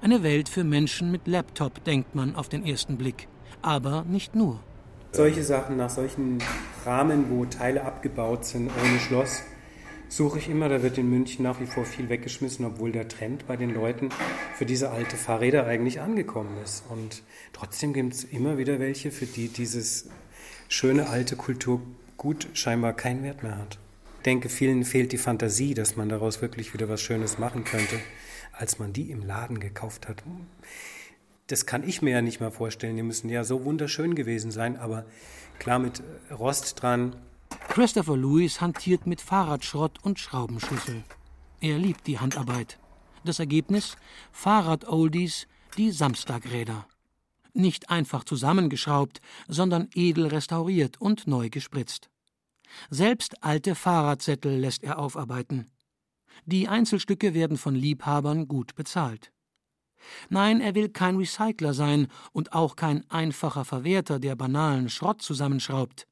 Eine 0.00 0.22
Welt 0.22 0.48
für 0.48 0.62
Menschen 0.62 1.10
mit 1.10 1.26
Laptop, 1.26 1.82
denkt 1.82 2.14
man 2.14 2.36
auf 2.36 2.48
den 2.48 2.64
ersten 2.64 2.96
Blick. 2.96 3.28
Aber 3.62 4.04
nicht 4.04 4.36
nur. 4.36 4.60
Solche 5.16 5.42
Sachen 5.42 5.78
nach 5.78 5.88
solchen 5.88 6.42
Rahmen, 6.84 7.30
wo 7.30 7.46
Teile 7.46 7.84
abgebaut 7.86 8.44
sind, 8.44 8.70
ohne 8.70 8.98
Schloss, 9.00 9.40
suche 10.10 10.38
ich 10.38 10.50
immer. 10.50 10.68
Da 10.68 10.82
wird 10.82 10.98
in 10.98 11.08
München 11.08 11.42
nach 11.42 11.58
wie 11.58 11.64
vor 11.64 11.86
viel 11.86 12.10
weggeschmissen, 12.10 12.66
obwohl 12.66 12.92
der 12.92 13.08
Trend 13.08 13.46
bei 13.46 13.56
den 13.56 13.72
Leuten 13.72 14.10
für 14.56 14.66
diese 14.66 14.90
alte 14.90 15.16
Fahrräder 15.16 15.66
eigentlich 15.66 16.02
angekommen 16.02 16.58
ist. 16.62 16.84
Und 16.90 17.22
trotzdem 17.54 17.94
gibt 17.94 18.12
es 18.12 18.24
immer 18.24 18.58
wieder 18.58 18.78
welche, 18.78 19.10
für 19.10 19.24
die 19.24 19.48
dieses 19.48 20.10
schöne 20.68 21.08
alte 21.08 21.34
Kulturgut 21.34 22.48
scheinbar 22.52 22.92
keinen 22.92 23.22
Wert 23.22 23.42
mehr 23.42 23.56
hat. 23.56 23.78
Ich 24.18 24.24
denke, 24.24 24.50
vielen 24.50 24.84
fehlt 24.84 25.12
die 25.12 25.18
Fantasie, 25.18 25.72
dass 25.72 25.96
man 25.96 26.10
daraus 26.10 26.42
wirklich 26.42 26.74
wieder 26.74 26.90
was 26.90 27.00
Schönes 27.00 27.38
machen 27.38 27.64
könnte, 27.64 27.98
als 28.52 28.78
man 28.78 28.92
die 28.92 29.10
im 29.10 29.24
Laden 29.24 29.60
gekauft 29.60 30.08
hat. 30.08 30.22
Das 31.46 31.66
kann 31.66 31.86
ich 31.86 32.02
mir 32.02 32.10
ja 32.10 32.22
nicht 32.22 32.40
mal 32.40 32.50
vorstellen. 32.50 32.96
Die 32.96 33.02
müssen 33.02 33.28
ja 33.28 33.44
so 33.44 33.64
wunderschön 33.64 34.14
gewesen 34.14 34.50
sein, 34.50 34.76
aber 34.76 35.04
klar 35.58 35.78
mit 35.78 36.02
Rost 36.30 36.82
dran, 36.82 37.16
Christopher 37.68 38.16
Lewis 38.16 38.60
hantiert 38.60 39.06
mit 39.06 39.20
Fahrradschrott 39.20 40.02
und 40.02 40.18
Schraubenschlüssel. 40.18 41.04
Er 41.60 41.78
liebt 41.78 42.06
die 42.06 42.18
Handarbeit. 42.18 42.78
Das 43.24 43.38
Ergebnis? 43.38 43.96
Fahrrad-Oldies, 44.32 45.46
die 45.76 45.90
Samstagräder. 45.90 46.86
Nicht 47.52 47.90
einfach 47.90 48.24
zusammengeschraubt, 48.24 49.20
sondern 49.48 49.88
edel 49.94 50.26
restauriert 50.26 51.00
und 51.00 51.26
neu 51.26 51.48
gespritzt. 51.50 52.08
Selbst 52.90 53.42
alte 53.42 53.74
Fahrradsättel 53.74 54.58
lässt 54.58 54.82
er 54.82 54.98
aufarbeiten. 54.98 55.66
Die 56.44 56.68
Einzelstücke 56.68 57.34
werden 57.34 57.56
von 57.56 57.74
Liebhabern 57.74 58.48
gut 58.48 58.74
bezahlt. 58.74 59.32
Nein, 60.28 60.60
er 60.60 60.74
will 60.74 60.88
kein 60.88 61.16
Recycler 61.16 61.74
sein 61.74 62.08
und 62.32 62.52
auch 62.52 62.76
kein 62.76 63.08
einfacher 63.10 63.64
Verwerter, 63.64 64.18
der 64.18 64.36
banalen 64.36 64.88
Schrott 64.88 65.22
zusammenschraubt. 65.22 66.06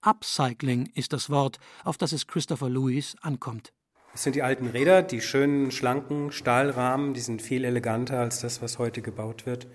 Upcycling 0.00 0.90
ist 0.94 1.12
das 1.12 1.30
Wort, 1.30 1.58
auf 1.84 1.96
das 1.96 2.12
es 2.12 2.26
Christopher 2.26 2.68
Lewis 2.68 3.14
ankommt. 3.22 3.72
Es 4.14 4.24
sind 4.24 4.36
die 4.36 4.42
alten 4.42 4.66
Räder, 4.66 5.02
die 5.02 5.20
schönen, 5.20 5.70
schlanken 5.70 6.32
Stahlrahmen, 6.32 7.14
die 7.14 7.20
sind 7.20 7.40
viel 7.40 7.64
eleganter 7.64 8.18
als 8.18 8.40
das, 8.40 8.60
was 8.60 8.78
heute 8.78 9.00
gebaut 9.00 9.46
wird. 9.46 9.68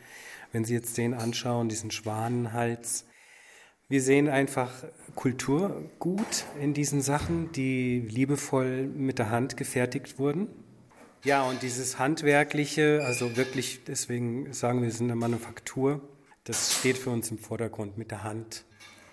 Wenn 0.51 0.63
Sie 0.63 0.73
jetzt 0.73 0.97
den 0.97 1.13
anschauen, 1.13 1.69
diesen 1.69 1.91
Schwanenhals. 1.91 3.05
Wir 3.89 4.01
sehen 4.01 4.29
einfach 4.29 4.71
Kulturgut 5.15 6.45
in 6.61 6.73
diesen 6.73 7.01
Sachen, 7.01 7.51
die 7.53 7.99
liebevoll 7.99 8.85
mit 8.87 9.17
der 9.17 9.29
Hand 9.29 9.57
gefertigt 9.57 10.19
wurden. 10.19 10.49
Ja, 11.23 11.43
und 11.43 11.61
dieses 11.61 11.99
Handwerkliche, 11.99 13.01
also 13.05 13.35
wirklich, 13.35 13.83
deswegen 13.85 14.53
sagen 14.53 14.81
wir, 14.81 14.87
es 14.87 14.95
ist 14.95 15.01
eine 15.01 15.15
Manufaktur, 15.15 16.01
das 16.43 16.75
steht 16.79 16.97
für 16.97 17.09
uns 17.09 17.29
im 17.31 17.39
Vordergrund 17.39 17.97
mit 17.97 18.11
der 18.11 18.23
Hand. 18.23 18.63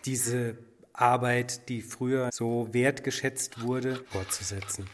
Diese 0.04 0.56
Arbeit, 0.92 1.68
die 1.68 1.82
früher 1.82 2.30
so 2.32 2.68
wertgeschätzt 2.72 3.62
wurde, 3.62 4.04
fortzusetzen. 4.10 4.86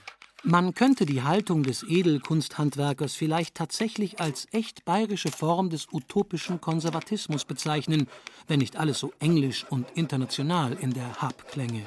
Man 0.42 0.72
könnte 0.72 1.04
die 1.04 1.22
Haltung 1.22 1.64
des 1.64 1.82
Edelkunsthandwerkers 1.82 3.14
vielleicht 3.14 3.56
tatsächlich 3.56 4.20
als 4.20 4.48
echt 4.52 4.86
bayerische 4.86 5.30
Form 5.30 5.68
des 5.68 5.88
utopischen 5.92 6.62
Konservatismus 6.62 7.44
bezeichnen, 7.44 8.08
wenn 8.48 8.61
nicht 8.61 8.78
alles 8.78 8.98
so 8.98 9.12
englisch 9.18 9.66
und 9.68 9.86
international 9.94 10.72
in 10.80 10.94
der 10.94 11.20
Hub 11.20 11.46
klänge. 11.50 11.84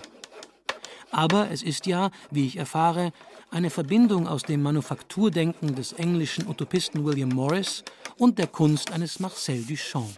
Aber 1.09 1.49
es 1.49 1.63
ist 1.63 1.87
ja, 1.87 2.11
wie 2.29 2.45
ich 2.45 2.57
erfahre, 2.57 3.11
eine 3.53 3.69
Verbindung 3.69 4.27
aus 4.27 4.41
dem 4.41 4.63
Manufakturdenken 4.63 5.75
des 5.75 5.93
englischen 5.93 6.47
Utopisten 6.47 7.05
William 7.05 7.29
Morris 7.29 7.83
und 8.17 8.39
der 8.39 8.47
Kunst 8.47 8.91
eines 8.91 9.19
Marcel 9.19 9.63
Duchamp. 9.63 10.09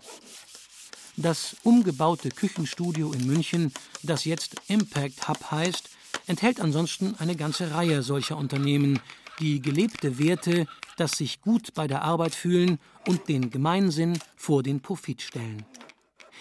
Das 1.18 1.58
umgebaute 1.64 2.30
Küchenstudio 2.30 3.12
in 3.12 3.28
München, 3.28 3.74
das 4.04 4.24
jetzt 4.24 4.56
Impact 4.70 5.28
Hub 5.28 5.52
heißt, 5.52 5.90
enthält 6.28 6.62
ansonsten 6.62 7.16
eine 7.20 7.36
ganze 7.36 7.72
Reihe 7.72 8.04
solcher 8.04 8.38
Unternehmen, 8.38 9.00
die 9.40 9.62
gelebte 9.62 10.18
Werte, 10.18 10.66
das 10.96 11.12
sich 11.12 11.42
gut 11.42 11.74
bei 11.74 11.88
der 11.88 12.04
Arbeit 12.04 12.36
fühlen 12.36 12.80
und 13.06 13.28
den 13.28 13.50
Gemeinsinn 13.50 14.18
vor 14.38 14.64
den 14.64 14.80
Profit 14.80 15.22
stellen. 15.22 15.66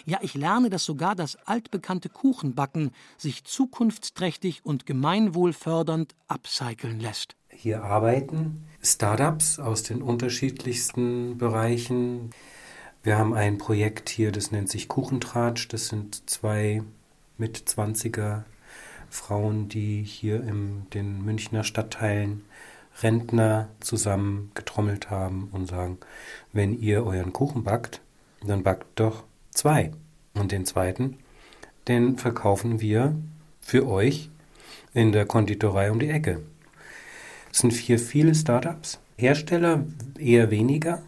Ja, 0.07 0.19
ich 0.23 0.35
lerne, 0.35 0.71
dass 0.71 0.85
sogar 0.85 1.15
das 1.15 1.37
altbekannte 1.47 2.09
Kuchenbacken 2.09 2.91
sich 3.17 3.45
zukunftsträchtig 3.45 4.65
und 4.65 4.87
gemeinwohlfördernd 4.87 6.15
upcyclen 6.29 7.01
lässt. 7.01 7.37
Hier 7.49 7.85
arbeiten 7.85 8.65
Startups 8.83 9.59
aus 9.59 9.83
den 9.83 10.03
unterschiedlichsten 10.03 11.39
Bereichen. 11.39 12.31
Wir 13.03 13.19
haben 13.19 13.35
ein 13.35 13.59
Projekt 13.59 14.09
hier, 14.09 14.33
das 14.33 14.51
nennt 14.51 14.69
sich 14.69 14.89
Kuchentratsch. 14.89 15.69
Das 15.69 15.89
sind 15.89 16.29
zwei 16.29 16.83
mit 17.39 17.59
20er 17.59 18.43
Frauen, 19.09 19.69
die 19.69 20.03
hier 20.03 20.43
in 20.43 20.87
den 20.91 21.25
Münchner 21.25 21.65
Stadtteilen 21.65 22.45
Rentner 23.03 23.69
zusammengetrommelt 23.81 25.11
haben 25.11 25.49
und 25.53 25.67
sagen, 25.67 25.99
wenn 26.53 26.79
ihr 26.79 27.05
euren 27.05 27.33
Kuchen 27.33 27.65
backt, 27.65 28.01
dann 28.45 28.63
backt 28.63 28.87
doch 29.01 29.25
zwei. 29.55 29.93
Und 30.35 30.53
den 30.53 30.67
zweiten, 30.67 31.19
den 31.89 32.19
verkaufen 32.19 32.81
wir 32.81 33.17
für 33.61 33.87
euch 33.89 34.31
in 34.93 35.13
der 35.13 35.27
Konditorei 35.27 35.91
um 35.91 35.99
die 35.99 36.11
Ecke. 36.11 36.43
Es 37.53 37.59
sind 37.59 37.73
hier 37.73 37.99
viele 37.99 38.35
Startups, 38.35 38.99
Hersteller 39.17 39.85
eher 40.19 40.51
weniger, 40.51 41.03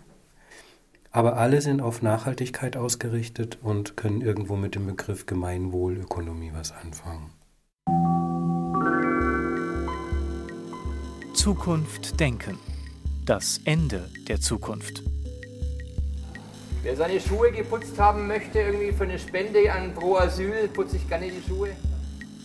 aber 1.11 1.36
alle 1.38 1.61
sind 1.61 1.80
auf 1.80 2.03
Nachhaltigkeit 2.03 2.76
ausgerichtet 2.76 3.59
und 3.62 3.97
können 3.97 4.20
irgendwo 4.20 4.55
mit 4.57 4.74
dem 4.74 4.86
Begriff 4.86 5.26
Gemeinwohlökonomie 5.26 6.53
was 6.55 6.72
anfangen. 6.72 7.30
Zukunft 11.34 12.18
denken. 12.20 12.59
Das 13.24 13.61
Ende 13.64 14.09
der 14.28 14.40
Zukunft. 14.40 15.03
Wer 16.87 16.95
seine 16.95 17.20
Schuhe 17.20 17.51
geputzt 17.51 17.99
haben 17.99 18.28
möchte, 18.28 18.61
irgendwie 18.61 18.93
für 18.93 19.03
eine 19.03 19.18
Spende 19.18 19.72
an 19.72 19.93
Pro 19.93 20.18
Asyl, 20.18 20.68
putze 20.68 20.95
ich 20.95 21.09
gerne 21.09 21.32
die 21.32 21.43
Schuhe. 21.45 21.70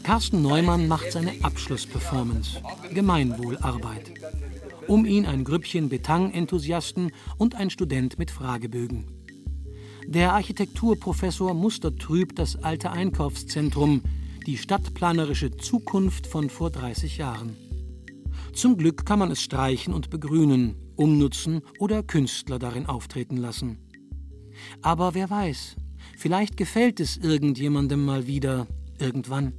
Carsten 0.01 0.41
Neumann 0.41 0.87
macht 0.87 1.11
seine 1.11 1.33
Abschlussperformance. 1.43 2.59
Gemeinwohlarbeit. 2.91 4.11
Um 4.87 5.05
ihn 5.05 5.27
ein 5.27 5.43
Grüppchen 5.43 5.89
Betang-Enthusiasten 5.89 7.11
und 7.37 7.53
ein 7.53 7.69
Student 7.69 8.17
mit 8.17 8.31
Fragebögen. 8.31 9.05
Der 10.07 10.33
Architekturprofessor 10.33 11.53
mustert 11.53 11.99
trüb 11.99 12.35
das 12.35 12.63
alte 12.63 12.89
Einkaufszentrum, 12.89 14.01
die 14.47 14.57
stadtplanerische 14.57 15.55
Zukunft 15.55 16.25
von 16.25 16.49
vor 16.49 16.71
30 16.71 17.17
Jahren. 17.17 17.55
Zum 18.53 18.75
Glück 18.75 19.05
kann 19.05 19.19
man 19.19 19.29
es 19.29 19.43
streichen 19.43 19.93
und 19.93 20.09
begrünen, 20.09 20.73
umnutzen 20.95 21.61
oder 21.77 22.01
Künstler 22.01 22.57
darin 22.57 22.87
auftreten 22.87 23.37
lassen. 23.37 23.77
Aber 24.81 25.13
wer 25.13 25.29
weiß, 25.29 25.75
vielleicht 26.17 26.57
gefällt 26.57 26.99
es 26.99 27.17
irgendjemandem 27.17 28.03
mal 28.03 28.27
wieder, 28.27 28.67
irgendwann. 28.99 29.53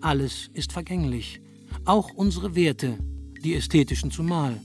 Alles 0.00 0.50
ist 0.52 0.72
vergänglich, 0.72 1.40
auch 1.84 2.10
unsere 2.14 2.54
Werte, 2.54 2.98
die 3.42 3.54
ästhetischen 3.54 4.10
zumal. 4.10 4.60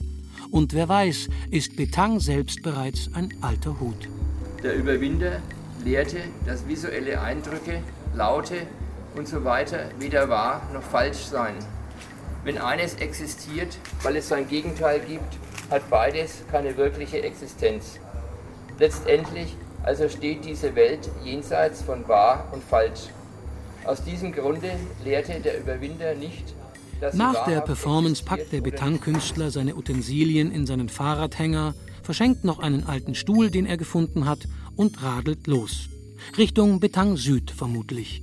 Und 0.50 0.74
wer 0.74 0.88
weiß, 0.88 1.28
ist 1.50 1.76
Betang 1.76 2.20
selbst 2.20 2.62
bereits 2.62 3.10
ein 3.14 3.32
alter 3.40 3.80
Hut. 3.80 4.08
Der 4.62 4.74
Überwinder 4.74 5.40
lehrte, 5.84 6.18
dass 6.46 6.66
visuelle 6.68 7.20
Eindrücke, 7.20 7.82
Laute 8.14 8.66
und 9.16 9.26
so 9.26 9.44
weiter 9.44 9.90
weder 9.98 10.28
wahr 10.28 10.68
noch 10.72 10.82
falsch 10.82 11.18
seien. 11.18 11.56
Wenn 12.44 12.58
eines 12.58 12.94
existiert, 12.96 13.78
weil 14.02 14.16
es 14.16 14.28
sein 14.28 14.48
Gegenteil 14.48 15.00
gibt, 15.00 15.38
hat 15.70 15.88
beides 15.88 16.42
keine 16.50 16.76
wirkliche 16.76 17.22
Existenz. 17.22 17.98
Letztendlich 18.78 19.56
also 19.82 20.08
steht 20.08 20.44
diese 20.44 20.74
Welt 20.74 21.10
jenseits 21.24 21.82
von 21.82 22.06
wahr 22.08 22.48
und 22.52 22.62
falsch. 22.62 23.08
Aus 23.84 24.04
diesem 24.04 24.32
Grunde 24.32 24.70
lehrte 25.04 25.40
der 25.40 25.58
Überwinder 25.58 26.14
nicht, 26.14 26.54
dass 27.00 27.14
Nach 27.14 27.44
der 27.46 27.62
Performance 27.62 28.22
packt 28.22 28.52
der 28.52 28.60
Betang-Künstler 28.60 29.50
seine 29.50 29.74
Utensilien 29.74 30.52
in 30.52 30.66
seinen 30.66 30.88
Fahrradhänger, 30.88 31.74
verschenkt 32.04 32.44
noch 32.44 32.60
einen 32.60 32.84
alten 32.84 33.16
Stuhl, 33.16 33.50
den 33.50 33.66
er 33.66 33.76
gefunden 33.76 34.26
hat, 34.26 34.46
und 34.76 35.02
radelt 35.02 35.48
los. 35.48 35.88
Richtung 36.38 36.78
Betang 36.78 37.16
Süd 37.16 37.50
vermutlich. 37.50 38.22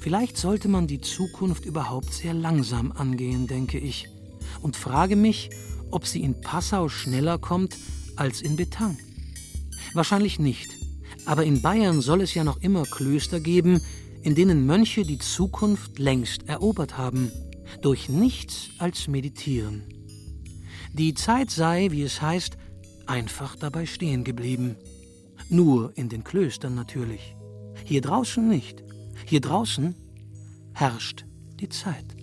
Vielleicht 0.00 0.36
sollte 0.36 0.68
man 0.68 0.88
die 0.88 1.00
Zukunft 1.00 1.64
überhaupt 1.64 2.12
sehr 2.12 2.34
langsam 2.34 2.90
angehen, 2.92 3.46
denke 3.46 3.78
ich, 3.78 4.08
und 4.60 4.76
frage 4.76 5.14
mich, 5.14 5.50
ob 5.92 6.04
sie 6.04 6.22
in 6.22 6.40
Passau 6.40 6.88
schneller 6.88 7.38
kommt 7.38 7.76
als 8.16 8.40
in 8.40 8.56
Betang. 8.56 8.96
Wahrscheinlich 9.96 10.38
nicht, 10.38 10.68
aber 11.24 11.44
in 11.44 11.62
Bayern 11.62 12.02
soll 12.02 12.20
es 12.20 12.34
ja 12.34 12.44
noch 12.44 12.58
immer 12.58 12.82
Klöster 12.84 13.40
geben, 13.40 13.80
in 14.22 14.34
denen 14.34 14.66
Mönche 14.66 15.04
die 15.04 15.16
Zukunft 15.16 15.98
längst 15.98 16.46
erobert 16.50 16.98
haben, 16.98 17.32
durch 17.80 18.10
nichts 18.10 18.68
als 18.78 19.08
Meditieren. 19.08 19.84
Die 20.92 21.14
Zeit 21.14 21.50
sei, 21.50 21.88
wie 21.92 22.02
es 22.02 22.20
heißt, 22.20 22.58
einfach 23.06 23.56
dabei 23.56 23.86
stehen 23.86 24.22
geblieben. 24.22 24.76
Nur 25.48 25.96
in 25.96 26.10
den 26.10 26.24
Klöstern 26.24 26.74
natürlich. 26.74 27.34
Hier 27.82 28.02
draußen 28.02 28.46
nicht. 28.46 28.84
Hier 29.24 29.40
draußen 29.40 29.94
herrscht 30.74 31.24
die 31.58 31.70
Zeit. 31.70 32.15